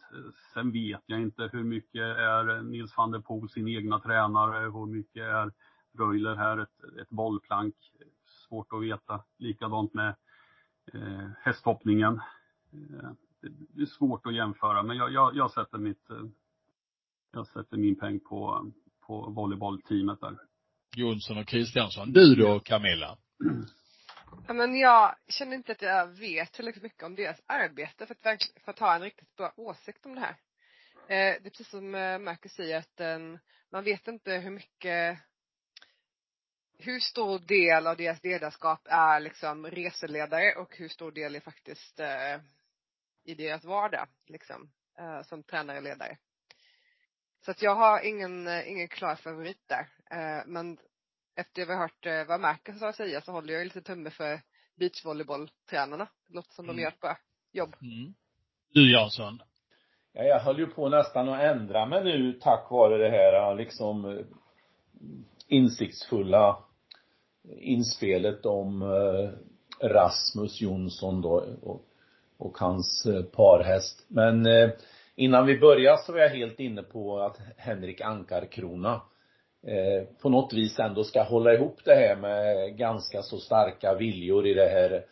Sen 0.54 0.72
vet 0.72 1.02
jag 1.06 1.20
inte 1.20 1.48
hur 1.52 1.64
mycket 1.64 2.02
är 2.02 2.62
Nils 2.62 2.96
van 2.96 3.10
der 3.10 3.18
Poel 3.18 3.48
sin 3.48 3.68
egna 3.68 4.00
tränare, 4.00 4.64
hur 4.64 4.86
mycket 4.86 5.22
är 5.22 5.52
Röjler 5.98 6.36
här 6.36 6.58
ett, 6.58 7.00
ett 7.00 7.10
bollplank. 7.10 7.74
Svårt 8.48 8.72
att 8.72 8.82
veta. 8.82 9.24
Likadant 9.38 9.94
med 9.94 10.14
eh, 10.92 11.28
hästhoppningen. 11.40 12.20
Eh, 12.72 13.10
det 13.74 13.82
är 13.82 13.86
svårt 13.86 14.26
att 14.26 14.34
jämföra 14.34 14.82
men 14.82 14.96
jag, 14.96 15.12
jag, 15.12 15.36
jag 15.36 15.50
sätter 15.50 15.78
mitt 15.78 16.10
eh, 16.10 16.16
jag 17.32 17.46
sätter 17.46 17.76
min 17.76 17.96
peng 17.96 18.20
på, 18.20 18.70
på 19.06 19.30
volleybollteamet 19.30 20.20
där. 20.20 20.38
Jonsson 20.96 21.38
och 21.38 21.46
Kristiansson. 21.46 22.12
Du 22.12 22.34
då 22.34 22.60
Camilla? 22.60 23.16
Ja, 24.46 24.54
men 24.54 24.76
jag 24.76 25.16
känner 25.28 25.56
inte 25.56 25.72
att 25.72 25.82
jag 25.82 26.06
vet 26.06 26.52
tillräckligt 26.52 26.82
mycket 26.82 27.02
om 27.02 27.14
deras 27.14 27.42
arbete 27.46 28.06
för 28.06 28.14
att, 28.14 28.42
för 28.64 28.72
att 28.72 28.78
ha 28.78 28.94
en 28.94 29.02
riktigt 29.02 29.36
bra 29.36 29.52
åsikt 29.56 30.06
om 30.06 30.14
det 30.14 30.20
här. 30.20 30.36
Eh, 31.08 31.42
det 31.42 31.46
är 31.46 31.50
precis 31.50 31.68
som 31.68 31.94
eh, 31.94 32.18
Marcus 32.18 32.52
säger 32.52 32.78
att 32.78 33.00
eh, 33.00 33.18
man 33.70 33.84
vet 33.84 34.08
inte 34.08 34.32
hur 34.32 34.50
mycket 34.50 35.18
hur 36.78 37.00
stor 37.00 37.38
del 37.38 37.86
av 37.86 37.96
deras 37.96 38.24
ledarskap 38.24 38.80
är 38.84 39.20
liksom 39.20 39.66
reseledare 39.66 40.54
och 40.54 40.76
hur 40.76 40.88
stor 40.88 41.12
del 41.12 41.36
är 41.36 41.40
faktiskt 41.40 42.00
eh, 42.00 42.40
i 43.24 43.34
deras 43.34 43.64
vardag 43.64 44.08
liksom 44.26 44.70
eh, 44.98 45.22
som 45.22 45.42
tränare 45.42 45.76
och 45.76 45.82
ledare. 45.84 46.18
Så 47.44 47.50
att 47.50 47.62
jag 47.62 47.74
har 47.74 48.00
ingen, 48.00 48.46
eh, 48.46 48.68
ingen 48.70 48.88
klar 48.88 49.16
favorit 49.16 49.68
där. 49.68 49.88
Eh, 50.10 50.42
men 50.46 50.78
efter 51.36 51.66
vi 51.66 51.72
har 51.72 51.80
hört 51.80 52.06
eh, 52.06 52.24
vad 52.28 52.40
Marcus 52.40 52.80
har 52.80 52.88
att 52.88 52.96
säga 52.96 53.20
så 53.20 53.32
håller 53.32 53.54
jag 53.54 53.64
lite 53.64 53.82
tumme 53.82 54.10
för 54.10 54.40
beachvolleybolltränarna. 54.76 56.08
Det 56.26 56.34
låter 56.34 56.54
som 56.54 56.64
mm. 56.64 56.76
de 56.76 56.82
gör 56.82 56.88
ett 56.88 57.00
bra 57.00 57.18
jobb. 57.52 57.76
Mm. 57.82 58.14
Du 58.72 58.92
Jansson? 58.92 59.42
Ja, 60.12 60.22
jag 60.22 60.40
höll 60.40 60.58
ju 60.58 60.66
på 60.66 60.88
nästan 60.88 61.28
att 61.28 61.42
ändra 61.42 61.86
mig 61.86 62.04
nu 62.04 62.32
tack 62.32 62.70
vare 62.70 62.98
det 62.98 63.10
här 63.10 63.54
liksom 63.54 64.04
eh, 64.04 64.24
insiktsfulla 65.48 66.58
inspelet 67.58 68.46
om 68.46 68.82
eh, 68.82 69.30
Rasmus 69.88 70.60
Jonsson 70.60 71.20
då 71.20 71.46
och, 71.62 71.84
och 72.36 72.58
hans 72.58 73.06
parhäst. 73.32 74.06
Men 74.08 74.46
innan 75.14 75.46
vi 75.46 75.58
börjar 75.58 75.96
så 75.96 76.12
var 76.12 76.18
jag 76.18 76.30
helt 76.30 76.60
inne 76.60 76.82
på 76.82 77.20
att 77.20 77.38
Henrik 77.56 78.00
Ankarkrona 78.00 79.00
Eh, 79.66 80.04
på 80.22 80.28
något 80.28 80.52
vis 80.52 80.78
ändå 80.78 81.04
ska 81.04 81.22
hålla 81.22 81.54
ihop 81.54 81.80
det 81.84 81.94
här 81.94 82.16
med 82.16 82.76
ganska 82.76 83.22
så 83.22 83.38
starka 83.38 83.94
viljor 83.94 84.46
i 84.46 84.54
det 84.54 84.68
här 84.68 85.06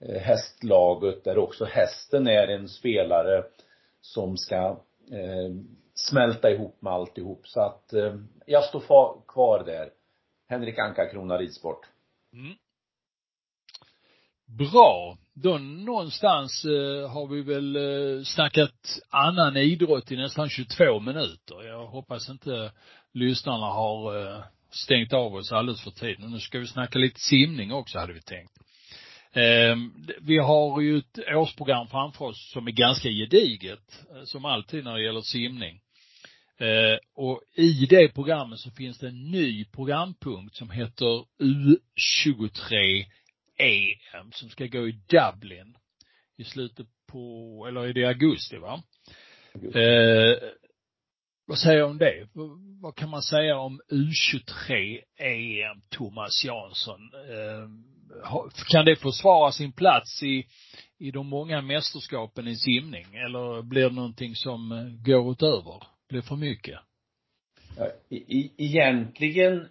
eh, 0.00 0.20
hästlaget 0.20 1.24
där 1.24 1.38
också 1.38 1.64
hästen 1.64 2.26
är 2.26 2.48
en 2.48 2.68
spelare 2.68 3.44
som 4.00 4.36
ska 4.36 4.56
eh, 5.12 5.50
smälta 5.94 6.50
ihop 6.50 6.82
med 6.82 6.92
alltihop 6.92 7.48
så 7.48 7.60
att 7.60 7.92
eh, 7.92 8.14
jag 8.46 8.64
står 8.64 8.80
kvar 9.28 9.64
där. 9.66 9.90
Henrik 10.48 10.78
Anka, 10.78 11.08
Krona 11.10 11.38
Ridsport. 11.38 11.86
Mm. 12.32 12.56
Bra. 14.46 15.18
Då 15.42 15.58
någonstans 15.58 16.64
eh, 16.64 17.10
har 17.10 17.26
vi 17.26 17.42
väl 17.42 17.76
eh, 17.76 18.22
snackat 18.24 19.00
annan 19.10 19.56
idrott 19.56 20.12
i 20.12 20.16
nästan 20.16 20.48
22 20.48 21.00
minuter. 21.00 21.68
Jag 21.68 21.86
hoppas 21.86 22.28
inte 22.28 22.72
lyssnarna 23.12 23.66
har 23.66 24.20
eh, 24.20 24.44
stängt 24.70 25.12
av 25.12 25.34
oss 25.34 25.52
alldeles 25.52 25.84
för 25.84 25.90
tidigt. 25.90 26.30
Nu 26.30 26.40
ska 26.40 26.58
vi 26.58 26.66
snacka 26.66 26.98
lite 26.98 27.20
simning 27.20 27.72
också 27.72 27.98
hade 27.98 28.12
vi 28.12 28.20
tänkt. 28.20 28.52
Eh, 29.32 29.76
vi 30.20 30.38
har 30.38 30.80
ju 30.80 30.98
ett 30.98 31.18
årsprogram 31.34 31.86
framför 31.86 32.24
oss 32.24 32.50
som 32.52 32.66
är 32.66 32.72
ganska 32.72 33.08
gediget, 33.08 34.04
eh, 34.14 34.24
som 34.24 34.44
alltid 34.44 34.84
när 34.84 34.94
det 34.94 35.04
gäller 35.04 35.20
simning. 35.20 35.80
Eh, 36.58 36.98
och 37.16 37.40
i 37.54 37.86
det 37.86 38.14
programmet 38.14 38.58
så 38.58 38.70
finns 38.70 38.98
det 38.98 39.08
en 39.08 39.30
ny 39.30 39.64
programpunkt 39.64 40.56
som 40.56 40.70
heter 40.70 41.24
U23 41.40 43.04
EM 43.56 44.32
som 44.32 44.48
ska 44.48 44.66
gå 44.66 44.88
i 44.88 44.92
Dublin 44.92 45.76
i 46.36 46.44
slutet 46.44 46.86
på, 47.06 47.64
eller 47.68 47.80
är 47.80 47.92
det 47.92 48.04
augusti 48.04 48.56
va? 48.56 48.82
Eh, 49.54 50.38
vad 51.46 51.58
säger 51.58 51.78
du 51.78 51.84
om 51.84 51.98
det? 51.98 52.28
Vad 52.80 52.96
kan 52.96 53.10
man 53.10 53.22
säga 53.22 53.58
om 53.58 53.80
U23 53.90 55.00
EM, 55.16 55.82
Thomas 55.88 56.44
Jansson? 56.44 57.00
Eh, 57.14 57.68
kan 58.68 58.84
det 58.84 58.96
försvara 58.96 59.52
sin 59.52 59.72
plats 59.72 60.22
i, 60.22 60.46
i 60.98 61.10
de 61.10 61.26
många 61.26 61.62
mästerskapen 61.62 62.48
i 62.48 62.56
simning 62.56 63.06
eller 63.14 63.62
blir 63.62 63.82
det 63.82 63.94
någonting 63.94 64.34
som 64.34 64.90
går 65.04 65.32
utöver? 65.32 65.82
Blir 66.08 66.22
för 66.22 66.36
mycket? 66.36 66.78
Ja, 67.76 67.86
e 68.10 68.50
egentligen 68.56 69.68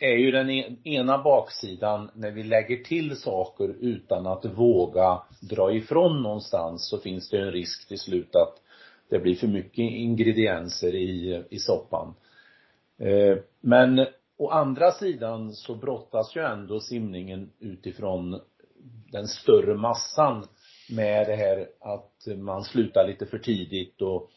är 0.00 0.16
ju 0.16 0.30
den 0.30 0.50
e-, 0.50 0.76
ena 0.84 1.22
baksidan 1.22 2.10
när 2.14 2.30
vi 2.30 2.42
lägger 2.42 2.76
till 2.76 3.16
saker 3.16 3.74
utan 3.80 4.26
att 4.26 4.44
våga 4.44 5.22
dra 5.40 5.72
ifrån 5.72 6.22
någonstans 6.22 6.88
så 6.88 6.98
finns 6.98 7.30
det 7.30 7.38
en 7.38 7.52
risk 7.52 7.88
till 7.88 7.98
slut 7.98 8.36
att 8.36 8.60
det 9.08 9.18
blir 9.18 9.34
för 9.34 9.46
mycket 9.46 9.78
ingredienser 9.78 10.94
i, 10.94 11.44
i 11.50 11.58
soppan. 11.58 12.14
Eh, 12.98 13.36
men 13.60 14.06
å 14.36 14.48
andra 14.48 14.92
sidan 14.92 15.52
så 15.52 15.74
brottas 15.74 16.36
ju 16.36 16.40
ändå 16.40 16.80
simningen 16.80 17.50
utifrån 17.60 18.40
den 19.12 19.28
större 19.28 19.74
massan 19.74 20.44
med 20.90 21.26
det 21.26 21.36
här 21.36 21.68
att 21.80 22.38
man 22.38 22.64
slutar 22.64 23.06
lite 23.06 23.26
för 23.26 23.38
tidigt 23.38 24.02
och 24.02 24.30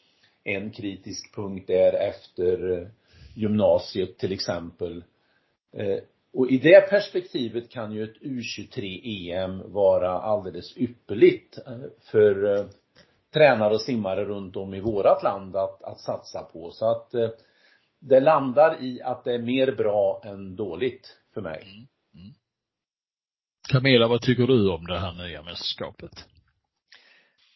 en 0.44 0.72
kritisk 0.72 1.36
punkt 1.36 1.70
är 1.70 1.94
efter 1.94 2.88
gymnasiet 3.36 4.18
till 4.18 4.32
exempel 4.32 5.04
Eh, 5.17 5.17
och 6.34 6.52
i 6.52 6.58
det 6.58 6.90
perspektivet 6.90 7.70
kan 7.70 7.92
ju 7.92 8.04
ett 8.04 8.22
U23-EM 8.22 9.72
vara 9.74 10.12
alldeles 10.12 10.78
ypperligt 10.78 11.58
eh, 11.58 11.80
för 12.12 12.58
eh, 12.58 12.66
tränare 13.34 13.74
och 13.74 13.82
simmare 13.82 14.26
runt 14.26 14.56
om 14.56 14.74
i 14.74 14.80
vårat 14.80 15.24
land 15.24 15.56
att, 15.56 15.84
att 15.84 16.00
satsa 16.00 16.44
på. 16.44 16.72
Så 16.72 16.92
att 16.92 17.12
det 18.00 18.20
landar 18.20 18.84
i 18.84 19.02
att 19.02 19.24
det 19.24 19.34
är 19.34 19.40
mer 19.40 19.72
bra 19.72 20.22
än 20.26 20.56
dåligt 20.56 21.18
för 21.34 21.42
mig. 21.42 21.62
Mm. 21.64 21.88
Mm. 22.14 22.34
Camilla, 23.70 24.08
vad 24.08 24.22
tycker 24.22 24.48
du 24.48 24.70
om 24.70 24.86
det 24.88 25.00
här 25.00 25.14
nya 25.14 25.44
mästerskapet? 25.44 26.26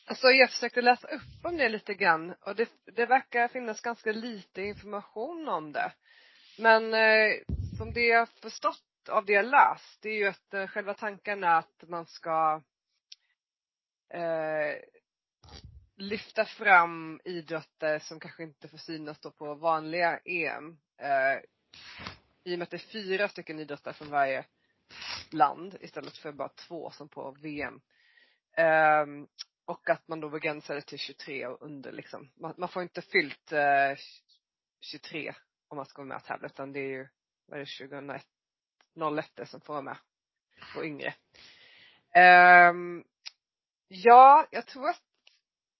Alltså 0.05 0.27
jag 0.27 0.49
försökte 0.49 0.81
läsa 0.81 1.07
upp 1.07 1.45
om 1.45 1.57
det 1.57 1.69
lite 1.69 1.93
grann 1.93 2.33
och 2.41 2.55
det, 2.55 2.69
det 2.95 3.05
verkar 3.05 3.47
finnas 3.47 3.81
ganska 3.81 4.11
lite 4.11 4.61
information 4.61 5.47
om 5.49 5.71
det. 5.71 5.91
Men 6.57 6.93
eh, 6.93 7.31
som 7.81 7.93
det 7.93 8.05
jag 8.05 8.29
förstått 8.29 9.09
av 9.09 9.25
det 9.25 9.33
jag 9.33 9.45
läst, 9.45 10.01
det 10.01 10.09
är 10.09 10.15
ju 10.15 10.27
att 10.27 10.53
eh, 10.53 10.67
själva 10.67 10.93
tanken 10.93 11.43
är 11.43 11.59
att 11.59 11.83
man 11.87 12.05
ska 12.05 12.61
eh, 14.09 14.75
lyfta 15.95 16.45
fram 16.45 17.21
idrotter 17.23 17.99
som 17.99 18.19
kanske 18.19 18.43
inte 18.43 18.67
får 18.67 18.77
synas 18.77 19.19
då 19.19 19.31
på 19.31 19.53
vanliga 19.55 20.19
EM. 20.25 20.77
Eh, 20.97 21.39
I 22.43 22.55
och 22.55 22.59
med 22.59 22.61
att 22.61 22.69
det 22.69 22.77
är 22.77 22.91
fyra 22.91 23.29
stycken 23.29 23.59
idrotter 23.59 23.93
från 23.93 24.09
varje 24.09 24.45
land 25.31 25.77
istället 25.81 26.17
för 26.17 26.31
bara 26.31 26.49
två 26.49 26.91
som 26.91 27.09
på 27.09 27.31
VM. 27.31 27.81
Eh, 28.57 29.05
och 29.65 29.89
att 29.89 30.07
man 30.07 30.19
då 30.19 30.29
begränsar 30.29 30.75
det 30.75 30.81
till 30.81 30.99
23 30.99 31.47
och 31.47 31.61
under 31.61 31.91
liksom. 31.91 32.31
Man, 32.35 32.53
man 32.57 32.69
får 32.69 32.81
inte 32.81 33.01
fyllt 33.01 33.51
eh, 33.51 33.95
23 34.81 35.33
om 35.67 35.77
man 35.77 35.85
ska 35.85 36.01
vara 36.01 36.07
med 36.07 36.17
och 36.17 36.23
tävla 36.23 36.47
utan 36.47 36.73
det 36.73 36.79
är 36.79 36.89
ju, 36.89 37.07
vad 37.51 37.59
är 37.59 37.65
det, 37.65 37.89
2001, 37.89 38.25
01 39.39 39.49
som 39.49 39.61
får 39.61 39.73
vara 39.73 39.83
med. 39.83 39.97
Och 40.75 40.85
yngre. 40.85 41.13
Um, 42.69 43.03
ja, 43.87 44.47
jag 44.51 44.67
tror 44.67 44.89
att 44.89 45.03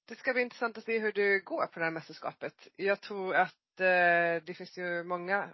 det 0.06 0.16
ska 0.16 0.34
bli 0.34 0.42
intressant 0.42 0.78
att 0.78 0.84
se 0.84 1.00
hur 1.00 1.12
det 1.12 1.40
går 1.40 1.68
på 1.68 1.80
det 1.80 1.86
här 1.86 1.92
mästerskapet. 1.92 2.68
Jag 2.76 3.02
tror 3.02 3.36
att 3.36 3.80
uh, 3.80 4.44
det 4.46 4.58
finns 4.58 4.78
ju 4.78 5.04
många 5.04 5.50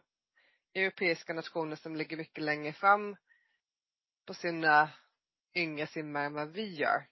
europeiska 0.74 1.34
nationer 1.34 1.76
som 1.76 1.96
ligger 1.96 2.18
mycket 2.18 2.44
längre 2.44 2.74
fram 2.74 3.16
på 4.26 4.34
sina 4.34 4.90
yngre 5.56 5.88
simmare 5.88 6.26
än 6.26 6.34
vad 6.34 6.50
vi 6.50 6.74
gör. 6.76 7.08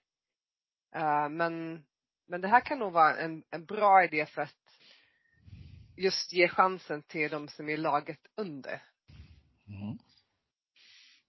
Uh, 0.96 1.28
men, 1.28 1.84
men 2.26 2.40
det 2.40 2.48
här 2.48 2.60
kan 2.60 2.78
nog 2.78 2.92
vara 2.92 3.16
en, 3.16 3.44
en 3.50 3.64
bra 3.64 4.04
idé 4.04 4.26
för 4.26 4.42
att 4.42 4.80
just 5.96 6.32
ge 6.32 6.48
chansen 6.48 7.02
till 7.02 7.30
de 7.30 7.48
som 7.48 7.68
är 7.68 7.76
laget 7.76 8.26
under. 8.34 8.82
Mm. 9.68 9.98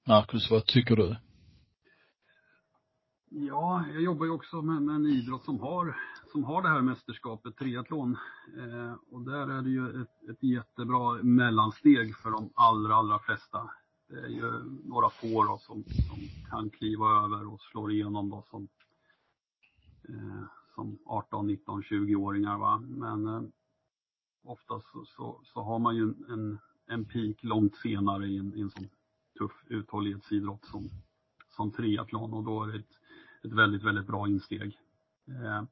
Marcus, 0.08 0.52
vad 0.52 0.66
tycker 0.66 0.96
du? 0.96 1.18
Ja, 3.30 3.86
jag 3.94 4.02
jobbar 4.02 4.26
ju 4.26 4.32
också 4.32 4.62
med, 4.62 4.82
med 4.82 4.96
en 4.96 5.06
idrott 5.06 5.46
som 5.46 5.60
har, 5.60 5.98
som 6.32 6.44
har 6.44 6.62
det 6.62 6.70
här 6.70 6.82
mästerskapet, 6.82 7.58
triathlon. 7.58 8.18
Eh, 8.58 8.94
och 9.12 9.22
där 9.22 9.48
är 9.48 9.62
det 9.62 9.70
ju 9.70 10.02
ett, 10.02 10.30
ett 10.30 10.44
jättebra 10.44 11.24
mellansteg 11.24 12.16
för 12.16 12.32
de 12.32 12.50
allra, 12.56 12.96
allra 12.96 13.20
flesta. 13.20 13.70
Det 14.10 14.20
är 14.20 14.28
ju 14.28 14.52
några 14.84 15.10
få 15.10 15.44
då 15.44 15.58
som, 15.58 15.84
som 15.84 16.20
kan 16.50 16.70
kliva 16.70 17.06
över 17.06 17.54
och 17.54 17.62
slå 17.62 17.90
igenom 17.90 18.30
då 18.30 18.46
som, 18.50 18.68
eh, 20.10 20.44
som 20.76 21.00
18, 21.06 21.48
19, 21.48 21.82
20-åringar 21.82 22.58
va. 22.58 22.80
Men 22.80 23.28
eh, 23.28 23.42
oftast 24.44 24.86
så, 24.92 25.06
så, 25.06 25.42
så, 25.44 25.62
har 25.62 25.80
man 25.80 25.96
ju 25.96 26.04
en, 26.04 26.26
en 26.30 26.60
en 26.88 27.06
peak 27.06 27.44
långt 27.44 27.76
senare 27.76 28.28
i 28.28 28.38
en, 28.38 28.56
i 28.56 28.62
en 28.62 28.70
sån 28.70 28.88
tuff 29.38 29.64
uthållighetsidrott 29.68 30.66
som, 30.66 30.90
som 31.48 31.72
triathlon 31.72 32.34
och 32.34 32.44
då 32.44 32.64
är 32.64 32.68
det 32.68 32.80
ett, 32.80 32.92
ett 33.44 33.54
väldigt, 33.54 33.84
väldigt 33.84 34.08
bra 34.08 34.28
insteg. 34.28 34.80
Eh, 35.28 35.64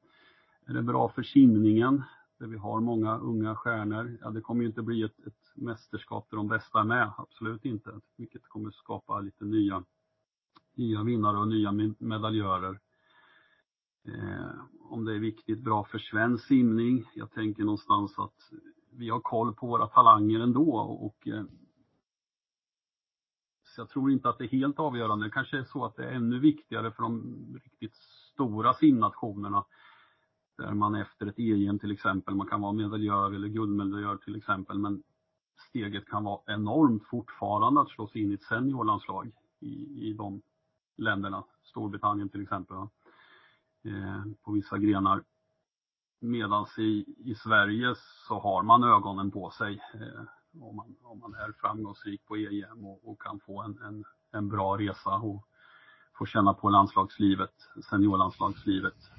är 0.65 0.73
det 0.73 0.81
bra 0.81 1.09
för 1.09 1.23
simningen, 1.23 2.03
där 2.37 2.47
vi 2.47 2.57
har 2.57 2.79
många 2.79 3.17
unga 3.17 3.55
stjärnor? 3.55 4.17
Ja, 4.21 4.29
det 4.29 4.41
kommer 4.41 4.61
ju 4.61 4.67
inte 4.67 4.81
bli 4.81 5.03
ett, 5.03 5.27
ett 5.27 5.51
mästerskap 5.55 6.27
där 6.29 6.37
de 6.37 6.47
bästa 6.47 6.79
är 6.79 6.83
med, 6.83 7.11
absolut 7.17 7.65
inte. 7.65 7.99
Vilket 8.17 8.47
kommer 8.47 8.71
skapa 8.71 9.19
lite 9.19 9.45
nya, 9.45 9.83
nya 10.73 11.03
vinnare 11.03 11.37
och 11.37 11.47
nya 11.47 11.71
medaljörer. 11.97 12.79
Eh, 14.07 14.49
om 14.79 15.05
det 15.05 15.15
är 15.15 15.19
viktigt 15.19 15.59
bra 15.59 15.83
för 15.83 15.99
svensk 15.99 16.47
simning. 16.47 17.05
Jag 17.13 17.31
tänker 17.31 17.63
någonstans 17.63 18.19
att 18.19 18.51
vi 18.97 19.09
har 19.09 19.19
koll 19.19 19.53
på 19.53 19.67
våra 19.67 19.87
talanger 19.87 20.39
ändå 20.39 20.77
och 20.79 21.27
eh, 21.27 21.43
så 23.75 23.81
jag 23.81 23.89
tror 23.89 24.11
inte 24.11 24.29
att 24.29 24.37
det 24.37 24.43
är 24.43 24.59
helt 24.59 24.79
avgörande. 24.79 25.25
Det 25.25 25.31
kanske 25.31 25.57
är 25.57 25.63
så 25.63 25.85
att 25.85 25.95
det 25.95 26.05
är 26.05 26.11
ännu 26.11 26.39
viktigare 26.39 26.91
för 26.91 27.03
de 27.03 27.35
riktigt 27.63 27.95
stora 28.33 28.73
simnationerna. 28.73 29.65
Där 30.57 30.73
man 30.73 30.95
efter 30.95 31.25
ett 31.25 31.39
EM 31.39 31.79
till 31.79 31.91
exempel, 31.91 32.35
man 32.35 32.47
kan 32.47 32.61
vara 32.61 32.73
medaljör 32.73 33.31
eller 33.31 33.47
guldmedaljör 33.47 34.17
till 34.17 34.35
exempel, 34.35 34.79
men 34.79 35.03
steget 35.69 36.05
kan 36.05 36.23
vara 36.23 36.41
enormt 36.45 37.07
fortfarande 37.07 37.81
att 37.81 37.89
slå 37.89 38.07
sig 38.07 38.21
in 38.21 38.31
i 38.31 38.33
ett 38.33 38.43
seniorlandslag 38.43 39.31
i, 39.59 40.09
i 40.09 40.13
de 40.13 40.41
länderna. 40.97 41.43
Storbritannien 41.63 42.29
till 42.29 42.41
exempel. 42.41 42.77
Eh, 43.85 44.23
på 44.43 44.51
vissa 44.51 44.77
grenar. 44.77 45.23
Medan 46.31 46.65
i, 46.77 47.05
i 47.17 47.35
Sverige 47.35 47.95
så 48.27 48.39
har 48.39 48.63
man 48.63 48.83
ögonen 48.83 49.31
på 49.31 49.49
sig. 49.49 49.81
Eh, 49.93 50.23
om, 50.61 50.75
man, 50.75 50.95
om 51.03 51.19
man 51.19 51.33
är 51.33 51.51
framgångsrik 51.61 52.25
på 52.25 52.35
EM 52.35 52.85
och, 52.85 53.09
och 53.09 53.21
kan 53.21 53.39
få 53.39 53.61
en, 53.61 53.79
en, 53.81 54.03
en 54.31 54.49
bra 54.49 54.77
resa 54.77 55.09
och 55.09 55.47
få 56.17 56.25
känna 56.25 56.53
på 56.53 56.69
landslagslivet, 56.69 57.53
seniorlandslagslivet 57.89 59.11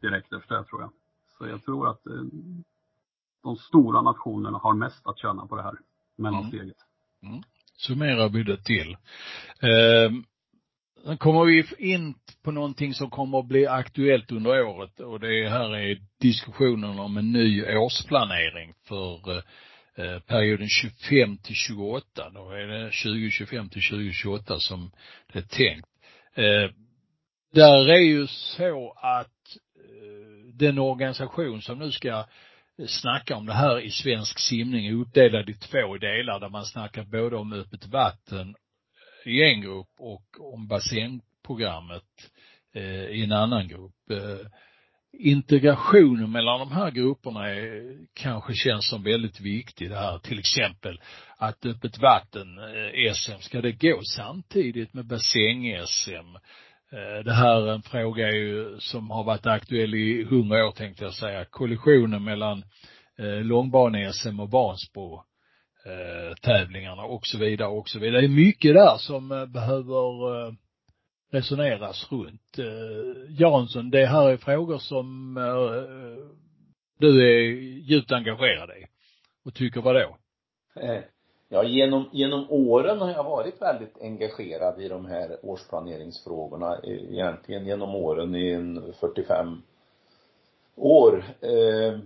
direkt 0.00 0.32
efter 0.32 0.54
det 0.54 0.64
tror 0.64 0.80
jag. 0.80 0.90
Så 1.38 1.46
jag 1.46 1.64
tror 1.64 1.90
att 1.90 2.06
eh, 2.06 2.22
de 3.42 3.56
stora 3.56 4.02
nationerna 4.02 4.58
har 4.58 4.74
mest 4.74 5.06
att 5.06 5.18
tjäna 5.18 5.46
på 5.46 5.56
det 5.56 5.62
här 5.62 5.78
mellansteget. 6.16 6.76
Mm. 7.22 7.34
Mm. 7.34 7.44
Summerar 7.76 8.28
vi 8.28 8.42
det 8.42 8.64
till. 8.64 8.96
Eh, 9.60 10.12
Sen 11.04 11.18
kommer 11.18 11.44
vi 11.44 11.90
in 11.92 12.14
på 12.42 12.50
någonting 12.50 12.94
som 12.94 13.10
kommer 13.10 13.38
att 13.38 13.46
bli 13.46 13.66
aktuellt 13.66 14.32
under 14.32 14.62
året 14.62 15.00
och 15.00 15.20
det 15.20 15.48
här 15.48 15.76
är 15.76 15.98
diskussionen 16.20 16.98
om 16.98 17.16
en 17.16 17.32
ny 17.32 17.76
årsplanering 17.76 18.74
för 18.88 19.36
eh, 19.36 19.42
eh, 19.94 20.20
perioden 20.20 20.68
25 20.68 21.38
till 21.38 21.54
28. 21.54 22.30
Då 22.30 22.50
är 22.50 22.66
det 22.66 22.84
2025 22.84 23.68
till 23.68 23.82
2028 23.82 24.58
som 24.58 24.90
det 25.32 25.38
är 25.38 25.42
tänkt. 25.42 25.88
Eh, 26.34 26.70
där 27.52 27.88
är 27.88 28.00
ju 28.00 28.26
så 28.26 28.92
att 28.96 29.56
den 30.54 30.78
organisation 30.78 31.62
som 31.62 31.78
nu 31.78 31.92
ska 31.92 32.24
snacka 32.86 33.36
om 33.36 33.46
det 33.46 33.52
här 33.52 33.80
i 33.80 33.90
svensk 33.90 34.38
simning 34.38 34.86
är 34.86 34.94
uppdelad 34.94 35.48
i 35.48 35.54
två 35.54 35.96
delar 35.96 36.40
där 36.40 36.48
man 36.48 36.64
snackar 36.64 37.04
både 37.04 37.36
om 37.36 37.52
öppet 37.52 37.86
vatten 37.86 38.54
i 39.28 39.42
en 39.42 39.60
grupp 39.60 39.90
och 39.98 40.54
om 40.54 40.68
bassängprogrammet 40.68 42.30
eh, 42.74 43.04
i 43.04 43.24
en 43.24 43.32
annan 43.32 43.68
grupp. 43.68 44.10
Eh, 44.10 44.46
integrationen 45.12 46.32
mellan 46.32 46.58
de 46.58 46.72
här 46.72 46.90
grupperna 46.90 47.48
är, 47.48 47.98
kanske 48.14 48.54
känns 48.54 48.88
som 48.88 49.02
väldigt 49.02 49.40
viktig 49.40 49.90
det 49.90 49.98
här. 49.98 50.18
Till 50.18 50.38
exempel 50.38 51.00
att 51.36 51.66
öppet 51.66 51.98
vatten-SM, 51.98 53.32
eh, 53.32 53.38
ska 53.38 53.60
det 53.60 53.72
gå 53.72 54.00
samtidigt 54.16 54.94
med 54.94 55.06
bassäng-SM? 55.06 56.38
Det 57.24 57.32
här 57.32 57.68
är 57.68 57.72
en 57.72 57.82
fråga 57.82 58.30
ju 58.30 58.76
som 58.80 59.10
har 59.10 59.24
varit 59.24 59.46
aktuell 59.46 59.94
i 59.94 60.24
hundra 60.24 60.66
år 60.66 60.72
tänkte 60.72 61.04
jag 61.04 61.14
säga. 61.14 61.44
Kollisionen 61.44 62.24
mellan 62.24 62.64
långbane-SM 63.42 64.40
och 64.40 64.50
Vansbro 64.50 65.24
eh, 65.88 66.34
tävlingarna 66.42 67.02
och 67.02 67.26
så 67.26 67.38
vidare 67.38 67.68
och 67.68 67.88
så 67.88 67.98
vidare. 67.98 68.20
Det 68.20 68.26
är 68.26 68.46
mycket 68.46 68.74
där 68.74 68.96
som 68.98 69.32
eh, 69.32 69.46
behöver 69.46 70.46
eh, 70.46 70.52
resoneras 71.30 72.12
runt. 72.12 72.58
Eh, 72.58 73.34
Jansson, 73.40 73.90
det 73.90 74.06
här 74.06 74.28
är 74.28 74.36
frågor 74.36 74.78
som 74.78 75.36
eh, 75.36 76.24
du 76.98 77.22
är 77.22 77.40
djupt 77.90 78.12
engagerad 78.12 78.70
i 78.70 78.86
och 79.44 79.54
tycker 79.54 79.80
vadå? 79.80 80.16
Eh, 80.80 81.00
ja, 81.48 81.64
genom, 81.64 82.08
genom 82.12 82.50
åren 82.50 82.98
har 82.98 83.10
jag 83.10 83.24
varit 83.24 83.62
väldigt 83.62 84.02
engagerad 84.02 84.80
i 84.80 84.88
de 84.88 85.06
här 85.06 85.36
årsplaneringsfrågorna. 85.42 86.80
Egentligen 86.84 87.66
genom 87.66 87.94
åren 87.94 88.34
i 88.34 88.50
en 88.50 88.92
45 89.00 89.62
år. 90.76 91.24
Eh, 91.40 91.98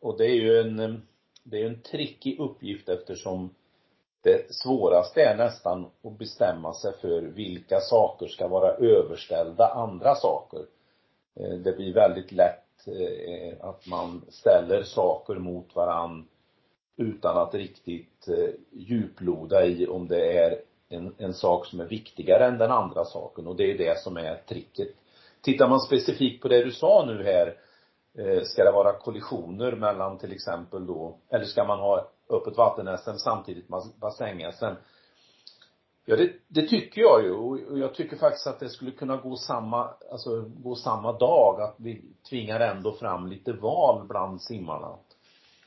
och 0.00 0.18
det 0.18 0.24
är 0.24 0.34
ju 0.34 0.60
en 0.60 1.02
det 1.50 1.62
är 1.62 1.66
en 1.66 1.82
trickig 1.82 2.40
uppgift 2.40 2.88
eftersom 2.88 3.54
det 4.22 4.54
svåraste 4.54 5.22
är 5.22 5.36
nästan 5.36 5.90
att 6.04 6.18
bestämma 6.18 6.74
sig 6.74 6.92
för 7.00 7.22
vilka 7.22 7.80
saker 7.80 8.26
ska 8.26 8.48
vara 8.48 8.72
överställda 8.72 9.68
andra 9.68 10.14
saker. 10.14 10.66
Eh, 11.40 11.50
det 11.50 11.76
blir 11.76 11.94
väldigt 11.94 12.32
lätt 12.32 12.86
eh, 12.86 13.68
att 13.68 13.86
man 13.86 14.24
ställer 14.28 14.82
saker 14.82 15.34
mot 15.34 15.76
varann 15.76 16.28
utan 16.96 17.38
att 17.38 17.54
riktigt 17.54 18.28
eh, 18.28 18.54
djuploda 18.72 19.66
i 19.66 19.86
om 19.86 20.08
det 20.08 20.38
är 20.38 20.60
en, 20.88 21.14
en 21.18 21.34
sak 21.34 21.66
som 21.66 21.80
är 21.80 21.86
viktigare 21.86 22.46
än 22.46 22.58
den 22.58 22.70
andra 22.70 23.04
saken 23.04 23.46
och 23.46 23.56
det 23.56 23.70
är 23.70 23.78
det 23.78 23.98
som 23.98 24.16
är 24.16 24.36
tricket. 24.48 24.88
Tittar 25.40 25.68
man 25.68 25.80
specifikt 25.80 26.42
på 26.42 26.48
det 26.48 26.64
du 26.64 26.72
sa 26.72 27.04
nu 27.06 27.24
här 27.24 27.56
Eh, 27.56 27.65
Eh, 28.18 28.42
ska 28.42 28.64
det 28.64 28.72
vara 28.72 28.92
kollisioner 28.92 29.72
mellan 29.72 30.18
till 30.18 30.32
exempel 30.32 30.86
då, 30.86 31.18
eller 31.28 31.44
ska 31.44 31.64
man 31.64 31.80
ha 31.80 32.08
öppet 32.30 32.56
vatten-SM 32.56 33.16
samtidigt 33.16 33.68
med 33.68 33.82
bassäng-SM? 34.00 34.74
Ja, 36.04 36.16
det, 36.16 36.32
det 36.48 36.66
tycker 36.66 37.00
jag 37.00 37.24
ju 37.24 37.32
och 37.32 37.78
jag 37.78 37.94
tycker 37.94 38.16
faktiskt 38.16 38.46
att 38.46 38.60
det 38.60 38.68
skulle 38.68 38.90
kunna 38.90 39.16
gå 39.16 39.36
samma, 39.36 39.88
alltså 40.10 40.44
gå 40.56 40.74
samma 40.74 41.12
dag, 41.12 41.60
att 41.60 41.74
vi 41.78 42.02
tvingar 42.30 42.60
ändå 42.60 42.92
fram 42.92 43.26
lite 43.26 43.52
val 43.52 44.06
bland 44.08 44.42
simmarna. 44.42 44.96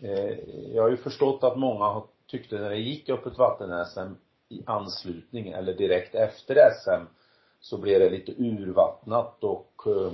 Eh, 0.02 0.40
jag 0.74 0.84
har 0.84 0.90
ju 0.90 0.98
förstått 0.98 1.44
att 1.44 1.58
många 1.58 1.86
har 1.86 2.04
tyckte 2.28 2.56
när 2.60 2.70
det 2.70 2.80
gick 2.80 3.10
öppet 3.10 3.38
vatten-SM 3.38 4.14
i 4.50 4.64
anslutning 4.66 5.48
eller 5.48 5.74
direkt 5.74 6.16
efter 6.16 6.56
SM 6.56 7.06
så 7.60 7.78
blev 7.78 8.00
det 8.00 8.10
lite 8.10 8.32
urvattnat 8.32 9.44
och 9.44 9.84
eh, 9.86 10.12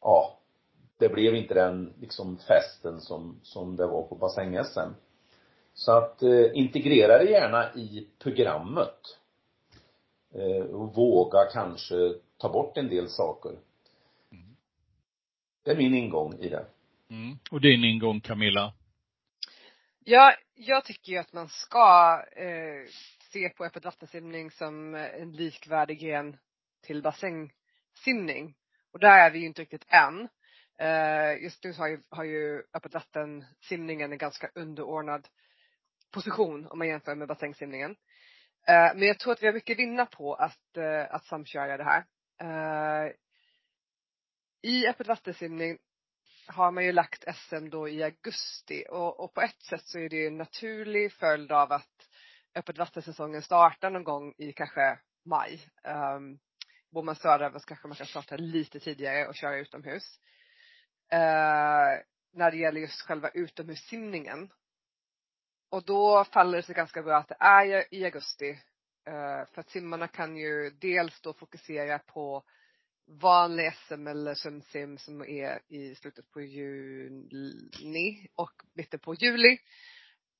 ja, 0.00 0.39
det 1.00 1.08
blev 1.08 1.34
inte 1.34 1.54
den 1.54 1.94
liksom 2.00 2.38
festen 2.38 3.00
som, 3.00 3.40
som 3.42 3.76
det 3.76 3.86
var 3.86 4.02
på 4.02 4.14
bassäng-SM. 4.14 4.90
Så 5.74 5.92
att 5.92 6.22
eh, 6.22 6.46
integrera 6.54 7.18
det 7.18 7.30
gärna 7.30 7.74
i 7.74 8.08
programmet. 8.18 9.18
Eh, 10.34 10.62
och 10.62 10.94
våga 10.94 11.38
kanske 11.52 12.14
ta 12.38 12.48
bort 12.48 12.76
en 12.76 12.88
del 12.88 13.08
saker. 13.08 13.52
Mm. 14.32 14.56
Det 15.64 15.70
är 15.70 15.76
min 15.76 15.94
ingång 15.94 16.34
i 16.34 16.48
det. 16.48 16.66
Mm. 17.10 17.38
Och 17.50 17.60
din 17.60 17.84
ingång 17.84 18.20
Camilla? 18.20 18.72
Ja, 20.04 20.34
jag 20.54 20.84
tycker 20.84 21.12
ju 21.12 21.18
att 21.18 21.32
man 21.32 21.48
ska 21.48 22.22
eh, 22.36 22.88
se 23.32 23.48
på 23.48 23.64
öppet 23.64 23.84
vattensimning 23.84 24.50
som 24.50 24.94
en 24.94 25.32
likvärdig 25.32 26.00
gren 26.00 26.36
till 26.80 27.02
bassängsimning. 27.02 28.54
Och 28.92 28.98
där 28.98 29.26
är 29.26 29.30
vi 29.30 29.38
ju 29.38 29.46
inte 29.46 29.62
riktigt 29.62 29.86
än. 29.88 30.28
Eh, 30.80 31.42
just 31.42 31.64
nu 31.64 31.72
har 31.72 31.88
ju, 31.88 32.02
har 32.08 32.24
ju 32.24 32.62
öppet 32.74 32.94
vatten 32.94 33.44
simningen 33.60 34.12
en 34.12 34.18
ganska 34.18 34.50
underordnad 34.54 35.28
position 36.12 36.66
om 36.66 36.78
man 36.78 36.88
jämför 36.88 37.14
med 37.14 37.28
bassängsimningen. 37.28 37.90
Eh, 38.66 38.94
men 38.94 39.02
jag 39.02 39.18
tror 39.18 39.32
att 39.32 39.42
vi 39.42 39.46
har 39.46 39.54
mycket 39.54 39.74
att 39.74 39.78
vinna 39.78 40.06
på 40.06 40.34
att, 40.34 40.76
eh, 40.76 41.14
att 41.14 41.24
samköra 41.24 41.76
det 41.76 41.84
här. 41.84 42.04
I 44.62 44.86
öppet 44.86 45.06
vattensimning 45.06 45.78
har 46.46 46.70
man 46.70 46.84
ju 46.84 46.92
lagt 46.92 47.24
SM 47.36 47.70
då 47.70 47.88
i 47.88 48.02
augusti 48.02 48.84
och, 48.90 49.20
och 49.20 49.34
på 49.34 49.40
ett 49.40 49.62
sätt 49.62 49.84
så 49.84 49.98
är 49.98 50.08
det 50.08 50.26
en 50.26 50.38
naturlig 50.38 51.12
följd 51.12 51.52
av 51.52 51.72
att 51.72 52.08
öppet 52.54 52.78
vattensäsongen 52.78 53.42
startar 53.42 53.90
någon 53.90 54.04
gång 54.04 54.34
i 54.38 54.52
kanske 54.52 54.98
maj. 55.24 55.60
Um, 55.84 56.38
bor 56.90 57.02
man 57.02 57.16
söderöver 57.16 57.58
så 57.58 57.66
kanske 57.66 57.88
man 57.88 57.96
kan 57.96 58.06
starta 58.06 58.36
lite 58.36 58.80
tidigare 58.80 59.26
och 59.26 59.34
köra 59.34 59.56
utomhus 59.58 60.20
eh, 61.10 62.02
när 62.32 62.50
det 62.50 62.56
gäller 62.56 62.80
just 62.80 63.02
själva 63.02 63.28
utomhussimningen. 63.28 64.50
Och 65.70 65.84
då 65.84 66.24
faller 66.24 66.56
det 66.56 66.62
sig 66.62 66.74
ganska 66.74 67.02
bra 67.02 67.16
att 67.16 67.28
det 67.28 67.36
är 67.40 67.94
i 67.94 68.04
augusti 68.04 68.58
Eh, 69.06 69.46
för 69.54 69.60
att 69.60 69.70
simmarna 69.70 70.08
kan 70.08 70.36
ju 70.36 70.70
dels 70.70 71.20
då 71.20 71.32
fokusera 71.32 71.98
på 71.98 72.44
vanlig 73.06 73.72
SM 73.74 74.06
eller 74.06 74.34
sömsim 74.34 74.98
som 74.98 75.20
är 75.20 75.60
i 75.68 75.94
slutet 75.94 76.30
på 76.30 76.40
juni 76.40 78.28
och 78.34 78.52
mitten 78.74 79.00
på 79.00 79.14
juli. 79.14 79.58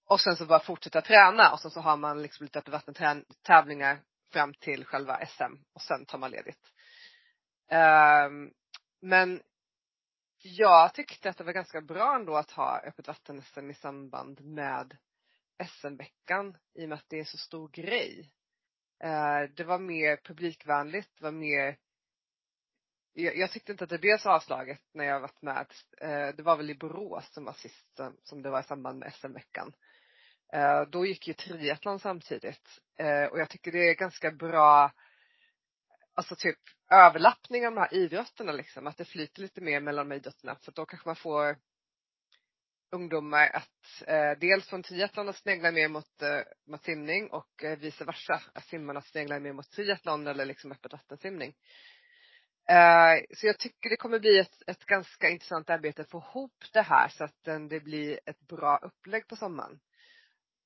Och 0.06 0.20
sen 0.20 0.36
så 0.36 0.46
bara 0.46 0.60
fortsätta 0.60 1.00
träna 1.00 1.52
och 1.52 1.60
sen 1.60 1.70
så 1.70 1.80
har 1.80 1.96
man 1.96 2.22
liksom 2.22 2.44
lite 2.44 2.58
öppet 2.58 2.72
vattentävlingar 2.72 4.00
fram 4.32 4.54
till 4.54 4.84
själva 4.84 5.26
SM 5.26 5.54
och 5.72 5.82
sen 5.82 6.06
tar 6.06 6.18
man 6.18 6.30
ledigt. 6.30 6.72
Um, 8.26 8.52
men 9.02 9.42
jag 10.42 10.94
tyckte 10.94 11.30
att 11.30 11.36
det 11.36 11.44
var 11.44 11.52
ganska 11.52 11.80
bra 11.80 12.14
ändå 12.14 12.36
att 12.36 12.50
ha 12.50 12.80
öppet 12.80 13.08
vatten-SM 13.08 13.70
i 13.70 13.74
samband 13.74 14.40
med 14.40 14.96
SM-veckan 15.64 16.56
i 16.74 16.84
och 16.84 16.88
med 16.88 16.98
att 16.98 17.08
det 17.08 17.20
är 17.20 17.24
så 17.24 17.38
stor 17.38 17.68
grej. 17.68 18.30
Eh, 19.04 19.42
det 19.56 19.64
var 19.64 19.78
mer 19.78 20.16
publikvänligt, 20.16 21.10
det 21.16 21.24
var 21.24 21.32
mer 21.32 21.76
jag, 23.12 23.36
jag 23.36 23.50
tyckte 23.50 23.72
inte 23.72 23.84
att 23.84 23.90
det 23.90 23.98
blev 23.98 24.18
så 24.18 24.30
avslaget 24.30 24.80
när 24.94 25.04
jag 25.04 25.20
varit 25.20 25.42
med. 25.42 25.66
Eh, 26.00 26.28
det 26.36 26.42
var 26.42 26.56
väl 26.56 26.70
i 26.70 26.74
Borås 26.74 27.32
som 27.32 27.44
var 27.44 27.52
sist 27.52 28.00
som 28.22 28.42
det 28.42 28.50
var 28.50 28.60
i 28.60 28.64
samband 28.64 28.98
med 28.98 29.12
SM-veckan. 29.12 29.72
Eh, 30.52 30.82
då 30.82 31.06
gick 31.06 31.28
ju 31.28 31.34
triathlon 31.34 31.98
samtidigt. 31.98 32.80
och 33.30 33.40
jag 33.40 33.50
tycker 33.50 33.72
det 33.72 33.90
är 33.90 33.94
ganska 33.94 34.30
bra 34.30 34.92
alltså 36.14 36.36
typ 36.36 36.58
överlappning 36.90 37.66
av 37.66 37.74
de 37.74 37.80
här 37.80 37.94
idrotterna 37.94 38.52
liksom. 38.52 38.86
Att 38.86 38.96
det 38.96 39.04
flyter 39.04 39.42
lite 39.42 39.60
mer 39.60 39.80
mellan 39.80 40.08
de 40.08 40.14
idrotterna. 40.14 40.56
För 40.62 40.72
då 40.72 40.86
kanske 40.86 41.08
man 41.08 41.16
får 41.16 41.56
ungdomar 42.92 43.48
att 43.48 44.02
eh, 44.06 44.38
dels 44.40 44.68
från 44.68 44.82
triathlon 44.82 45.28
att 45.28 45.36
snegla 45.36 45.70
mer 45.70 45.88
mot, 45.88 46.22
eh, 46.22 46.40
mot 46.66 46.84
simning 46.84 47.30
och 47.30 47.64
eh, 47.64 47.78
vice 47.78 48.04
versa. 48.04 48.42
Att 48.54 48.64
simmarna 48.64 49.00
sneglar 49.00 49.40
mer 49.40 49.52
mot 49.52 49.70
triathlon 49.70 50.26
eller 50.26 50.44
liksom 50.44 50.72
öppet 50.72 50.92
vattensimning. 50.92 51.54
Eh, 52.68 53.22
så 53.36 53.46
jag 53.46 53.58
tycker 53.58 53.90
det 53.90 53.96
kommer 53.96 54.18
bli 54.18 54.38
ett, 54.38 54.62
ett 54.66 54.84
ganska 54.84 55.28
intressant 55.28 55.70
arbete 55.70 56.02
att 56.02 56.10
få 56.10 56.18
ihop 56.18 56.64
det 56.72 56.82
här 56.82 57.08
så 57.08 57.24
att 57.24 57.48
eh, 57.48 57.58
det 57.60 57.80
blir 57.80 58.20
ett 58.26 58.40
bra 58.40 58.78
upplägg 58.82 59.28
på 59.28 59.36
sommaren. 59.36 59.80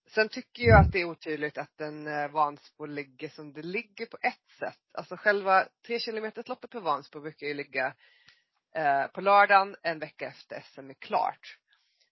Sen 0.06 0.28
tycker 0.28 0.62
jag 0.62 0.80
att 0.80 0.92
det 0.92 1.00
är 1.00 1.04
otydligt 1.04 1.58
att 1.58 1.80
en 1.80 2.06
eh, 2.06 2.28
Vansbro 2.28 2.86
ligger 2.86 3.28
som 3.28 3.52
det 3.52 3.62
ligger 3.62 4.06
på 4.06 4.18
ett 4.20 4.50
sätt. 4.58 4.80
Alltså 4.92 5.16
själva 5.16 5.68
tre 5.86 5.98
loppet 6.46 6.70
på 6.70 6.80
Vansbro 6.80 7.20
brukar 7.20 7.46
ju 7.46 7.54
ligga 7.54 7.94
eh, 8.74 9.06
på 9.06 9.20
lördagen 9.20 9.76
en 9.82 9.98
vecka 9.98 10.26
efter 10.26 10.60
SM 10.60 10.90
är 10.90 10.94
klart. 10.94 11.58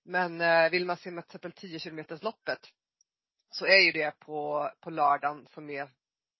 Men 0.04 0.40
eh, 0.40 0.70
vill 0.70 0.86
man 0.86 0.96
simma 0.96 1.22
till 1.22 1.28
exempel 1.28 1.52
10 1.52 2.18
loppet 2.22 2.68
så 3.50 3.66
är 3.66 3.78
ju 3.78 3.92
det 3.92 4.18
på, 4.18 4.70
på 4.80 4.90
lördagen 4.90 5.46
som 5.50 5.70
är 5.70 5.88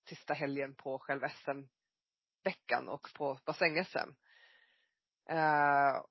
sista 0.09 0.35
helgen 0.35 0.75
på 0.75 0.99
själva 0.99 1.29
SM-veckan 1.29 2.89
och 2.89 3.09
på 3.15 3.39
bassäng-SM. 3.45 4.15
Eh, 5.29 6.03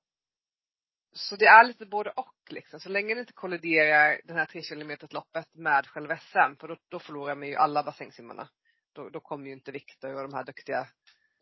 så 1.12 1.36
det 1.36 1.46
är 1.46 1.64
lite 1.64 1.86
både 1.86 2.10
och 2.10 2.34
liksom. 2.50 2.80
Så 2.80 2.88
länge 2.88 3.14
det 3.14 3.20
inte 3.20 3.32
kolliderar 3.32 4.20
den 4.24 4.36
här 4.36 4.46
3 4.46 4.62
km 4.62 4.96
loppet 5.10 5.54
med 5.54 5.86
själva 5.86 6.16
SM, 6.16 6.56
för 6.60 6.68
då, 6.68 6.76
då 6.88 6.98
förlorar 6.98 7.34
man 7.34 7.48
ju 7.48 7.56
alla 7.56 7.82
bassängsimmarna. 7.82 8.48
Då, 8.92 9.08
då 9.08 9.20
kommer 9.20 9.46
ju 9.46 9.52
inte 9.52 9.72
Viktor 9.72 10.14
och 10.14 10.22
de 10.22 10.34
här 10.34 10.44
duktiga 10.44 10.86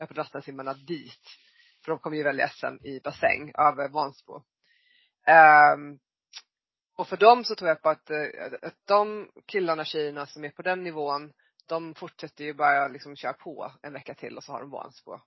öppet 0.01 0.87
dit. 0.87 1.21
För 1.85 1.93
de 1.93 1.99
kommer 1.99 2.17
ju 2.17 2.23
välja 2.23 2.49
SM 2.49 2.87
i 2.87 3.01
bassäng 3.05 3.53
över 3.59 3.89
Vansbro. 3.89 4.45
Um, 5.77 5.99
och 6.97 7.09
för 7.09 7.17
dem 7.17 7.45
så 7.45 7.55
tror 7.55 7.69
jag 7.69 7.83
på 7.83 7.89
att, 7.89 8.11
eh, 8.11 8.27
att 8.63 8.79
de 8.85 9.31
killarna 9.47 9.83
och 9.83 9.87
tjejerna 9.87 10.27
som 10.27 10.45
är 10.45 10.51
på 10.51 10.63
den 10.63 10.83
nivån, 10.85 11.33
de 11.69 11.95
fortsätter 11.95 12.45
ju 12.45 12.55
bara 12.55 12.89
liksom 12.89 13.17
köra 13.17 13.33
på 13.33 13.73
en 13.83 13.93
vecka 13.93 14.15
till 14.15 14.37
och 14.37 14.45
så 14.45 14.53
har 14.53 14.61
de 14.61 14.71
Vansbro. 14.71 15.21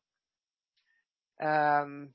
Um, 1.42 2.12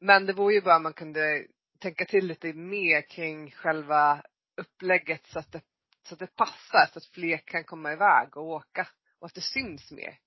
men 0.00 0.26
det 0.26 0.32
vore 0.32 0.54
ju 0.54 0.60
bra 0.60 0.76
om 0.76 0.82
man 0.82 0.92
kunde 0.92 1.46
tänka 1.80 2.04
till 2.04 2.26
lite 2.26 2.52
mer 2.52 3.02
kring 3.02 3.50
själva 3.50 4.22
upplägget 4.56 5.26
så 5.26 5.38
att 5.38 5.52
det, 5.52 5.60
så 6.08 6.14
att 6.14 6.18
det 6.18 6.36
passar, 6.36 6.86
så 6.92 6.98
att 6.98 7.06
fler 7.06 7.38
kan 7.38 7.64
komma 7.64 7.92
iväg 7.92 8.36
och 8.36 8.46
åka 8.46 8.88
och 9.18 9.26
att 9.26 9.34
det 9.34 9.40
syns 9.40 9.92
mer. 9.92 10.18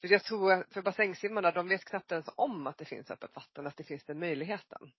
För 0.00 0.08
jag 0.08 0.24
tror, 0.24 0.66
för 0.72 0.82
bassängsimmarna, 0.82 1.50
de 1.50 1.68
vet 1.68 1.84
knappt 1.84 2.12
ens 2.12 2.28
om 2.36 2.66
att 2.66 2.78
det 2.78 2.84
finns 2.84 3.10
öppet 3.10 3.36
vatten, 3.36 3.66
att 3.66 3.76
det 3.76 3.84
finns 3.84 4.04
den 4.04 4.18
möjligheten. 4.18 4.90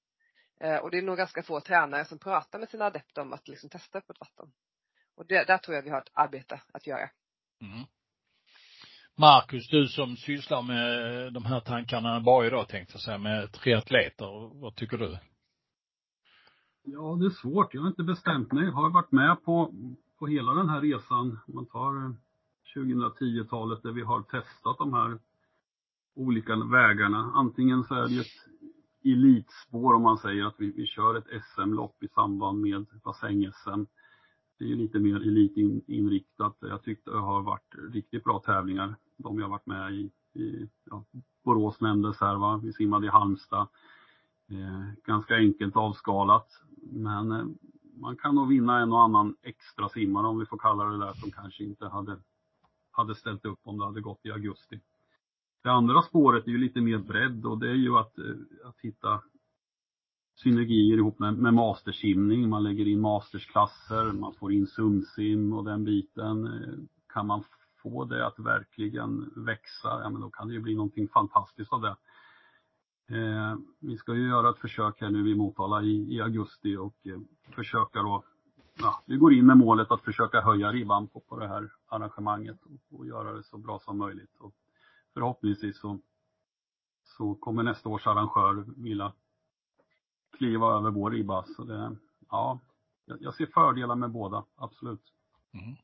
Eh, 0.60 0.76
och 0.76 0.92
det 0.92 0.98
är 0.98 1.02
nog 1.02 1.18
ganska 1.18 1.44
få 1.44 1.62
tränare 1.62 2.06
som 2.06 2.20
pratar 2.20 2.60
med 2.60 2.70
sina 2.70 2.86
adepter 2.86 3.22
om 3.22 3.34
att 3.34 3.48
liksom 3.48 3.70
testa 3.70 3.98
öppet 3.98 4.20
vatten. 4.20 4.52
Och 5.16 5.26
det, 5.28 5.44
där 5.44 5.58
tror 5.58 5.76
jag 5.76 5.84
vi 5.84 5.90
har 5.90 6.02
ett 6.02 6.12
arbete 6.14 6.62
att 6.74 6.88
göra. 6.88 7.10
Mm. 7.62 7.86
Marcus, 9.16 9.70
du 9.70 9.88
som 9.88 10.18
sysslar 10.18 10.62
med 10.62 11.34
de 11.34 11.46
här 11.46 11.60
tankarna 11.60 12.20
varje 12.20 12.50
dag 12.50 12.68
tänkte 12.68 12.94
jag 12.94 13.02
säga, 13.02 13.18
med 13.18 13.52
triatleter, 13.52 14.62
vad 14.62 14.76
tycker 14.76 14.98
du? 14.98 15.18
Ja, 16.94 17.18
det 17.20 17.26
är 17.26 17.30
svårt. 17.30 17.74
Jag 17.74 17.82
har 17.82 17.88
inte 17.88 18.04
bestämt 18.04 18.52
mig. 18.52 18.66
Jag 18.66 18.72
har 18.72 18.90
varit 18.90 19.12
med 19.12 19.44
på, 19.44 19.74
på 20.20 20.28
hela 20.28 20.54
den 20.54 20.70
här 20.70 20.82
resan. 20.82 21.40
Om 21.48 21.56
man 21.56 21.66
tar 21.66 21.96
eh, 21.96 22.12
2010-talet 22.76 23.84
där 23.84 23.92
vi 23.92 24.02
har 24.02 24.22
testat 24.22 24.78
de 24.78 24.94
här 24.94 25.20
olika 26.16 26.56
vägarna. 26.56 27.32
Antingen 27.36 27.84
så 27.84 27.96
är 27.96 28.08
det 28.08 28.20
ett 28.20 28.28
elitspår 29.04 29.94
om 29.94 30.02
man 30.02 30.18
säger 30.18 30.46
att 30.46 30.56
vi, 30.58 30.72
vi 30.72 30.86
kör 30.86 31.16
ett 31.16 31.44
SM-lopp 31.44 32.04
i 32.04 32.08
samband 32.08 32.62
med 32.62 32.86
bassäng-SM. 33.04 33.86
Det 34.60 34.66
är 34.66 34.70
ju 34.70 34.76
lite 34.76 35.00
mer 35.00 35.16
elitinriktat. 35.16 36.58
Jag 36.60 36.84
tyckte 36.84 37.12
det 37.12 37.20
har 37.20 37.42
varit 37.42 37.76
riktigt 37.92 38.24
bra 38.24 38.40
tävlingar. 38.40 38.96
De 39.18 39.40
jag 39.40 39.46
har 39.46 39.52
varit 39.52 39.66
med 39.66 39.94
i. 39.94 40.12
i 40.34 40.70
ja, 40.86 41.06
Borås 41.44 41.82
nämndes 41.82 42.20
här 42.20 42.36
va. 42.36 42.62
Vi 42.64 42.74
simmade 42.74 43.06
i 43.06 43.10
Halmstad. 43.10 43.68
Eh, 44.50 44.90
ganska 45.06 45.36
enkelt 45.36 45.76
avskalat. 45.76 46.48
Men 46.82 47.32
eh, 47.32 47.46
man 48.00 48.18
kan 48.18 48.36
nog 48.36 48.48
vinna 48.48 48.80
en 48.80 48.94
och 48.94 49.02
annan 49.02 49.36
extra 49.42 49.90
simmare 49.90 50.28
om 50.28 50.40
vi 50.40 50.46
får 50.46 50.58
kalla 50.58 50.84
det 50.84 50.98
där 50.98 51.14
som 51.14 51.32
kanske 51.32 51.64
inte 51.64 51.88
hade, 51.88 52.18
hade 52.92 53.16
ställt 53.16 53.46
upp 53.46 53.60
om 53.64 53.78
det 53.78 53.86
hade 53.86 54.02
gått 54.02 54.26
i 54.26 54.32
augusti. 54.32 54.80
Det 55.64 55.70
andra 55.70 56.02
spåret 56.02 56.48
är 56.48 56.52
ju 56.52 56.58
lite 56.58 56.82
mer 56.82 56.98
bredd 56.98 57.46
och 57.46 57.60
det 57.60 57.70
är 57.70 57.76
ju 57.76 57.98
att, 57.98 58.18
eh, 58.18 58.36
att 58.66 58.80
hitta 58.82 59.22
synergier 60.44 60.98
ihop 60.98 61.20
med, 61.20 61.34
med 61.34 61.54
mastersimning. 61.54 62.50
Man 62.50 62.64
lägger 62.64 62.88
in 62.88 63.02
mastersklasser, 63.02 64.12
man 64.12 64.34
får 64.34 64.54
in 64.54 64.68
sumsim 64.68 65.54
och 65.54 65.66
den 65.66 65.84
biten. 65.84 66.48
Eh, 66.48 66.74
kan 67.14 67.28
man 67.28 67.44
få 67.82 68.06
det 68.06 68.28
att 68.28 68.40
verkligen 68.40 69.34
växa, 69.36 70.02
ja 70.04 70.10
men 70.10 70.22
då 70.22 70.30
kan 70.30 70.48
det 70.48 70.54
ju 70.54 70.60
bli 70.60 70.76
någonting 70.76 71.08
fantastiskt 71.08 71.74
av 71.74 71.82
det. 71.82 71.96
Eh, 73.12 73.58
vi 73.80 73.98
ska 73.98 74.16
ju 74.16 74.28
göra 74.28 74.50
ett 74.50 74.58
försök 74.58 75.02
här 75.02 75.10
nu 75.10 75.32
i 75.32 75.36
Motala 75.36 75.82
i, 75.82 76.16
i 76.16 76.22
augusti 76.22 76.76
och 76.76 76.96
eh, 77.04 77.20
försöka 77.56 78.00
då, 78.02 78.24
ja, 78.78 79.04
vi 79.06 79.18
går 79.18 79.34
in 79.34 79.46
med 79.46 79.58
målet 79.58 79.92
att 79.92 80.02
försöka 80.02 80.42
höja 80.42 80.72
ribban 80.72 81.08
på, 81.08 81.20
på 81.20 81.40
det 81.40 81.48
här 81.48 81.72
arrangemanget 81.88 82.58
och, 82.64 83.00
och 83.00 83.08
göra 83.08 83.34
det 83.34 83.44
så 83.44 83.58
bra 83.58 83.80
som 83.80 83.98
möjligt. 83.98 84.38
Och 84.40 84.54
förhoppningsvis 85.14 85.80
så, 85.80 86.00
så 87.04 87.36
kommer 87.36 87.64
nästa 87.64 87.90
års 87.90 88.08
arrangör 88.08 88.66
vilja 88.78 89.14
kliva 90.38 90.78
över 90.78 90.92
vår 90.92 91.12
ribba. 91.12 91.44
Så 91.44 91.64
det, 91.64 91.96
ja, 92.30 92.60
jag 93.06 93.34
ser 93.34 93.46
fördelar 93.46 93.96
med 93.96 94.12
båda, 94.12 94.46
absolut. 94.56 95.14
Mm. 95.54 95.76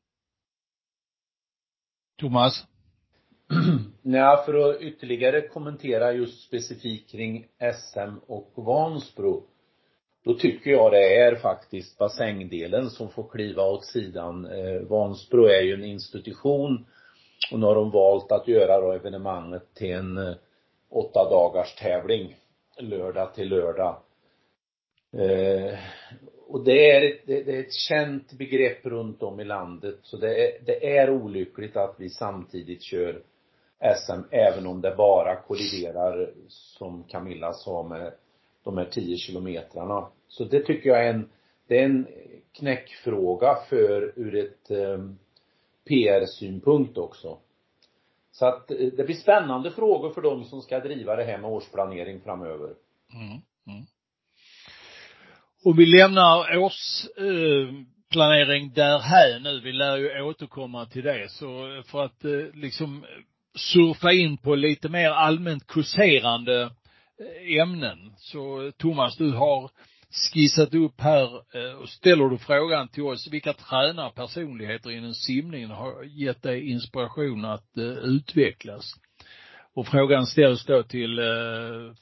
Thomas? 2.16 2.66
Nej, 4.08 4.36
för 4.44 4.70
att 4.70 4.80
ytterligare 4.80 5.48
kommentera 5.48 6.12
just 6.12 6.46
specifikt 6.46 7.10
kring 7.10 7.46
SM 7.74 8.16
och 8.26 8.52
Vansbro. 8.54 9.42
Då 10.24 10.34
tycker 10.34 10.70
jag 10.70 10.92
det 10.92 11.16
är 11.16 11.34
faktiskt 11.36 11.98
bassängdelen 11.98 12.90
som 12.90 13.08
får 13.08 13.28
kliva 13.28 13.62
åt 13.62 13.84
sidan. 13.84 14.46
Eh, 14.46 14.80
Vansbro 14.80 15.44
är 15.44 15.60
ju 15.60 15.74
en 15.74 15.84
institution 15.84 16.86
och 17.52 17.60
nu 17.60 17.66
har 17.66 17.74
de 17.74 17.90
valt 17.90 18.32
att 18.32 18.48
göra 18.48 18.80
då 18.80 18.92
evenemanget 18.92 19.74
till 19.74 19.92
en 19.92 20.18
eh, 20.18 20.34
åtta 20.90 21.30
dagars 21.30 21.74
tävling. 21.74 22.36
Lördag 22.78 23.34
till 23.34 23.48
lördag. 23.48 24.02
Eh, 25.12 25.78
och 26.48 26.64
det 26.64 26.90
är, 26.90 27.00
det, 27.26 27.42
det 27.42 27.56
är 27.56 27.60
ett 27.60 27.74
känt 27.88 28.32
begrepp 28.32 28.86
runt 28.86 29.22
om 29.22 29.40
i 29.40 29.44
landet 29.44 29.98
så 30.02 30.16
det 30.16 30.46
är, 30.46 30.64
det 30.64 30.96
är 30.96 31.10
olyckligt 31.10 31.76
att 31.76 31.94
vi 31.98 32.10
samtidigt 32.10 32.82
kör 32.82 33.22
SM 33.80 34.20
även 34.30 34.66
om 34.66 34.80
det 34.80 34.94
bara 34.96 35.36
kolliderar 35.36 36.30
som 36.48 37.04
Camilla 37.04 37.52
sa 37.52 37.82
med 37.82 38.12
de 38.64 38.78
här 38.78 38.84
10 38.84 39.16
kilometrarna. 39.16 40.08
Så 40.28 40.44
det 40.44 40.60
tycker 40.60 40.88
jag 40.88 41.06
är 41.06 41.10
en, 41.10 41.28
det 41.66 41.80
är 41.80 41.84
en 41.84 42.06
knäckfråga 42.52 43.56
för 43.68 44.12
ur 44.16 44.34
ett 44.34 44.70
eh, 44.70 44.78
um, 44.78 45.18
PR-synpunkt 45.88 46.98
också. 46.98 47.38
Så 48.32 48.46
att 48.46 48.70
eh, 48.70 48.76
det 48.76 49.04
blir 49.04 49.16
spännande 49.16 49.70
frågor 49.70 50.10
för 50.10 50.22
de 50.22 50.44
som 50.44 50.62
ska 50.62 50.80
driva 50.80 51.16
det 51.16 51.24
här 51.24 51.38
med 51.38 51.50
årsplanering 51.50 52.20
framöver. 52.20 52.74
Mm, 53.14 53.40
mm. 53.66 53.86
Och 55.64 55.78
vi 55.78 55.86
lämnar 55.86 56.58
års, 56.58 57.06
eh, 57.16 57.72
där 58.74 58.98
här 58.98 59.40
nu. 59.40 59.60
Vi 59.60 59.72
lär 59.72 59.96
ju 59.96 60.22
återkomma 60.22 60.86
till 60.86 61.02
det. 61.02 61.30
Så 61.30 61.76
eh, 61.76 61.82
för 61.82 62.04
att 62.04 62.24
eh, 62.24 62.54
liksom 62.54 63.04
surfa 63.56 64.12
in 64.12 64.36
på 64.36 64.54
lite 64.54 64.88
mer 64.88 65.10
allmänt 65.10 65.66
kurserande 65.66 66.62
eh, 66.62 67.62
ämnen. 67.62 68.12
Så 68.16 68.66
eh, 68.66 68.70
Thomas, 68.70 69.16
du 69.16 69.32
har 69.32 69.70
skissat 70.32 70.74
upp 70.74 71.00
här 71.00 71.24
eh, 71.34 71.76
och 71.76 71.88
ställer 71.88 72.28
du 72.28 72.38
frågan 72.38 72.88
till 72.88 73.02
oss, 73.02 73.28
vilka 73.30 73.52
tränarpersonligheter 73.52 74.90
inom 74.90 75.14
simningen 75.14 75.70
har 75.70 76.04
gett 76.04 76.42
dig 76.42 76.70
inspiration 76.70 77.44
att 77.44 77.70
utvecklas? 78.02 78.92
Och 79.74 79.86
frågan 79.86 80.26
ställs 80.26 80.64
då 80.64 80.82
till 80.82 81.16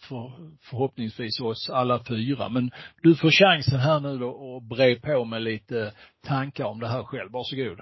för, 0.01 0.33
förhoppningsvis 0.63 1.41
oss 1.41 1.71
alla 1.71 2.05
fyra. 2.09 2.49
Men 2.49 2.71
du 3.03 3.15
får 3.15 3.31
chansen 3.31 3.79
här 3.79 4.01
nu 4.01 4.19
då 4.19 4.57
att 4.57 4.63
bre 4.63 4.97
på 4.97 5.25
med 5.25 5.43
lite 5.43 5.93
tankar 6.27 6.65
om 6.65 6.81
det 6.81 6.89
här 6.89 7.03
själv. 7.03 7.31
Varsågod. 7.33 7.81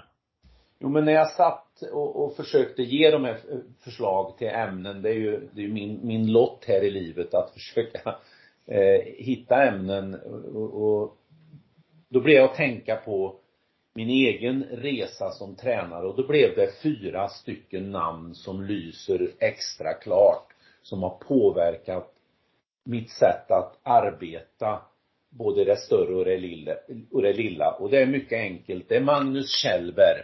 Jo 0.81 0.89
men 0.89 1.05
när 1.05 1.13
jag 1.13 1.31
satt 1.31 1.72
och, 1.83 2.25
och 2.25 2.37
försökte 2.37 2.83
ge 2.83 3.11
de 3.11 3.25
här 3.25 3.39
förslag 3.81 4.39
till 4.39 4.49
ämnen, 4.49 5.03
det 5.03 5.09
är 5.09 5.15
ju, 5.15 5.49
det 5.53 5.65
är 5.65 5.69
min, 5.69 6.01
min 6.03 6.33
lott 6.33 6.65
här 6.67 6.85
i 6.85 6.91
livet 6.91 7.35
att 7.35 7.51
försöka 7.51 8.17
eh, 8.67 9.01
hitta 9.05 9.63
ämnen. 9.63 10.15
Och, 10.55 10.83
och 10.83 11.17
då 12.09 12.21
blev 12.21 12.37
jag 12.37 12.51
att 12.51 12.57
tänka 12.57 12.97
på 12.97 13.37
min 13.95 14.09
egen 14.09 14.65
resa 14.65 15.31
som 15.31 15.57
tränare. 15.57 16.07
Och 16.07 16.17
då 16.17 16.27
blev 16.27 16.57
det 16.57 16.83
fyra 16.83 17.29
stycken 17.29 17.91
namn 17.91 18.35
som 18.35 18.63
lyser 18.63 19.31
extra 19.39 19.95
klart 19.95 20.47
som 20.83 21.03
har 21.03 21.19
påverkat 21.19 22.15
mitt 22.85 23.11
sätt 23.11 23.51
att 23.51 23.79
arbeta 23.83 24.83
både 25.31 25.65
det 25.65 25.77
större 25.77 26.15
och 26.15 26.25
det 26.25 26.39
lilla 26.39 26.73
och 27.11 27.23
det 27.23 27.33
lilla. 27.33 27.73
Och 27.73 27.91
det 27.91 28.03
är 28.03 28.07
mycket 28.07 28.39
enkelt. 28.39 28.89
Det 28.89 28.97
är 28.97 29.01
Magnus 29.01 29.51
Kjellberg 29.63 30.23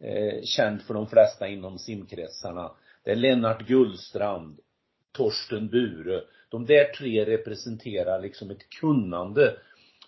eh, 0.00 0.42
känd 0.44 0.82
för 0.82 0.94
de 0.94 1.06
flesta 1.06 1.48
inom 1.48 1.78
simkretsarna 1.78 2.72
det 3.04 3.10
är 3.10 3.16
Lennart 3.16 3.66
Gullstrand 3.66 4.58
Torsten 5.12 5.68
Bure 5.68 6.22
de 6.48 6.66
där 6.66 6.84
tre 6.84 7.24
representerar 7.24 8.20
liksom 8.20 8.50
ett 8.50 8.70
kunnande 8.80 9.56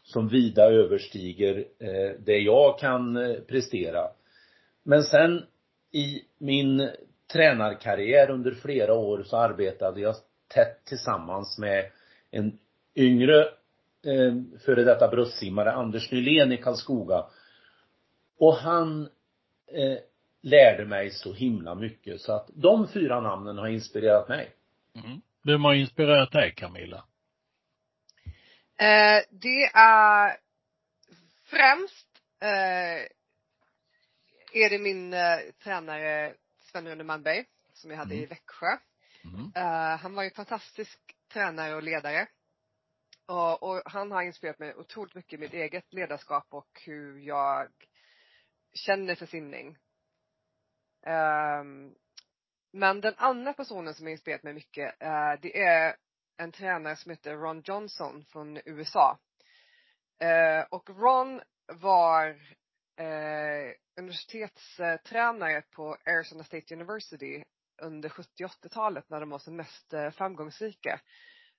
som 0.03 0.29
vida 0.29 0.65
överstiger 0.65 1.65
eh, 1.79 2.21
det 2.25 2.39
jag 2.39 2.79
kan 2.79 3.17
eh, 3.17 3.41
prestera. 3.41 4.09
Men 4.83 5.03
sen 5.03 5.43
i 5.93 6.23
min 6.39 6.91
tränarkarriär 7.33 8.31
under 8.31 8.51
flera 8.51 8.95
år 8.95 9.23
så 9.23 9.37
arbetade 9.37 10.01
jag 10.01 10.15
tätt 10.49 10.85
tillsammans 10.85 11.59
med 11.59 11.91
en 12.31 12.59
yngre 12.95 13.41
eh, 14.07 14.35
före 14.65 14.85
detta 14.85 15.09
bröstsimmare, 15.09 15.73
Anders 15.73 16.13
Nylén 16.13 16.53
i 16.53 16.57
Karlskoga. 16.57 17.25
Och 18.39 18.55
han 18.55 19.09
eh, 19.73 19.99
lärde 20.43 20.85
mig 20.85 21.11
så 21.11 21.33
himla 21.33 21.75
mycket 21.75 22.21
så 22.21 22.33
att 22.33 22.51
de 22.55 22.89
fyra 22.89 23.21
namnen 23.21 23.59
har 23.59 23.69
inspirerat 23.69 24.29
mig. 24.29 24.55
Mm. 24.95 25.21
Vem 25.43 25.65
har 25.65 25.75
inspirerat 25.75 26.33
dig 26.33 26.55
Camilla? 26.55 27.05
Eh, 28.77 29.23
det 29.31 29.65
är 29.75 30.37
främst 31.45 32.09
eh, 32.41 33.07
är 34.53 34.71
det 34.71 34.79
min 34.79 35.13
eh, 35.13 35.39
tränare 35.63 36.35
Sven-Rune 36.61 37.05
Malmberg 37.05 37.45
som 37.73 37.91
jag 37.91 37.99
hade 37.99 38.15
mm. 38.15 38.25
i 38.25 38.27
Växjö. 38.27 38.79
Mm. 39.25 39.53
Eh, 39.55 39.99
han 39.99 40.15
var 40.15 40.23
ju 40.23 40.31
fantastisk 40.31 40.99
tränare 41.33 41.75
och 41.75 41.83
ledare. 41.83 42.27
Och, 43.27 43.63
och, 43.63 43.83
han 43.85 44.13
har 44.13 44.23
inspirerat 44.23 44.59
mig 44.59 44.75
otroligt 44.75 45.15
mycket 45.15 45.33
i 45.33 45.39
mitt 45.39 45.53
eget 45.53 45.93
ledarskap 45.93 46.47
och 46.51 46.81
hur 46.87 47.19
jag 47.19 47.69
känner 48.79 49.15
för 49.15 49.27
simning. 49.27 49.69
Um, 51.07 51.13
ehm, 51.13 51.95
men 52.73 53.01
den 53.01 53.15
andra 53.17 53.53
personen 53.53 53.95
som 53.95 54.07
har 54.07 54.11
inspirerat 54.11 54.43
mig 54.43 54.55
mycket, 54.55 55.03
uh, 55.03 55.41
det 55.43 55.63
är 55.63 55.97
en 56.37 56.53
tränare 56.53 56.97
som 56.97 57.11
heter 57.11 57.37
Ron 57.37 57.63
Johnson 57.65 58.25
från 58.25 58.59
USA. 58.65 59.19
Uh, 60.23 60.29
eh, 60.29 60.65
och 60.71 60.91
Ron 60.91 61.41
var 61.67 62.31
uh, 63.01 63.73
universitetstränare 63.99 65.63
på 65.63 65.97
Arizona 66.07 66.45
State 66.45 66.75
University 66.75 67.45
under 67.83 68.09
70 68.09 68.45
80-talet 68.45 69.11
när 69.11 69.21
de 69.21 69.31
var 69.31 69.39
som 69.39 69.57
mest 69.57 69.95
framgångsrika. 70.13 71.01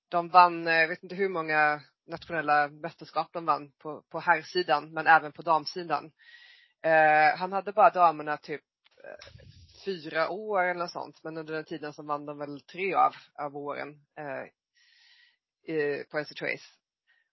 De 0.10 0.30
vann, 0.30 0.66
jag 0.66 0.88
vet 0.88 1.04
inte 1.04 1.16
hur 1.16 1.30
många 1.30 1.82
nationella 2.08 2.68
mästerskap 2.68 3.30
de 3.34 3.46
vann 3.46 3.72
på, 3.72 4.02
på 4.10 4.20
herrsidan 4.20 4.94
men 4.94 5.08
även 5.08 5.32
på 5.32 5.42
damsidan. 5.42 6.12
Eh, 6.82 7.38
han 7.38 7.52
hade 7.52 7.72
bara 7.72 7.90
damerna 7.90 8.38
typ 8.38 8.62
eh, 9.04 9.16
fyra 9.86 10.30
år 10.30 10.64
eller 10.64 10.80
något 10.80 10.92
sånt 10.92 11.24
men 11.24 11.38
under 11.38 11.54
den 11.54 11.66
tiden 11.66 11.94
så 11.94 12.04
vann 12.04 12.26
de 12.26 12.38
väl 12.38 12.62
tre 12.62 12.94
av, 12.94 13.14
av 13.36 13.58
åren 13.58 14.06
eh, 14.16 14.44
på 16.12 16.20
NC 16.20 16.34
Trace. 16.34 16.66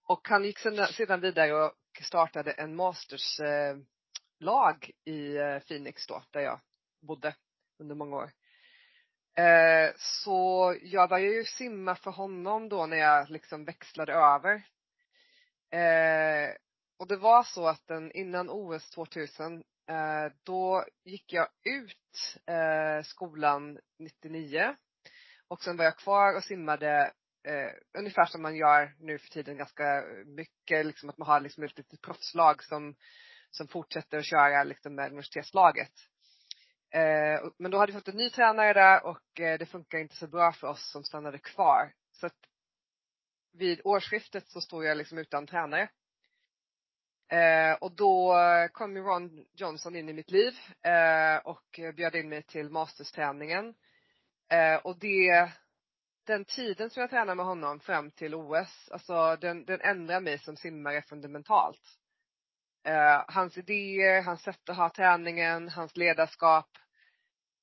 Och 0.05 0.29
han 0.29 0.45
gick 0.45 0.59
sedan 0.59 1.21
vidare 1.21 1.65
och 1.65 1.73
startade 2.03 2.53
en 2.53 2.77
masterslag 2.77 4.91
eh, 5.07 5.13
i 5.13 5.37
eh, 5.37 5.59
Phoenix 5.59 6.07
då, 6.07 6.23
där 6.31 6.41
jag 6.41 6.61
bodde 7.01 7.35
under 7.79 7.95
många 7.95 8.17
år. 8.17 8.33
Eh, 9.39 9.93
så 9.97 10.77
jag 10.83 11.09
började 11.09 11.35
ju 11.35 11.45
simma 11.45 11.95
för 11.95 12.11
honom 12.11 12.69
då 12.69 12.87
när 12.87 12.97
jag 12.97 13.31
liksom 13.31 13.65
växlade 13.65 14.13
över. 14.13 14.55
Eh, 15.71 16.55
och 16.99 17.09
det 17.09 17.17
var 17.17 17.43
så 17.43 17.67
att 17.67 17.87
den, 17.87 18.13
innan 18.13 18.51
OS 18.51 18.91
2000, 18.91 19.65
eh, 19.89 20.33
då 20.43 20.85
gick 21.05 21.33
jag 21.33 21.49
ut 21.65 22.39
eh, 22.47 23.03
skolan 23.05 23.79
99 23.99 24.77
och 25.49 25.63
sen 25.63 25.77
var 25.77 25.85
jag 25.85 25.99
kvar 25.99 26.37
och 26.37 26.45
simmade 26.45 27.13
eh, 27.47 27.99
ungefär 27.99 28.25
som 28.25 28.43
man 28.43 28.57
gör 28.57 28.95
nu 28.99 29.19
för 29.19 29.29
tiden 29.29 29.57
ganska 29.57 30.05
mycket, 30.27 30.87
liksom 30.87 31.09
att 31.09 31.19
man 31.19 31.29
har 31.29 31.41
liksom 31.41 31.65
ett 31.65 31.79
litet 31.79 32.01
proffslag 32.01 32.65
som, 32.65 32.95
som 33.51 33.69
fortsätter 33.69 34.19
att 34.19 34.27
köra 34.27 34.65
liksom 34.65 34.95
med 34.95 35.07
universitetslaget. 35.07 35.93
Eh, 36.95 37.51
men 37.59 37.71
då 37.71 37.79
hade 37.79 37.93
vi 37.93 37.99
fått 37.99 38.09
en 38.09 38.17
ny 38.17 38.31
tränare 38.31 38.73
där 38.73 39.07
och 39.07 39.41
eh, 39.41 39.59
det 39.59 39.67
funkar 39.67 39.99
inte 39.99 40.17
så 40.17 40.27
bra 40.27 40.53
för 40.53 40.67
oss 40.67 40.91
som 40.93 41.05
stannade 41.05 41.39
kvar. 41.39 41.93
Så 42.13 42.27
att 42.27 42.37
vid 43.53 43.81
årsskiftet 43.85 44.49
så 44.49 44.61
stod 44.61 44.85
jag 44.85 44.97
liksom 44.97 45.19
utan 45.19 45.47
tränare. 45.47 45.89
Eh, 47.29 47.73
och 47.81 47.93
då 47.93 48.35
kom 48.73 48.97
Ron 48.97 49.47
Johnson 49.55 49.97
in 49.97 50.09
i 50.09 50.13
mitt 50.13 50.31
liv 50.31 50.55
eh, 50.83 51.37
och 51.37 51.81
bjöd 51.95 52.15
in 52.15 52.29
mig 52.29 52.43
till 52.43 52.71
mastersträningen. 52.71 53.75
Eh, 54.51 54.77
och 54.77 54.99
det 54.99 55.51
den 56.27 56.45
tiden 56.45 56.91
som 56.91 57.01
jag 57.01 57.11
tränade 57.11 57.35
med 57.35 57.47
honom 57.47 57.81
fram 57.81 58.11
till 58.11 58.35
OS, 58.35 58.89
alltså 58.91 59.37
den, 59.37 59.65
den 59.65 59.81
ändrar 59.81 60.21
mig 60.21 60.39
som 60.39 60.57
simmare 60.57 61.03
fundamentalt. 61.03 61.83
Eh, 62.85 63.25
hans 63.29 63.59
idéer, 63.59 64.23
hans 64.23 64.43
sätt 64.43 64.69
att 64.69 64.77
ha 64.77 64.91
träningen, 64.91 65.69
hans 65.69 65.97
ledarskap. 65.97 66.69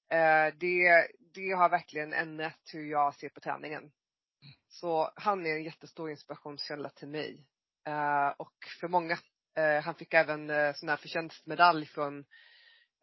Eh, 0.10 0.54
det, 0.56 1.08
det 1.34 1.52
har 1.52 1.70
verkligen 1.70 2.14
ändrat 2.14 2.60
hur 2.74 2.92
jag 2.92 3.16
ser 3.16 3.30
på 3.30 3.40
träningen. 3.40 3.92
Så 4.68 5.12
han 5.16 5.46
är 5.46 5.56
en 5.56 5.64
jättestor 5.64 6.12
inspirationskälla 6.12 6.90
till 6.90 7.08
mig. 7.08 7.46
Eh, 7.88 8.28
och 8.38 8.54
för 8.80 8.88
många 8.88 9.18
han 9.84 9.96
fick 9.96 10.14
även 10.14 10.50
uh, 10.50 10.74
sån 10.74 10.90
här 10.90 10.98
förtjänstmedalj 10.98 11.86
från 11.86 12.26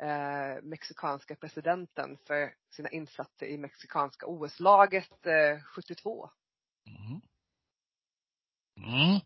eh, 0.02 0.62
mexikanska 0.62 1.34
presidenten 1.34 2.16
för 2.26 2.52
sina 2.70 2.88
insatser 2.88 3.46
i 3.46 3.58
mexikanska 3.58 4.26
OS-laget 4.26 5.26
eh, 5.26 5.62
72. 5.76 6.30
Mm. 6.86 7.20
Mm. 8.76 9.20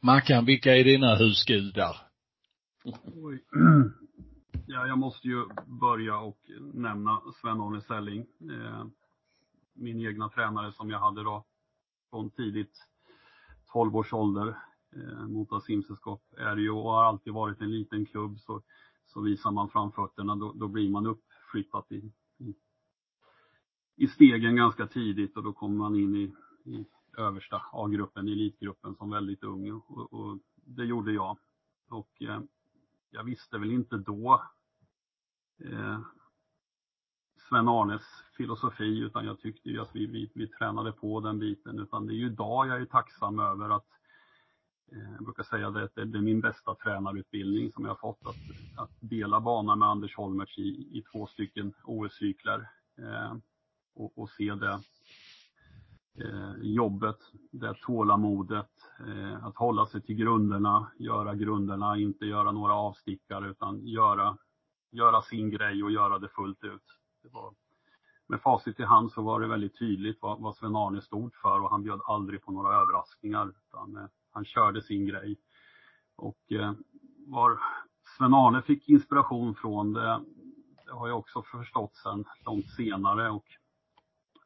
Mackan, 0.00 0.44
vilka 0.44 0.76
är 0.76 0.84
dina 0.84 1.16
husgudar? 1.16 1.96
Oj. 3.04 3.44
Ja, 4.66 4.86
jag 4.86 4.98
måste 4.98 5.28
ju 5.28 5.46
börja 5.66 6.18
och 6.18 6.38
nämna 6.74 7.20
Sven-Arne 7.40 7.80
Selling. 7.80 8.20
Eh, 8.20 8.86
min 9.74 10.06
egna 10.06 10.28
tränare 10.28 10.72
som 10.72 10.90
jag 10.90 10.98
hade 10.98 11.24
då 11.24 11.44
från 12.10 12.30
tidigt 12.30 12.86
12 13.72 13.96
års 13.96 14.12
ålder. 14.12 14.58
Eh, 14.96 15.26
Mota 15.28 15.60
simsällskap 15.60 16.22
är 16.38 16.56
ju 16.56 16.70
och 16.70 16.82
har 16.82 17.04
alltid 17.04 17.32
varit 17.32 17.60
en 17.60 17.70
liten 17.70 18.06
klubb 18.06 18.40
så 18.40 18.62
så 19.12 19.20
visar 19.20 19.50
man 19.50 19.68
framfötterna 19.68 20.36
då, 20.36 20.52
då 20.52 20.68
blir 20.68 20.90
man 20.90 21.06
uppflyttad 21.06 21.84
i, 21.88 22.12
i, 22.38 22.54
i, 23.96 24.08
stegen 24.08 24.56
ganska 24.56 24.86
tidigt 24.86 25.36
och 25.36 25.42
då 25.42 25.52
kommer 25.52 25.76
man 25.76 25.96
in 25.96 26.16
i, 26.16 26.34
i 26.70 26.86
översta 27.18 27.62
A-gruppen, 27.72 28.28
elitgruppen 28.28 28.94
som 28.94 29.10
väldigt 29.10 29.44
ung 29.44 29.72
och, 29.72 30.12
och 30.12 30.38
det 30.54 30.84
gjorde 30.84 31.12
jag. 31.12 31.38
Och 31.88 32.22
eh, 32.22 32.40
jag 33.10 33.24
visste 33.24 33.58
väl 33.58 33.72
inte 33.72 33.96
då 33.96 34.42
eh, 35.58 36.00
Sven-Arnes 37.48 38.02
filosofi 38.36 38.98
utan 38.98 39.24
jag 39.24 39.40
tyckte 39.40 39.68
ju 39.68 39.80
att 39.80 39.96
vi, 39.96 40.06
vi, 40.06 40.30
vi 40.34 40.48
tränade 40.48 40.92
på 40.92 41.20
den 41.20 41.38
biten 41.38 41.78
utan 41.78 42.06
det 42.06 42.12
är 42.12 42.16
ju 42.16 42.26
idag 42.26 42.68
jag 42.68 42.80
är 42.80 42.86
tacksam 42.86 43.38
över 43.38 43.76
att 43.76 43.86
Eh, 44.92 45.12
jag 45.14 45.24
brukar 45.24 45.42
säga 45.42 45.70
det, 45.70 45.84
att 45.84 45.94
det 45.94 46.00
är 46.18 46.20
min 46.20 46.40
bästa 46.40 46.74
tränarutbildning 46.74 47.72
som 47.72 47.84
jag 47.84 47.90
har 47.90 47.96
fått. 47.96 48.26
Att, 48.26 48.82
att 48.82 48.90
dela 49.00 49.40
banan 49.40 49.78
med 49.78 49.88
Anders 49.88 50.16
Holmertz 50.16 50.58
i, 50.58 50.98
i 50.98 51.04
två 51.12 51.26
stycken 51.26 51.74
OS-cykler. 51.84 52.68
Eh, 52.98 53.36
och, 53.94 54.18
och, 54.18 54.30
se 54.30 54.54
det 54.54 54.80
eh, 56.24 56.54
jobbet, 56.60 57.18
det 57.50 57.74
tålamodet, 57.74 58.70
eh, 59.06 59.44
att 59.44 59.56
hålla 59.56 59.86
sig 59.86 60.02
till 60.02 60.14
grunderna, 60.14 60.90
göra 60.98 61.34
grunderna, 61.34 61.96
inte 61.98 62.26
göra 62.26 62.52
några 62.52 62.74
avstickare 62.74 63.50
utan 63.50 63.86
göra, 63.86 64.38
göra 64.90 65.22
sin 65.22 65.50
grej 65.50 65.82
och 65.82 65.90
göra 65.90 66.18
det 66.18 66.28
fullt 66.28 66.64
ut. 66.64 66.84
Det 67.22 67.28
var, 67.28 67.54
med 68.26 68.40
facit 68.40 68.80
i 68.80 68.82
hand 68.82 69.12
så 69.12 69.22
var 69.22 69.40
det 69.40 69.46
väldigt 69.46 69.78
tydligt 69.78 70.18
vad, 70.20 70.40
vad 70.40 70.56
Sven-Arne 70.56 71.02
stod 71.02 71.34
för 71.34 71.60
och 71.60 71.70
han 71.70 71.82
bjöd 71.82 72.00
aldrig 72.04 72.42
på 72.42 72.52
några 72.52 72.76
överraskningar. 72.76 73.48
Utan, 73.48 73.96
eh, 73.96 74.08
han 74.32 74.44
körde 74.44 74.82
sin 74.82 75.06
grej. 75.06 75.36
Och 76.16 76.52
eh, 76.52 76.72
var 77.26 77.58
Sven-Arne 78.16 78.62
fick 78.62 78.88
inspiration 78.88 79.54
från 79.54 79.92
det, 79.92 80.24
det 80.86 80.92
har 80.92 81.08
jag 81.08 81.18
också 81.18 81.42
förstått 81.42 81.96
sen 81.96 82.24
långt 82.44 82.70
senare 82.70 83.30
och 83.30 83.44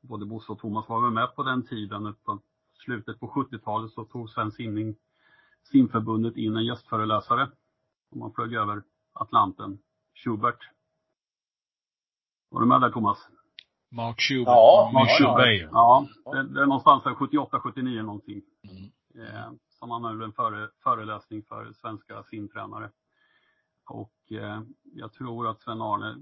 både 0.00 0.26
Bosse 0.26 0.52
och 0.52 0.58
Thomas 0.58 0.88
var 0.88 1.00
väl 1.00 1.10
med 1.10 1.34
på 1.34 1.42
den 1.42 1.66
tiden. 1.66 2.14
På 2.24 2.40
slutet 2.84 3.20
på 3.20 3.28
70-talet 3.28 3.92
så 3.92 4.04
tog 4.04 4.30
Svensk 4.30 4.56
Simning, 4.56 4.96
simförbundet 5.72 6.36
in 6.36 6.56
en 6.56 6.64
gästföreläsare. 6.64 7.50
Och 8.10 8.16
man 8.16 8.32
flög 8.32 8.54
över 8.54 8.82
Atlanten, 9.12 9.78
Schubert. 10.24 10.70
Var 12.50 12.60
du 12.60 12.66
med 12.66 12.80
där 12.80 12.90
Thomas? 12.90 13.18
Mark 13.90 14.20
Schubert. 14.20 14.46
Ja, 14.46 14.90
Mark 14.94 15.08
ja, 15.08 15.16
Schubert. 15.18 15.68
Ja, 15.72 16.06
det, 16.32 16.42
det 16.42 16.60
är 16.62 16.66
någonstans 16.66 17.04
där 17.04 17.14
78, 17.14 17.60
79 17.60 18.02
någonting. 18.02 18.42
Mm. 18.70 18.90
Eh, 19.18 19.50
som 19.68 19.90
han 19.90 20.04
höll 20.04 20.22
en 20.22 20.32
före, 20.32 20.70
föreläsning 20.82 21.42
för 21.42 21.72
svenska 21.72 22.22
simtränare. 22.22 22.90
Och 23.86 24.32
eh, 24.32 24.62
jag 24.82 25.12
tror 25.12 25.48
att 25.50 25.60
Sven-Arne 25.60 26.16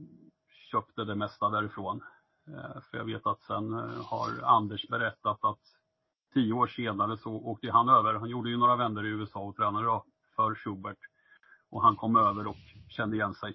köpte 0.70 1.05
det 1.05 1.14
mesta 1.14 1.51
därifrån. 1.51 2.03
Eh, 2.49 2.80
för 2.80 2.99
jag 2.99 3.05
vet 3.05 3.26
att 3.26 3.42
sen 3.42 3.74
eh, 3.74 4.05
har 4.05 4.42
Anders 4.42 4.88
berättat 4.88 5.45
att 5.45 5.61
tio 6.34 6.53
år 6.53 6.66
senare 6.66 7.18
så 7.18 7.32
åkte 7.32 7.70
han 7.70 7.88
över. 7.88 8.14
Han 8.14 8.28
gjorde 8.28 8.51
ju 8.51 8.57
några 8.57 8.76
vändor 8.76 9.07
i 9.07 9.11
USA 9.11 9.40
och 9.40 9.57
tränade 9.57 9.86
då 9.86 10.05
för 10.36 10.55
Schubert. 10.55 10.99
Och 11.70 11.82
han 11.82 11.97
kom 11.97 12.16
över 12.16 12.47
och 12.47 12.57
kände 12.88 13.16
igen 13.16 13.34
sig 13.34 13.55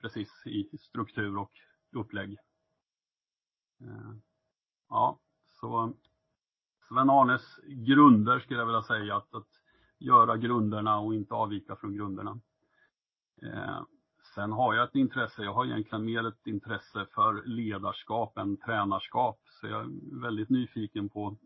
precis 0.00 0.46
i 0.46 0.78
struktur 0.78 1.38
och 1.38 1.52
upplägg. 1.92 2.38
Eh, 3.80 4.12
ja, 4.88 5.18
så 5.60 5.94
Sven-Arnes 6.88 7.60
grunder 7.66 8.38
skulle 8.38 8.58
jag 8.60 8.66
vilja 8.66 8.82
säga 8.82 9.16
att, 9.16 9.34
att 9.34 9.48
göra 9.98 10.36
grunderna 10.36 10.98
och 10.98 11.14
inte 11.14 11.34
avvika 11.34 11.76
från 11.76 11.96
grunderna. 11.96 12.40
Eh, 13.42 13.80
sen 14.34 14.52
har 14.52 14.74
jag 14.74 14.84
ett 14.84 14.94
intresse, 14.94 15.42
jag 15.42 15.54
har 15.54 15.64
egentligen 15.64 16.04
mer 16.04 16.28
ett 16.28 16.46
intresse 16.46 17.06
för 17.14 17.42
ledarskap 17.46 18.38
än 18.38 18.56
tränarskap. 18.56 19.40
Så 19.60 19.66
jag 19.66 19.80
är 19.80 20.20
väldigt 20.20 20.50
nyfiken 20.50 21.08
på, 21.08 21.36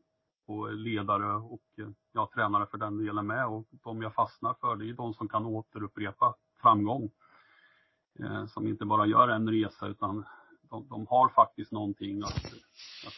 på 0.46 0.66
ledare 0.66 1.34
och 1.34 1.62
eh, 1.78 1.88
ja, 2.12 2.30
tränare 2.34 2.66
för 2.66 2.78
den 2.78 2.98
delen 3.04 3.26
med. 3.26 3.46
Och 3.46 3.66
de 3.70 4.02
jag 4.02 4.14
fastnar 4.14 4.54
för 4.60 4.76
det 4.76 4.88
är 4.88 4.92
de 4.92 5.14
som 5.14 5.28
kan 5.28 5.46
återupprepa 5.46 6.34
framgång. 6.62 7.10
Eh, 8.18 8.46
som 8.46 8.66
inte 8.66 8.84
bara 8.84 9.06
gör 9.06 9.28
en 9.28 9.50
resa 9.50 9.86
utan 9.86 10.24
de, 10.62 10.88
de 10.88 11.06
har 11.06 11.28
faktiskt 11.28 11.72
någonting 11.72 12.22
att, 12.22 12.44
att, 13.06 13.14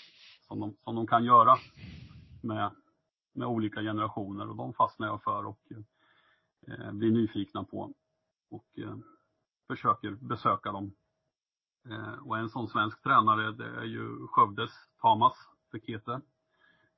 som, 0.49 0.61
de, 0.61 0.77
som 0.85 0.95
de 0.95 1.07
kan 1.07 1.25
göra 1.25 1.57
med, 2.43 2.71
med 3.33 3.49
olika 3.49 3.81
generationer 3.81 4.49
och 4.49 4.57
de 4.57 4.75
fastnar 4.75 5.07
jag 5.07 5.23
för 5.23 5.47
och 5.47 5.61
eh, 6.67 6.93
blir 6.93 7.11
nyfikna 7.11 7.65
på 7.65 7.93
och 8.51 8.79
eh, 8.79 8.97
försöker 9.67 10.11
besöka 10.11 10.73
dem. 10.73 10.93
Eh, 11.91 12.15
och 12.15 12.39
en 12.39 12.51
sån 12.51 12.69
svensk 12.69 13.03
tränare 13.03 13.53
det 13.53 13.81
är 13.81 13.85
ju 13.85 14.27
Skövdes 14.27 14.73
Tamas 15.01 15.37
Fekete 15.73 16.21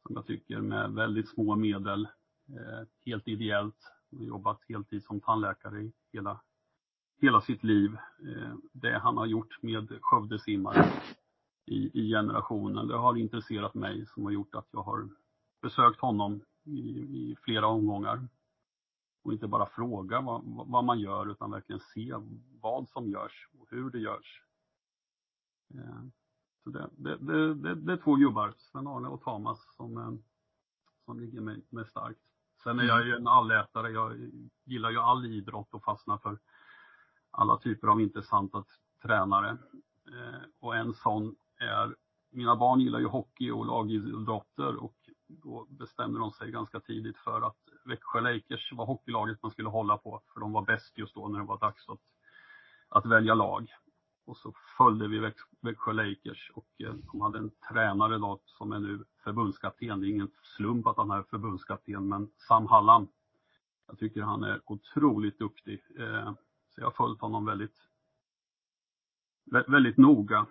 som 0.07 0.15
jag 0.15 0.27
tycker 0.27 0.61
med 0.61 0.93
väldigt 0.93 1.29
små 1.29 1.57
medel, 1.57 2.09
eh, 2.49 2.87
helt 3.07 3.29
ideellt, 3.29 3.93
jobbat 4.11 4.61
heltid 4.69 5.05
som 5.05 5.21
tandläkare 5.21 5.83
i 5.83 5.93
hela, 6.13 6.41
hela 7.21 7.41
sitt 7.41 7.65
liv. 7.65 7.97
Eh, 8.29 8.55
det 8.73 8.99
han 8.99 9.17
har 9.17 9.27
gjort 9.27 9.63
med 9.63 9.99
Skövdesimmare 10.01 10.93
i, 11.67 12.01
i 12.01 12.09
generationen, 12.09 12.89
det 12.89 12.97
har 12.97 13.17
intresserat 13.17 13.75
mig 13.75 14.07
som 14.07 14.25
har 14.25 14.31
gjort 14.31 14.55
att 14.55 14.69
jag 14.71 14.83
har 14.83 15.09
besökt 15.65 16.01
honom 16.01 16.41
i, 16.65 16.79
i 17.21 17.37
flera 17.43 17.67
omgångar. 17.67 18.29
Och 19.23 19.33
inte 19.33 19.49
bara 19.49 19.67
fråga 19.67 20.21
vad, 20.21 20.43
vad, 20.45 20.85
man 20.85 21.01
gör 21.01 21.31
utan 21.31 21.51
verkligen 21.51 21.81
se 21.81 22.15
vad 22.61 22.89
som 22.89 23.09
görs 23.11 23.49
och 23.59 23.67
hur 23.71 23.91
det 23.91 23.99
görs. 23.99 24.43
Eh, 25.75 26.03
så 26.65 26.71
det, 26.71 26.91
det, 26.93 27.17
det, 27.17 27.55
det, 27.55 27.75
det 27.75 27.93
är 27.93 27.97
två 27.97 28.15
gubbar, 28.15 28.55
Sven-Arne 28.57 29.09
och 29.09 29.23
Thomas, 29.23 29.75
som, 29.77 29.99
eh, 29.99 30.13
som 31.05 31.21
ligger 31.21 31.41
mig, 31.41 31.65
mig 31.69 31.87
starkt. 31.87 32.21
Sen 32.63 32.79
är 32.79 32.85
jag 32.85 33.07
ju 33.07 33.15
en 33.15 33.29
allätare. 33.29 33.91
Jag 33.91 34.31
gillar 34.65 34.91
ju 34.91 34.99
all 34.99 35.27
idrott 35.27 35.75
och 35.75 35.85
fastnar 35.85 36.19
för 36.19 36.39
alla 37.31 37.57
typer 37.57 37.89
av 37.89 38.01
intressanta 38.01 38.65
tränare. 39.03 39.51
Eh, 40.09 40.43
och 40.61 40.77
en 40.77 40.95
sån 40.95 41.37
är, 41.57 41.97
mina 42.31 42.57
barn 42.57 42.81
gillar 42.81 42.99
ju 42.99 43.07
hockey 43.07 43.51
och 43.51 43.67
lagidrotter 43.67 44.77
och 44.77 45.04
då 45.43 45.67
bestämde 45.71 46.19
de 46.19 46.33
sig 46.33 46.51
ganska 46.51 46.81
tidigt 46.81 47.19
för 47.19 47.47
att 47.47 47.59
Växjö 47.85 48.21
Lakers 48.21 48.73
var 48.73 48.87
hockeylaget 48.87 49.43
man 49.43 49.51
skulle 49.51 49.69
hålla 49.69 49.99
på, 49.99 50.23
för 50.33 50.41
de 50.41 50.53
var 50.53 50.63
bäst 50.63 50.99
just 50.99 51.15
då 51.15 51.29
när 51.29 51.39
det 51.39 51.45
var 51.45 51.59
dags 51.59 51.89
att, 51.89 52.01
att 52.89 53.07
välja 53.07 53.35
lag. 53.35 53.73
Och 54.27 54.37
så 54.37 54.53
följde 54.79 55.09
vi 55.09 55.33
Växjö 55.61 55.93
Lakers 55.93 56.51
och 56.55 56.69
eh, 56.79 56.95
de 57.13 57.21
hade 57.21 57.39
en 57.39 57.51
tränare 57.51 58.19
då 58.19 58.41
som 58.45 58.73
är 58.73 58.79
nu 58.79 59.05
förbundskapten. 59.25 60.01
Det 60.01 60.07
är 60.07 60.11
ingen 60.11 60.31
slump 60.43 60.87
att 60.87 60.97
han 60.97 61.11
är 61.11 61.23
förbundskapten, 61.23 62.09
men 62.09 62.31
Sam 62.37 62.67
Hallam. 62.67 63.09
Jag 63.87 63.99
tycker 63.99 64.23
han 64.23 64.45
är 64.45 64.61
otroligt 64.65 65.39
duktig. 65.39 65.83
Eh, 65.99 66.33
så 66.69 66.81
jag 66.81 66.87
har 66.87 66.93
följt 66.93 67.21
honom 67.21 67.45
väldigt, 67.45 67.77
väldigt 69.67 69.97
noga. 69.97 70.47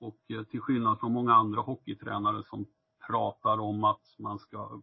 Och 0.00 0.18
eh, 0.28 0.42
till 0.42 0.60
skillnad 0.60 1.00
från 1.00 1.12
många 1.12 1.34
andra 1.34 1.60
hockeytränare 1.60 2.44
som 2.44 2.66
pratar 3.08 3.60
om 3.60 3.84
att 3.84 4.18
man 4.18 4.38
ska 4.38 4.82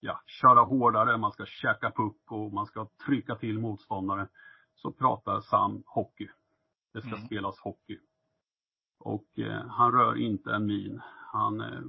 ja, 0.00 0.20
köra 0.26 0.60
hårdare, 0.60 1.16
man 1.16 1.32
ska 1.32 1.46
käka 1.46 1.90
puck 1.90 2.32
och 2.32 2.52
man 2.52 2.66
ska 2.66 2.88
trycka 3.06 3.36
till 3.36 3.58
motståndare. 3.58 4.28
Så 4.74 4.92
pratar 4.92 5.40
Sam 5.40 5.82
hockey. 5.86 6.28
Det 6.92 7.00
ska 7.00 7.10
mm. 7.10 7.26
spelas 7.26 7.60
hockey. 7.60 7.98
Och 8.98 9.38
eh, 9.38 9.66
han 9.66 9.92
rör 9.92 10.16
inte 10.16 10.54
en 10.54 10.66
min. 10.66 11.00
Han 11.32 11.60
eh, 11.60 11.80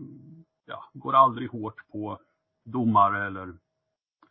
ja, 0.65 0.89
går 0.93 1.13
aldrig 1.13 1.49
hårt 1.49 1.87
på 1.91 2.19
domare 2.63 3.27
eller 3.27 3.57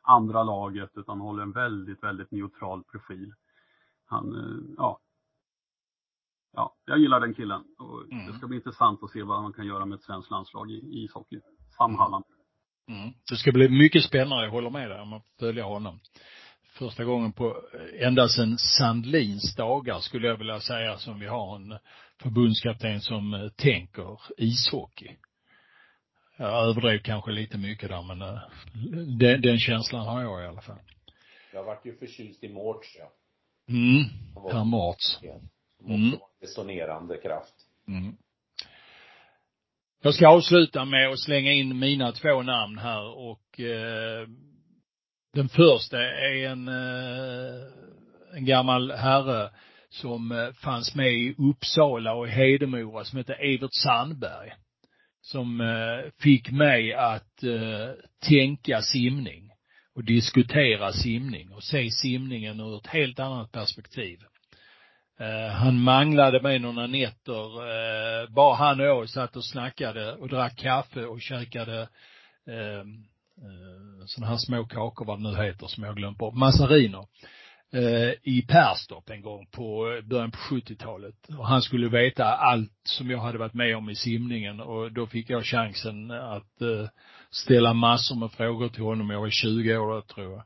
andra 0.03 0.43
laget 0.43 0.91
utan 0.95 1.21
håller 1.21 1.43
en 1.43 1.53
väldigt, 1.53 2.03
väldigt 2.03 2.31
neutral 2.31 2.85
profil. 2.85 3.35
Han, 4.05 4.35
eh, 4.35 4.75
ja, 4.77 5.01
ja, 6.53 6.75
jag 6.87 6.99
gillar 6.99 7.21
den 7.21 7.35
killen. 7.35 7.65
Och 7.79 8.13
mm. 8.13 8.27
Det 8.27 8.39
ska 8.39 8.47
bli 8.47 8.57
intressant 8.57 9.03
att 9.03 9.11
se 9.11 9.23
vad 9.23 9.43
man 9.43 9.53
kan 9.53 9.67
göra 9.67 9.85
med 9.87 9.97
ett 9.97 10.05
svenskt 10.05 10.31
landslag 10.31 10.71
i 10.71 11.05
ishockey. 11.05 11.41
Sam 11.77 11.91
mm. 11.91 11.99
Halland. 11.99 12.25
Mm. 12.89 13.13
Det 13.31 13.37
ska 13.37 13.53
bli 13.53 13.69
mycket 13.69 14.05
spännande, 14.05 14.45
jag 14.45 14.51
håller 14.51 14.71
med 14.71 14.91
dig 14.91 15.01
om 15.01 15.13
att 15.13 15.27
följa 15.39 15.65
honom. 15.65 16.01
Första 16.73 17.05
gången 17.05 17.33
på, 17.33 17.63
ända 18.01 18.29
sedan 18.29 18.59
Sandlins 18.59 19.57
dagar 19.57 19.99
skulle 19.99 20.27
jag 20.27 20.37
vilja 20.37 20.61
säga 20.61 20.99
som 20.99 21.19
vi 21.19 21.27
har 21.27 21.57
en 21.57 21.79
förbundskapten 22.23 23.01
som 23.01 23.35
eh, 23.35 23.49
tänker 23.49 24.21
ishockey. 24.37 25.17
Jag 26.37 26.69
överdrev 26.69 26.99
kanske 26.99 27.31
lite 27.31 27.59
mycket 27.59 27.89
där 27.89 28.03
men 28.03 28.23
eh, 28.23 28.41
den, 29.19 29.41
den 29.41 29.59
känslan 29.59 30.07
har 30.07 30.23
jag 30.23 30.45
i 30.45 30.47
alla 30.47 30.61
fall. 30.61 30.79
Jag 31.53 31.65
vart 31.65 31.87
ju 31.87 31.97
förtjust 31.97 32.45
i 32.45 32.49
Mårts 32.49 32.97
ja. 32.99 33.13
Mm, 33.69 34.05
Per 34.51 34.65
Mårts. 34.65 35.19
Som 35.81 35.91
mm. 35.91 36.15
också 36.15 36.19
var 36.19 36.29
en 36.41 36.49
resonerande 36.49 37.17
kraft. 37.17 37.55
Mm. 37.89 38.17
Jag 40.03 40.15
ska 40.15 40.29
avsluta 40.29 40.85
med 40.85 41.11
att 41.11 41.21
slänga 41.21 41.53
in 41.53 41.79
mina 41.79 42.13
två 42.13 42.43
namn 42.43 42.79
här 42.79 43.19
och 43.19 43.61
eh, 43.61 44.29
den 45.33 45.49
första 45.49 46.03
är 46.03 46.47
en, 46.47 46.69
eh, 46.69 47.67
en 48.35 48.45
gammal 48.45 48.91
herre 48.91 49.51
som 49.89 50.33
eh, 50.33 50.53
fanns 50.53 50.95
med 50.95 51.13
i 51.13 51.35
Uppsala 51.39 52.15
och 52.15 52.29
Hedemora 52.29 53.05
som 53.05 53.19
heter 53.19 53.55
Evert 53.55 53.75
Sandberg. 53.83 54.53
Som 55.21 55.61
eh, 55.61 56.11
fick 56.23 56.51
mig 56.51 56.95
att 56.95 57.45
tänka 58.29 58.83
simning 58.83 59.51
och 59.95 60.05
diskutera 60.05 60.93
simning 60.93 61.53
och 61.53 61.63
se 61.63 61.91
simningen 61.91 62.61
ur 62.61 62.77
ett 62.77 62.87
helt 62.87 63.19
annat 63.19 63.53
perspektiv. 63.53 64.19
Eh, 65.21 65.53
han 65.53 65.81
manglade 65.81 66.43
mig 66.43 66.59
några 66.59 66.87
nätter, 66.87 67.43
eh, 67.43 68.31
bara 68.31 68.55
han 68.55 68.81
och 68.81 68.87
jag 68.87 69.09
satt 69.09 69.37
och 69.37 69.45
snackade 69.45 70.13
och 70.13 70.29
drack 70.29 70.57
kaffe 70.57 71.05
och 71.05 71.21
käkade 71.21 71.81
eh, 72.47 72.79
eh 72.79 74.07
sådana 74.07 74.31
här 74.31 74.39
små 74.39 74.65
kakor, 74.65 75.05
vad 75.05 75.19
det 75.19 75.31
nu 75.31 75.45
heter, 75.45 75.67
som 75.67 75.85
jag 75.85 75.97
glömt 75.97 76.19
bort, 76.19 76.35
massariner 76.35 77.07
i 78.23 78.43
Perstorp 78.43 79.11
en 79.11 79.23
gång 79.23 79.47
på 79.47 80.01
början 80.05 80.31
på 80.31 80.39
70-talet. 80.39 81.15
Och 81.39 81.47
han 81.47 81.63
skulle 81.63 81.89
veta 81.89 82.25
allt 82.25 82.73
som 82.85 83.11
jag 83.11 83.19
hade 83.19 83.39
varit 83.39 83.55
med 83.55 83.77
om 83.77 83.91
i 83.91 83.95
simningen 83.95 84.61
och 84.61 84.93
då 84.93 85.07
fick 85.07 85.31
jag 85.31 85.45
chansen 85.45 86.11
att 86.11 86.63
ställa 87.31 87.75
massor 87.75 88.17
med 88.17 88.33
frågor 88.33 88.69
till 88.69 88.83
honom. 88.83 89.11
Jag 89.11 89.21
var 89.21 89.31
20 89.31 89.77
år 89.77 89.95
då, 89.95 90.03
tror 90.03 90.33
jag. 90.33 90.43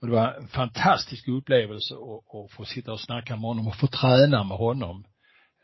Och 0.00 0.06
det 0.06 0.12
var 0.12 0.32
en 0.32 0.48
fantastisk 0.48 1.28
upplevelse 1.28 1.94
att, 1.94 2.52
få 2.52 2.64
sitta 2.64 2.92
och 2.92 3.00
snacka 3.00 3.36
med 3.36 3.42
honom 3.42 3.68
och 3.68 3.76
få 3.76 3.86
träna 3.86 4.44
med 4.44 4.56
honom 4.56 5.04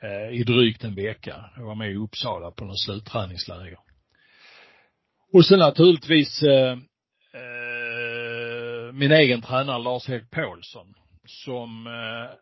eh, 0.02 0.40
i 0.40 0.44
drygt 0.44 0.84
en 0.84 0.94
vecka. 0.94 1.50
Jag 1.56 1.64
var 1.64 1.74
med 1.74 1.90
i 1.90 1.96
Uppsala 1.96 2.50
på 2.50 2.64
någon 2.64 2.76
slutträningsläger. 2.76 3.78
Och 5.32 5.46
sen 5.46 5.58
naturligtvis 5.58 6.42
eh, 6.42 6.72
eh, 7.34 8.92
min 8.92 9.12
egen 9.12 9.42
tränare 9.42 9.82
Lars-Erik 9.82 10.30
Paulsson 10.30 10.94
som 11.26 11.86
eh, 11.86 12.36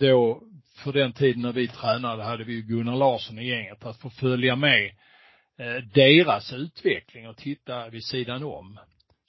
då 0.00 0.42
för 0.76 0.92
den 0.92 1.12
tiden 1.12 1.42
när 1.42 1.52
vi 1.52 1.68
tränade 1.68 2.22
hade 2.22 2.44
vi 2.44 2.62
Gunnar 2.62 2.96
Larsson 2.96 3.38
i 3.38 3.48
gänget 3.48 3.84
att 3.84 4.00
få 4.00 4.10
följa 4.10 4.56
med 4.56 4.86
eh, 5.58 5.84
deras 5.94 6.52
utveckling 6.52 7.28
och 7.28 7.36
titta 7.36 7.88
vid 7.88 8.04
sidan 8.04 8.44
om 8.44 8.78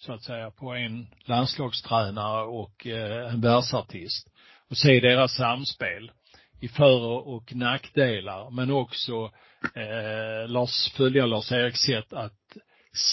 så 0.01 0.13
att 0.13 0.23
säga 0.23 0.51
på 0.51 0.73
en 0.73 1.07
landslagstränare 1.25 2.43
och 2.43 2.87
eh, 2.87 3.33
en 3.33 3.41
världsartist 3.41 4.27
och 4.69 4.77
se 4.77 4.99
deras 4.99 5.35
samspel 5.35 6.11
i 6.59 6.67
för 6.67 7.01
och 7.27 7.55
nackdelar 7.55 8.49
men 8.49 8.71
också 8.71 9.31
eh, 9.75 10.49
Lars, 10.49 10.91
följa 10.97 11.25
Lars-Eriks 11.25 11.81
sätt 11.81 12.13
att 12.13 12.57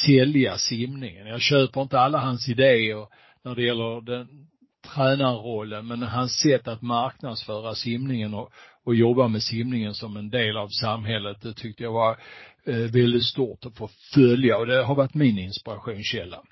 sälja 0.06 0.58
simningen. 0.58 1.26
Jag 1.26 1.40
köper 1.40 1.82
inte 1.82 2.00
alla 2.00 2.18
hans 2.18 2.48
idéer 2.48 3.06
när 3.44 3.54
det 3.54 3.62
gäller 3.62 4.00
den 4.00 4.48
tränarrollen, 4.94 5.86
men 5.86 6.02
hans 6.02 6.32
sätt 6.32 6.68
att 6.68 6.82
marknadsföra 6.82 7.74
simningen 7.74 8.34
och, 8.34 8.52
och 8.84 8.94
jobba 8.94 9.28
med 9.28 9.42
simningen 9.42 9.94
som 9.94 10.16
en 10.16 10.30
del 10.30 10.56
av 10.56 10.68
samhället, 10.68 11.42
det 11.42 11.54
tyckte 11.54 11.82
jag 11.82 11.92
var 11.92 12.20
eh, 12.66 12.76
väldigt 12.76 13.24
stort 13.24 13.66
att 13.66 13.76
få 13.76 13.88
följa 14.14 14.58
och 14.58 14.66
det 14.66 14.84
har 14.84 14.94
varit 14.94 15.14
min 15.14 15.38
inspirationskälla. 15.38 16.42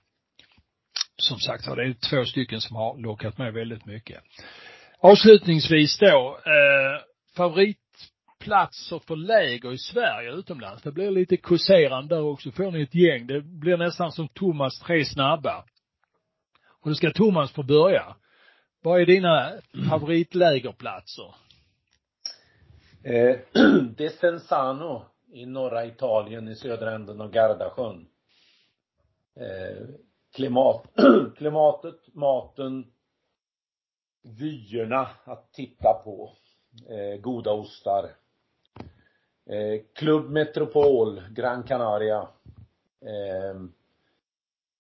Som 1.16 1.38
sagt 1.38 1.66
var, 1.66 1.76
det 1.76 1.82
är 1.82 1.94
två 2.10 2.24
stycken 2.24 2.60
som 2.60 2.76
har 2.76 2.98
lockat 2.98 3.38
mig 3.38 3.52
väldigt 3.52 3.86
mycket. 3.86 4.22
Avslutningsvis 4.98 5.98
då, 5.98 6.38
eh, 6.44 7.02
favoritplatser 7.36 8.98
för 9.06 9.16
läger 9.16 9.72
i 9.72 9.78
Sverige 9.78 10.32
utomlands. 10.32 10.82
Det 10.82 10.92
blir 10.92 11.10
lite 11.10 11.36
kåserande 11.36 12.14
där 12.14 12.22
också. 12.22 12.52
Får 12.52 12.70
ni 12.70 12.82
ett 12.82 12.94
gäng. 12.94 13.26
Det 13.26 13.40
blir 13.40 13.76
nästan 13.76 14.12
som 14.12 14.28
Thomas 14.28 14.80
tre 14.80 15.04
snabba. 15.04 15.64
Och 16.82 16.90
då 16.90 16.94
ska 16.94 17.10
Thomas 17.10 17.52
få 17.52 17.62
börja. 17.62 18.16
Vad 18.82 19.00
är 19.00 19.06
dina 19.06 19.52
favoritlägerplatser? 19.90 21.34
Eh, 23.04 23.36
Desenzano 23.96 25.04
i 25.32 25.46
norra 25.46 25.86
Italien 25.86 26.48
i 26.48 26.56
södra 26.56 26.94
änden 26.94 27.20
av 27.20 27.30
Gardasjön. 27.30 28.06
Eh, 29.40 29.86
klimat, 30.36 30.82
klimatet, 31.36 32.00
maten, 32.12 32.86
vyerna 34.22 35.08
att 35.24 35.52
titta 35.52 35.92
på. 36.04 36.32
Eh, 36.88 37.20
goda 37.20 37.52
ostar. 37.52 38.10
Eh, 39.46 39.82
Club 39.94 40.30
Metropol, 40.30 41.22
Gran 41.30 41.62
Canaria. 41.62 42.28
Eh, 43.00 43.60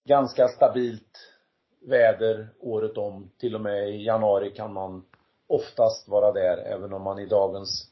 ganska 0.04 0.48
stabilt 0.48 1.32
väder 1.80 2.48
året 2.60 2.98
om. 2.98 3.30
Till 3.38 3.54
och 3.54 3.60
med 3.60 3.88
i 3.88 4.04
januari 4.04 4.50
kan 4.50 4.72
man 4.72 5.04
oftast 5.46 6.08
vara 6.08 6.32
där, 6.32 6.56
även 6.58 6.92
om 6.92 7.02
man 7.02 7.18
i 7.18 7.26
dagens 7.26 7.90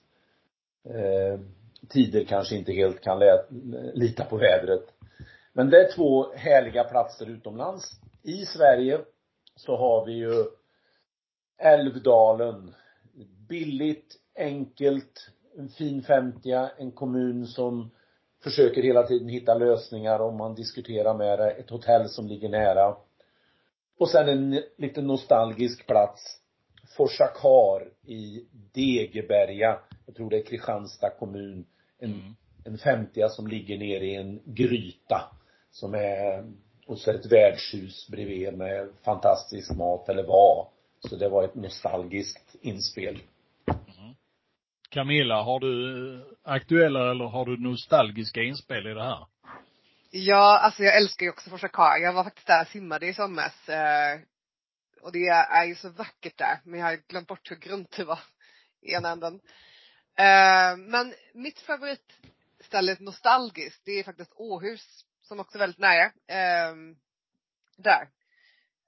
eh, 0.85 1.41
tider 1.89 2.25
kanske 2.25 2.57
inte 2.57 2.73
helt 2.73 3.01
kan 3.01 3.23
lita 3.95 4.25
på 4.25 4.37
vädret. 4.37 4.93
Men 5.57 5.71
det 5.71 5.85
är 5.85 5.93
två 5.93 6.33
härliga 6.35 6.85
platser 6.85 7.27
utomlands. 7.27 8.01
I 8.23 8.47
Sverige 8.47 9.01
så 9.57 9.77
har 9.77 10.07
vi 10.07 10.13
ju 10.13 10.45
Älvdalen. 11.59 12.75
Billigt, 13.49 14.17
enkelt, 14.39 15.31
en 15.59 15.69
fin 15.69 16.03
femtia, 16.03 16.71
en 16.79 16.93
kommun 16.93 17.47
som 17.47 17.91
försöker 18.43 18.83
hela 18.83 19.03
tiden 19.03 19.29
hitta 19.29 19.55
lösningar 19.55 20.21
om 20.21 20.37
man 20.37 20.55
diskuterar 20.55 21.15
med 21.15 21.39
det, 21.39 21.51
ett 21.51 21.71
hotell 21.71 22.09
som 22.09 22.27
ligger 22.27 22.49
nära. 22.49 22.97
Och 23.99 24.09
sen 24.09 24.29
en 24.29 24.63
lite 24.77 25.03
nostalgisk 25.03 25.87
plats. 25.87 26.41
Forsakar 26.97 27.89
i 28.07 28.47
Degeberga. 28.73 29.79
Jag 30.07 30.17
tror 30.17 30.31
det 30.31 30.39
är 30.39 30.45
Kristianstad 30.45 31.11
kommun. 31.11 31.67
En, 31.99 32.13
mm. 32.13 32.35
en 32.65 32.79
femtia 32.79 33.29
som 33.29 33.47
ligger 33.47 33.79
nere 33.79 34.07
i 34.07 34.15
en 34.15 34.41
gryta. 34.45 35.31
Som 35.75 35.95
är, 35.95 36.45
och 36.87 36.99
så 36.99 37.11
ett 37.11 37.33
värdshus 37.33 38.09
bredvid 38.09 38.59
med 38.59 38.89
fantastisk 39.05 39.72
mat, 39.72 40.09
eller 40.09 40.22
var. 40.22 40.68
Så 41.01 41.16
det 41.16 41.29
var 41.29 41.45
ett 41.45 41.55
nostalgiskt 41.55 42.57
inspel. 42.61 43.22
Mm. 43.68 44.14
Camilla, 44.89 45.43
har 45.43 45.61
du 45.61 46.37
aktuella 46.43 47.11
eller 47.11 47.25
har 47.25 47.45
du 47.47 47.57
nostalgiska 47.57 48.43
inspel 48.43 48.87
i 48.87 48.95
det 48.95 49.03
här? 49.03 49.27
Ja, 50.11 50.59
alltså 50.59 50.83
jag 50.83 50.97
älskar 50.97 51.27
ju 51.27 51.31
också 51.31 51.51
Forsa 51.51 51.68
Kar. 51.68 51.99
Jag 52.03 52.12
var 52.12 52.25
faktiskt 52.25 52.47
där 52.47 52.62
och 52.62 52.68
simmade 52.68 53.07
i 53.07 53.14
somras. 53.14 53.68
Eh, 53.68 54.20
och 55.03 55.12
det 55.12 55.29
är 55.29 55.64
ju 55.64 55.75
så 55.75 55.89
vackert 55.89 56.39
där. 56.39 56.59
Men 56.64 56.81
jag 56.81 56.87
har 56.87 57.01
glömt 57.09 57.29
bort 57.29 57.51
hur 57.51 57.57
grunt 57.57 57.97
det 57.97 58.05
var 58.05 58.20
i 58.83 58.93
ena 58.93 59.11
änden. 59.11 59.35
Eh, 60.18 60.77
men 60.77 61.14
mitt 61.35 61.61
favoritställe 61.61 62.97
nostalgiskt, 63.01 63.83
det 63.85 63.93
är 63.93 64.05
faktiskt 64.05 64.33
Åhus. 64.37 65.05
Som 65.25 65.41
också 65.41 65.59
är 65.59 65.61
väldigt 65.61 65.79
nära. 65.79 66.05
Eh, 66.05 66.75
där. 67.77 68.09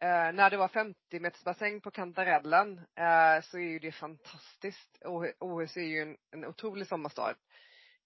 Eh, 0.01 0.33
när 0.33 0.51
det 0.51 0.57
var 0.57 0.69
50 0.69 1.21
meters 1.21 1.45
bassäng 1.45 1.81
på 1.81 1.91
Kantarellen 1.91 2.79
eh, 2.79 3.41
så 3.43 3.59
är 3.59 3.69
ju 3.69 3.79
det 3.79 3.93
fantastiskt. 3.93 5.03
Åhus 5.39 5.77
är 5.77 5.81
ju 5.81 6.03
en, 6.03 6.17
en 6.31 6.45
otrolig 6.45 6.87
sommarstad. 6.87 7.35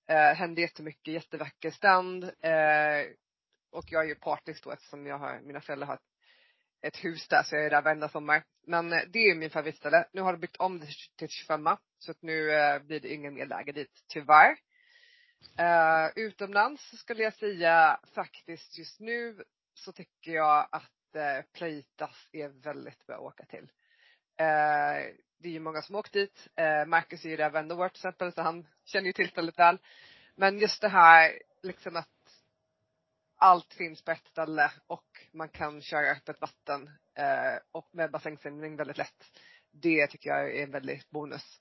Eh, 0.09 0.35
händer 0.35 0.62
jättemycket, 0.62 1.14
jättevacker 1.14 1.70
strand. 1.70 2.24
Eh, 2.24 3.07
och 3.72 3.85
jag 3.87 4.05
är 4.05 4.09
ju 4.09 4.14
partisk 4.14 4.64
då 4.64 4.70
eftersom 4.70 5.07
jag 5.07 5.18
har, 5.18 5.41
mina 5.41 5.61
föräldrar 5.61 5.87
har 5.87 5.99
ett 6.83 7.05
hus 7.05 7.28
där 7.28 7.43
så 7.43 7.57
jag 7.57 7.64
är 7.64 7.70
där 7.70 7.83
varenda 7.83 8.09
sommar. 8.09 8.45
Men 8.66 8.93
eh, 8.93 9.03
det 9.12 9.18
är 9.18 9.35
min 9.35 9.51
favoritställe. 9.51 10.09
Nu 10.12 10.20
har 10.20 10.33
de 10.33 10.39
byggt 10.39 10.57
om 10.57 10.81
det 10.81 10.87
till 11.16 11.28
25 11.28 11.68
så 11.99 12.11
att 12.11 12.22
nu 12.22 12.53
eh, 12.53 12.83
blir 12.83 13.01
det 13.01 13.14
ingen 13.14 13.35
mer 13.35 13.47
läger 13.47 13.72
dit, 13.72 14.05
tyvärr. 14.09 14.57
Uh, 15.61 16.11
utomlands 16.16 16.99
skulle 16.99 17.22
jag 17.22 17.34
säga 17.34 18.01
faktiskt 18.14 18.78
just 18.78 19.01
nu 19.01 19.45
så 19.74 19.93
tycker 19.93 20.32
jag 20.32 20.68
att 20.72 21.14
eh, 21.14 21.22
uh, 21.22 21.43
Pleitas 21.53 22.28
är 22.32 22.49
väldigt 22.49 23.07
bra 23.07 23.16
att 23.16 23.22
åka 23.22 23.45
till. 23.45 23.64
Uh, 23.64 25.14
det 25.38 25.49
är 25.49 25.53
ju 25.53 25.61
många 25.61 25.82
som 25.82 25.97
åkt 25.97 26.12
dit. 26.12 26.49
Uh, 26.61 26.86
Marcus 26.86 27.24
är 27.24 27.28
ju 27.28 27.36
där 27.36 27.51
varenda 27.51 27.74
år 27.74 27.88
till 27.88 27.99
exempel 27.99 28.32
så 28.32 28.43
han 28.43 28.66
känner 28.84 29.07
ju 29.07 29.12
tillfället 29.12 29.59
väl. 29.59 29.78
Men 30.34 30.59
just 30.59 30.80
det 30.80 30.88
här 30.88 31.38
liksom 31.62 31.97
att 31.97 32.09
allt 33.41 33.74
finns 33.74 34.03
på 34.03 34.11
ett 34.11 34.26
ställe 34.26 34.72
och 34.86 35.07
man 35.32 35.49
kan 35.49 35.82
köra 35.82 36.11
öppet 36.11 36.41
vatten 36.41 36.91
eh, 37.14 37.59
och 37.72 37.88
med 37.93 38.11
bassängsimning 38.11 38.76
väldigt 38.76 38.99
lätt. 38.99 39.24
Det 39.70 40.07
tycker 40.07 40.30
jag 40.30 40.57
är 40.57 40.62
en 40.62 40.70
väldigt 40.70 41.11
bonus. 41.11 41.61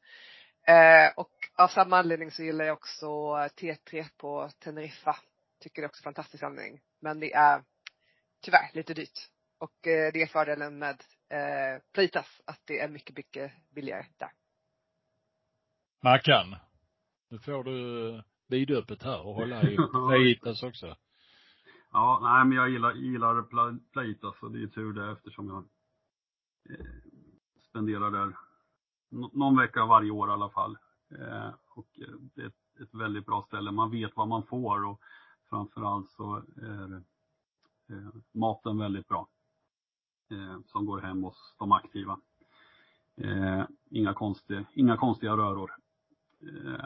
Eh, 0.69 1.11
och 1.15 1.31
av 1.55 1.67
samma 1.67 1.97
anledning 1.97 2.31
så 2.31 2.43
gillar 2.43 2.65
jag 2.65 2.77
också 2.77 3.05
T3 3.35 4.05
på 4.17 4.49
Teneriffa. 4.59 5.15
Tycker 5.59 5.81
det 5.81 5.85
är 5.85 5.89
också 5.89 6.03
fantastisk 6.03 6.43
anledning. 6.43 6.81
Men 7.01 7.19
det 7.19 7.33
är 7.33 7.63
tyvärr 8.41 8.69
lite 8.73 8.93
dyrt. 8.93 9.19
Och 9.57 9.87
eh, 9.87 10.13
det 10.13 10.21
är 10.21 10.27
fördelen 10.27 10.79
med 10.79 11.03
eh, 11.29 11.81
Playtas, 11.93 12.41
att 12.45 12.61
det 12.65 12.79
är 12.79 12.89
mycket, 12.89 13.17
mycket 13.17 13.51
billigare 13.75 14.05
där. 14.17 14.31
Mackan, 16.03 16.55
nu 17.29 17.39
får 17.39 17.63
du 17.63 18.23
vidöppet 18.47 19.03
här 19.03 19.25
och 19.25 19.33
hålla 19.33 19.61
i 19.63 19.77
Playtas 20.09 20.63
också. 20.63 20.97
Ja, 21.91 22.19
nej 22.23 22.45
men 22.45 22.57
jag 22.57 22.69
gillar, 22.69 22.93
gillar 22.93 23.41
Playtas 23.93 24.43
och 24.43 24.51
det 24.51 24.63
är 24.63 24.67
tur 24.67 24.93
det 24.93 25.11
eftersom 25.11 25.47
jag 25.47 25.57
eh, 26.79 26.85
spenderar 27.69 28.11
där 28.11 28.48
någon 29.09 29.57
vecka 29.57 29.85
varje 29.85 30.11
år 30.11 30.29
i 30.29 30.31
alla 30.31 30.49
fall. 30.49 30.77
Eh, 31.19 31.49
och 31.69 31.99
eh, 32.01 32.15
det 32.35 32.41
är 32.41 32.47
ett, 32.47 32.81
ett, 32.81 32.93
väldigt 32.93 33.25
bra 33.25 33.43
ställe. 33.47 33.71
Man 33.71 33.91
vet 33.91 34.15
vad 34.15 34.27
man 34.27 34.43
får 34.43 34.85
och 34.85 35.01
framförallt 35.49 36.09
så 36.09 36.35
är 36.55 37.03
eh, 37.89 38.09
maten 38.31 38.77
väldigt 38.77 39.07
bra. 39.07 39.27
Eh, 40.31 40.59
som 40.65 40.85
går 40.85 41.01
hem 41.01 41.23
hos 41.23 41.55
de 41.59 41.71
aktiva. 41.71 42.19
Eh, 43.17 43.63
inga, 43.89 44.13
konstiga, 44.13 44.65
inga 44.73 44.97
konstiga 44.97 45.37
röror. 45.37 45.71
Eh, 46.41 46.85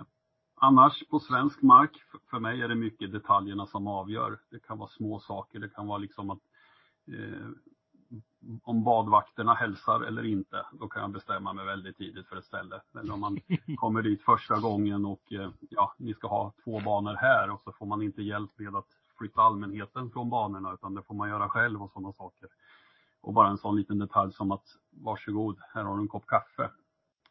annars 0.55 1.07
på 1.09 1.19
svensk 1.19 1.61
mark, 1.61 1.91
för 2.30 2.39
mig 2.39 2.61
är 2.61 2.67
det 2.67 2.76
mycket 2.76 3.11
detaljerna 3.11 3.65
som 3.65 3.88
avgör. 3.88 4.39
Det 4.49 4.59
kan 4.59 4.78
vara 4.78 4.89
små 4.89 5.19
saker, 5.19 5.59
det 5.59 5.69
kan 5.69 5.88
vara 5.88 5.97
liksom 5.97 6.30
att 6.30 6.41
eh, 7.07 7.49
om 8.64 8.84
badvakterna 8.84 9.53
hälsar 9.53 10.01
eller 10.01 10.26
inte, 10.26 10.66
då 10.72 10.88
kan 10.88 11.01
jag 11.01 11.11
bestämma 11.11 11.53
mig 11.53 11.66
väldigt 11.66 11.97
tidigt 11.97 12.28
för 12.28 12.36
ett 12.36 12.45
ställe. 12.45 12.82
Eller 12.99 13.14
om 13.14 13.20
man 13.20 13.39
kommer 13.78 14.01
dit 14.01 14.22
första 14.22 14.59
gången 14.59 15.05
och 15.05 15.34
eh, 15.34 15.49
ja, 15.70 15.93
ni 15.97 16.14
ska 16.14 16.28
ha 16.28 16.53
två 16.64 16.80
banor 16.80 17.14
här 17.14 17.49
och 17.49 17.61
så 17.61 17.72
får 17.72 17.86
man 17.86 18.01
inte 18.01 18.22
hjälp 18.22 18.51
med 18.55 18.76
att 18.76 18.88
flytta 19.18 19.41
allmänheten 19.41 20.11
från 20.11 20.30
banorna 20.30 20.74
utan 20.74 20.93
det 20.93 21.03
får 21.03 21.16
man 21.16 21.30
göra 21.30 21.49
själv 21.49 21.84
och 21.84 21.91
sådana 21.91 22.14
saker. 22.14 22.49
Och 23.22 23.34
bara 23.34 23.49
en 23.49 23.57
sån 23.57 23.76
liten 23.76 23.99
detalj 23.99 24.34
som 24.34 24.51
att 24.51 24.66
varsågod, 24.89 25.59
här 25.74 25.84
har 25.84 25.95
du 25.95 26.01
en 26.01 26.07
kopp 26.07 26.26
kaffe. 26.28 26.70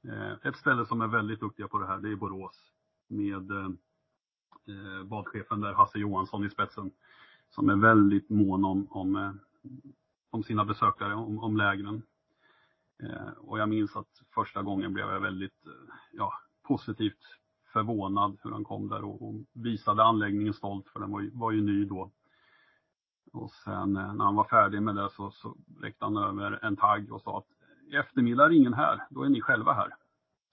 Eh, 0.09 0.33
ett 0.43 0.57
ställe 0.57 0.87
som 0.87 1.01
är 1.01 1.07
väldigt 1.07 1.41
duktiga 1.41 1.69
på 1.69 1.79
det 1.79 1.87
här, 1.87 1.99
det 1.99 2.13
är 2.13 2.17
Borås. 2.17 2.73
Med 3.09 3.51
eh, 3.51 5.05
badchefen 5.05 5.61
där, 5.61 5.73
Hasse 5.73 5.99
Johansson 5.99 6.45
i 6.45 6.51
spetsen. 6.51 6.91
Som 7.51 7.69
är 7.69 7.77
väldigt 7.77 8.31
mån 8.31 8.65
om, 8.65 8.87
om, 8.91 9.39
om 10.33 10.43
sina 10.43 10.65
besökare, 10.65 11.15
om, 11.15 11.39
om 11.39 11.57
lägren. 11.57 12.03
Eh, 13.03 13.31
och 13.39 13.59
jag 13.59 13.69
minns 13.69 13.97
att 13.97 14.23
första 14.35 14.63
gången 14.63 14.93
blev 14.93 15.09
jag 15.09 15.21
väldigt 15.21 15.67
eh, 15.67 15.95
ja, 16.13 16.33
positivt 16.63 17.39
förvånad 17.73 18.39
hur 18.43 18.51
han 18.51 18.65
kom 18.65 18.89
där 18.89 19.05
och, 19.05 19.23
och 19.29 19.35
visade 19.53 20.05
anläggningen 20.05 20.55
stolt 20.55 20.89
för 20.89 21.01
den 21.01 21.11
var 21.11 21.21
ju, 21.21 21.31
var 21.31 21.51
ju 21.53 21.63
ny 21.63 21.85
då. 21.85 22.11
Och 23.33 23.53
sen 23.53 23.97
eh, 23.97 24.15
när 24.15 24.25
han 24.25 24.35
var 24.35 24.45
färdig 24.45 24.83
med 24.83 24.95
det 24.95 25.11
så, 25.11 25.31
så 25.31 25.57
räckte 25.81 26.05
han 26.05 26.17
över 26.17 26.65
en 26.65 26.77
tagg 26.77 27.13
och 27.13 27.23
sa 27.23 27.39
att 27.39 27.47
i 27.93 27.97
eftermiddag 27.97 28.47
är 28.47 28.51
ingen 28.51 28.75
här, 28.75 29.07
då 29.11 29.23
är 29.23 29.29
ni 29.29 29.41
själva 29.41 29.73
här. 29.73 29.95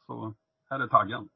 Så 0.05 0.33
här 0.69 0.79
är 0.79 0.87
taggen. 0.87 1.29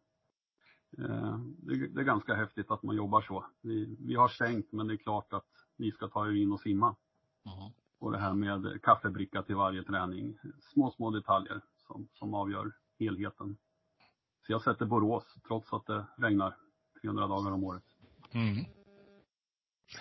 Eh, 0.97 1.37
det, 1.37 1.87
det 1.87 2.01
är 2.01 2.05
ganska 2.05 2.35
häftigt 2.35 2.71
att 2.71 2.83
man 2.83 2.95
jobbar 2.95 3.21
så. 3.21 3.45
Vi, 3.61 3.97
vi 3.99 4.15
har 4.15 4.27
stängt 4.27 4.71
men 4.71 4.87
det 4.87 4.93
är 4.93 4.97
klart 4.97 5.33
att 5.33 5.49
ni 5.77 5.91
ska 5.91 6.07
ta 6.07 6.27
er 6.27 6.31
in 6.31 6.51
och 6.51 6.59
simma. 6.59 6.95
Mm. 7.45 7.73
Och 8.03 8.11
det 8.11 8.17
här 8.17 8.33
med 8.33 8.81
kaffebricka 8.83 9.43
till 9.43 9.55
varje 9.55 9.83
träning. 9.83 10.37
Små, 10.73 10.91
små 10.91 11.11
detaljer 11.11 11.61
som, 11.87 12.07
som 12.13 12.33
avgör 12.33 12.71
helheten. 12.99 13.57
Så 14.45 14.51
jag 14.51 14.61
sätter 14.61 14.85
Borås 14.85 15.23
trots 15.47 15.73
att 15.73 15.85
det 15.85 16.05
regnar 16.17 16.55
300 17.01 17.27
dagar 17.27 17.51
om 17.51 17.63
året. 17.63 17.83
Mm. 18.33 18.65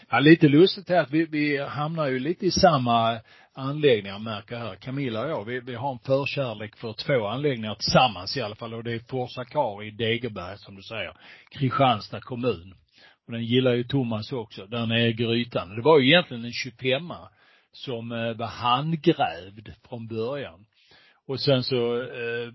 Ja, 0.08 0.20
lite 0.20 0.48
lustigt 0.48 0.90
är 0.90 1.00
att 1.00 1.10
vi, 1.10 1.24
vi 1.26 1.58
hamnar 1.58 2.06
ju 2.06 2.18
lite 2.18 2.46
i 2.46 2.50
samma 2.50 3.20
anläggningar 3.52 4.18
märker 4.18 4.56
här. 4.56 4.74
Camilla 4.74 5.24
och 5.24 5.30
jag, 5.30 5.44
vi, 5.44 5.60
vi 5.60 5.74
har 5.74 5.92
en 5.92 5.98
förkärlek 5.98 6.76
för 6.76 6.92
två 6.92 7.26
anläggningar 7.26 7.74
tillsammans 7.74 8.36
i 8.36 8.40
alla 8.40 8.54
fall 8.54 8.74
och 8.74 8.84
det 8.84 8.92
är 8.92 8.98
Forsa 8.98 9.44
Kar 9.44 9.82
i 9.82 9.90
Degeberg 9.90 10.58
som 10.58 10.76
du 10.76 10.82
säger, 10.82 11.16
Kristianstad 11.50 12.20
kommun. 12.20 12.74
Och 13.26 13.32
den 13.32 13.44
gillar 13.44 13.72
ju 13.72 13.84
Thomas 13.84 14.32
också, 14.32 14.66
där 14.66 14.86
nere 14.86 15.08
i 15.08 15.12
Grytan. 15.12 15.76
Det 15.76 15.82
var 15.82 15.98
ju 15.98 16.08
egentligen 16.08 16.44
en 16.44 16.52
25 16.52 17.12
som 17.72 18.12
eh, 18.12 18.32
var 18.32 18.46
handgrävd 18.46 19.68
från 19.88 20.06
början. 20.06 20.66
Och 21.26 21.40
sen 21.40 21.62
så 21.62 22.02
eh, 22.02 22.52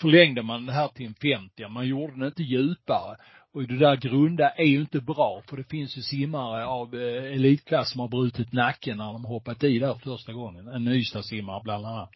förlängde 0.00 0.42
man 0.42 0.66
det 0.66 0.72
här 0.72 0.88
till 0.88 1.06
en 1.06 1.14
50. 1.14 1.68
Man 1.68 1.86
gjorde 1.86 2.12
den 2.12 2.26
inte 2.26 2.42
djupare. 2.42 3.16
Och 3.52 3.62
det 3.62 3.78
där 3.78 3.96
grunda 3.96 4.50
är 4.50 4.64
ju 4.64 4.80
inte 4.80 5.00
bra 5.00 5.42
för 5.48 5.56
det 5.56 5.64
finns 5.64 5.98
ju 5.98 6.02
simmare 6.02 6.66
av 6.66 6.94
eh, 6.94 7.24
elitklass 7.24 7.90
som 7.90 8.00
har 8.00 8.08
brutit 8.08 8.52
nacken 8.52 8.96
när 8.96 9.12
de 9.12 9.24
hoppat 9.24 9.64
i 9.64 9.78
där 9.78 9.94
första 9.94 10.32
gången. 10.32 10.68
En 10.68 10.88
Ystadsimmare 10.88 11.60
bland 11.64 11.86
annat. 11.86 12.10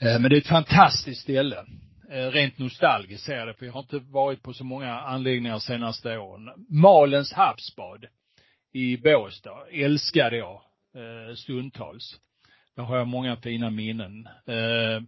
Eh, 0.00 0.20
men 0.20 0.30
det 0.30 0.36
är 0.36 0.40
ett 0.40 0.46
fantastiskt 0.46 1.22
ställe. 1.22 1.64
Eh, 2.10 2.30
rent 2.30 2.58
nostalgiskt 2.58 3.24
ser 3.24 3.36
jag 3.36 3.48
det, 3.48 3.54
för 3.54 3.66
jag 3.66 3.72
har 3.72 3.80
inte 3.80 3.98
varit 3.98 4.42
på 4.42 4.52
så 4.52 4.64
många 4.64 5.00
anläggningar 5.00 5.58
senaste 5.58 6.18
åren. 6.18 6.66
Malens 6.68 7.32
havsbad 7.32 8.04
i 8.72 8.96
Båstad 8.96 9.66
älskade 9.72 10.36
jag 10.36 10.60
Eh, 10.98 11.34
stundtals. 11.34 12.20
Där 12.76 12.82
har 12.82 12.96
jag 12.96 13.08
många 13.08 13.36
fina 13.36 13.70
minnen. 13.70 14.26
Eh, 14.26 15.02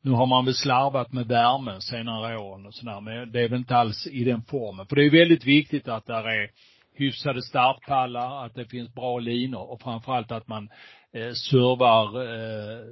nu 0.00 0.10
har 0.10 0.26
man 0.26 0.44
väl 0.44 0.54
slarvat 0.54 1.12
med 1.12 1.26
värmen 1.26 1.80
senare 1.80 2.38
åren 2.38 2.66
och 2.66 2.74
sådär, 2.74 3.00
men 3.00 3.32
det 3.32 3.40
är 3.40 3.48
väl 3.48 3.58
inte 3.58 3.76
alls 3.76 4.06
i 4.06 4.24
den 4.24 4.42
formen. 4.42 4.86
För 4.86 4.96
det 4.96 5.04
är 5.04 5.10
väldigt 5.10 5.44
viktigt 5.44 5.88
att 5.88 6.06
där 6.06 6.28
är 6.28 6.50
hyfsade 6.94 7.42
startpallar, 7.42 8.44
att 8.46 8.54
det 8.54 8.64
finns 8.64 8.94
bra 8.94 9.18
linor 9.18 9.70
och 9.70 9.80
framförallt 9.80 10.32
att 10.32 10.48
man 10.48 10.68
eh, 11.12 11.32
servar 11.32 12.06
eh, 12.22 12.84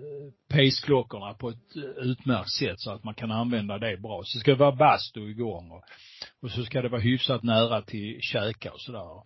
paceklockorna 0.48 1.34
på 1.34 1.48
ett 1.48 1.76
eh, 1.76 2.10
utmärkt 2.10 2.50
sätt 2.50 2.80
så 2.80 2.90
att 2.90 3.04
man 3.04 3.14
kan 3.14 3.30
använda 3.30 3.78
det 3.78 3.96
bra. 3.96 4.22
Så 4.24 4.38
ska 4.38 4.50
det 4.50 4.56
vara 4.56 4.72
bastu 4.72 5.30
igång 5.30 5.70
och, 5.70 5.84
och 6.42 6.50
så 6.50 6.64
ska 6.64 6.82
det 6.82 6.88
vara 6.88 7.00
hyfsat 7.00 7.42
nära 7.42 7.82
till 7.82 8.18
käkar 8.20 8.70
och 8.70 8.80
sådär. 8.80 9.22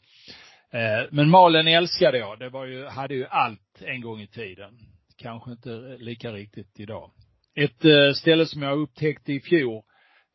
Eh, 0.72 1.08
men 1.10 1.30
malen 1.30 1.68
älskade 1.68 2.18
jag. 2.18 2.38
Det 2.38 2.48
var 2.48 2.64
ju, 2.64 2.86
hade 2.86 3.14
ju 3.14 3.26
allt 3.26 3.82
en 3.82 4.00
gång 4.00 4.20
i 4.20 4.26
tiden. 4.26 4.78
Kanske 5.16 5.50
inte 5.50 5.70
lika 5.98 6.32
riktigt 6.32 6.80
idag. 6.80 7.10
Ett 7.54 7.84
eh, 7.84 8.12
ställe 8.12 8.46
som 8.46 8.62
jag 8.62 8.78
upptäckte 8.78 9.32
i 9.32 9.40
fjol, 9.40 9.82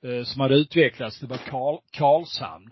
eh, 0.06 0.24
som 0.24 0.42
hade 0.42 0.56
utvecklats, 0.56 1.20
det 1.20 1.28
var 1.28 1.38
Karl, 1.38 1.78
Karlshamn. 1.92 2.72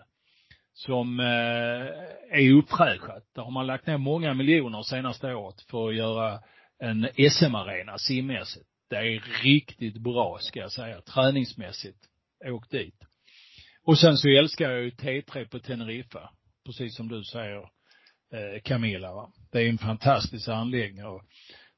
Som 0.76 1.20
är 1.20 2.52
uppfräschat. 2.52 3.24
Där 3.34 3.42
har 3.42 3.50
man 3.50 3.66
lagt 3.66 3.86
ner 3.86 3.96
många 3.96 4.34
miljoner 4.34 4.82
senaste 4.82 5.34
året 5.34 5.62
för 5.70 5.88
att 5.88 5.94
göra 5.94 6.40
en 6.78 7.08
SM-arena 7.30 7.98
simmässigt. 7.98 8.66
Det 8.90 8.96
är 8.96 9.42
riktigt 9.42 9.96
bra 9.96 10.38
ska 10.40 10.60
jag 10.60 10.72
säga, 10.72 11.00
träningsmässigt. 11.00 11.98
Åk 12.44 12.70
dit. 12.70 12.94
Och 13.84 13.98
sen 13.98 14.16
så 14.16 14.28
älskar 14.28 14.70
jag 14.70 14.82
ju 14.82 14.90
T3 14.90 15.48
på 15.48 15.58
Teneriffa. 15.58 16.30
Precis 16.66 16.96
som 16.96 17.08
du 17.08 17.24
säger 17.24 17.58
eh, 18.32 18.60
Camilla 18.64 19.14
va. 19.14 19.30
Det 19.52 19.58
är 19.58 19.68
en 19.68 19.78
fantastisk 19.78 20.48
anläggning 20.48 21.06
och 21.06 21.22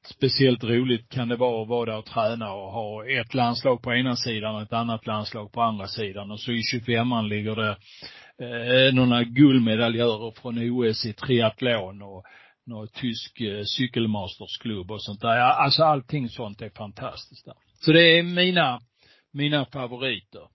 speciellt 0.05 0.63
roligt 0.63 1.09
kan 1.09 1.27
det 1.27 1.35
vara 1.35 1.61
att 1.61 1.67
vara 1.67 1.91
där 1.91 1.97
och 1.97 2.05
träna 2.05 2.53
och 2.53 2.71
ha 2.71 3.09
ett 3.09 3.33
landslag 3.33 3.81
på 3.81 3.93
ena 3.93 4.15
sidan 4.15 4.55
och 4.55 4.61
ett 4.61 4.73
annat 4.73 5.07
landslag 5.07 5.51
på 5.51 5.61
andra 5.61 5.87
sidan. 5.87 6.31
Och 6.31 6.39
så 6.39 6.51
i 6.51 6.61
25an 6.73 7.27
ligger 7.27 7.55
det 7.55 7.77
eh, 8.45 8.93
några 8.93 9.23
guldmedaljörer 9.23 10.31
från 10.31 10.57
OS 10.57 11.05
i 11.05 11.13
triathlon 11.13 12.01
och 12.01 12.25
någon 12.65 12.87
tysk 12.87 13.41
eh, 13.41 13.63
cykelmastersklubb 13.63 14.91
och 14.91 15.03
sånt 15.03 15.21
där. 15.21 15.37
Ja, 15.37 15.53
alltså 15.53 15.83
allting 15.83 16.29
sånt 16.29 16.61
är 16.61 16.69
fantastiskt 16.69 17.45
där. 17.45 17.55
Så 17.79 17.91
det 17.91 18.19
är 18.19 18.23
mina, 18.23 18.79
mina 19.31 19.65
favoriter. 19.65 20.47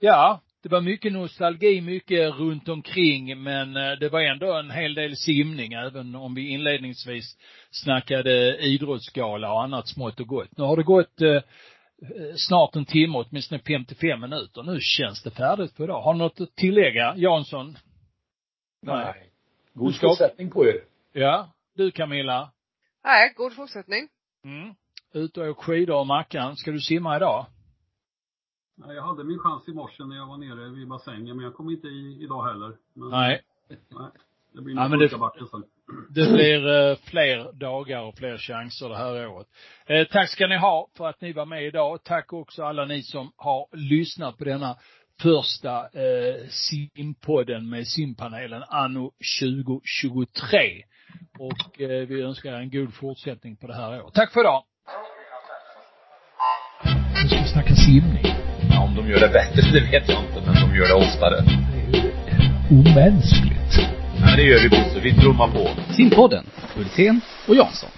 Ja, 0.00 0.40
det 0.64 0.70
var 0.70 0.80
mycket 0.80 1.12
nostalgi, 1.12 1.80
mycket 1.80 2.34
runt 2.34 2.68
omkring, 2.68 3.42
men 3.42 3.76
eh, 3.76 3.92
det 3.92 4.08
var 4.08 4.20
ändå 4.20 4.52
en 4.52 4.70
hel 4.70 4.94
del 4.94 5.16
simning, 5.16 5.72
även 5.72 6.14
om 6.14 6.34
vi 6.34 6.48
inledningsvis 6.48 7.36
snackade 7.70 8.58
idrottsgala 8.58 9.52
och 9.52 9.62
annat 9.62 9.88
smått 9.88 10.20
och 10.20 10.26
gott. 10.26 10.56
Nu 10.56 10.64
har 10.64 10.76
det 10.76 10.82
gått 10.82 11.20
eh, 11.20 11.42
snart 12.36 12.76
en 12.76 12.84
timme, 12.84 13.18
åtminstone 13.18 13.60
55 13.66 14.20
minuter. 14.20 14.62
Nu 14.62 14.78
känns 14.80 15.22
det 15.22 15.30
färdigt 15.30 15.72
för 15.72 15.84
idag. 15.84 16.02
Har 16.02 16.12
du 16.12 16.18
något 16.18 16.40
att 16.40 16.56
tillägga, 16.56 17.14
Jansson? 17.16 17.76
Nej. 18.82 19.30
God 19.74 20.00
fortsättning 20.00 20.50
på 20.50 20.66
er. 20.66 20.80
Ja. 21.12 21.52
Du 21.76 21.90
Camilla? 21.90 22.50
Nej, 23.04 23.32
god 23.36 23.54
fortsättning. 23.56 24.08
Mm. 24.44 24.74
Ut 25.14 25.36
och 25.36 25.46
åk 25.46 25.58
skidor 25.58 25.96
och 25.96 26.06
Mackan. 26.06 26.56
Ska 26.56 26.70
du 26.70 26.80
simma 26.80 27.16
idag? 27.16 27.46
Nej, 28.76 28.96
jag 28.96 29.02
hade 29.02 29.24
min 29.24 29.38
chans 29.38 29.68
i 29.68 29.72
morse 29.72 30.04
när 30.04 30.16
jag 30.16 30.26
var 30.26 30.36
nere 30.36 30.68
vid 30.68 30.88
bassängen, 30.88 31.36
men 31.36 31.44
jag 31.44 31.54
kom 31.54 31.70
inte 31.70 31.86
i 31.86 32.18
idag 32.22 32.44
heller. 32.44 32.76
Men, 32.94 33.08
nej. 33.10 33.42
Nej. 33.68 34.10
Det 34.54 34.62
blir 34.62 34.76
ja, 34.76 34.88
men 34.88 34.98
det, 34.98 35.08
sen. 35.08 35.64
det 36.08 36.32
blir 36.32 36.90
eh, 36.90 36.96
fler 36.96 37.52
dagar 37.52 38.02
och 38.02 38.18
fler 38.18 38.38
chanser 38.38 38.88
det 38.88 38.96
här 38.96 39.28
året. 39.28 39.46
Eh, 39.86 40.06
tack 40.06 40.28
ska 40.30 40.46
ni 40.46 40.56
ha 40.56 40.88
för 40.96 41.08
att 41.08 41.20
ni 41.20 41.32
var 41.32 41.46
med 41.46 41.64
idag. 41.64 42.04
Tack 42.04 42.32
också 42.32 42.64
alla 42.64 42.84
ni 42.84 43.02
som 43.02 43.32
har 43.36 43.68
lyssnat 43.72 44.38
på 44.38 44.44
denna 44.44 44.76
första 45.22 45.80
eh, 45.80 46.48
simpodden 46.48 47.70
med 47.70 47.86
simpanelen 47.86 48.62
anno 48.68 49.12
2023. 49.40 50.84
Och 51.38 51.80
eh, 51.80 52.06
vi 52.08 52.22
önskar 52.22 52.52
er 52.52 52.60
en 52.60 52.70
god 52.70 52.94
fortsättning 52.94 53.56
på 53.56 53.66
det 53.66 53.74
här 53.74 54.02
året. 54.02 54.14
Tack 54.14 54.32
för 54.32 54.40
idag. 54.40 54.64
Nu 57.22 57.28
ska 57.28 57.38
vi 57.42 57.48
snacka 57.48 57.74
simning. 57.74 58.33
Om 58.98 59.04
de 59.04 59.10
gör 59.10 59.20
det 59.20 59.28
bättre, 59.28 59.62
det 59.72 59.80
vet 59.80 60.08
jag 60.08 60.18
inte, 60.18 60.42
men 60.46 60.54
de 60.54 60.76
gör 60.76 60.88
det 60.88 60.94
oftare. 60.94 61.44
Omänskligt. 62.70 63.78
Ja, 64.20 64.36
det 64.36 64.42
gör 64.42 64.58
vi 64.62 64.68
Bosse. 64.68 65.00
Vi 65.02 65.14
trummar 65.14 65.48
på. 65.48 65.68
Simpodden, 65.92 66.44
Hultén 66.74 67.20
och 67.48 67.54
Jansson. 67.54 67.90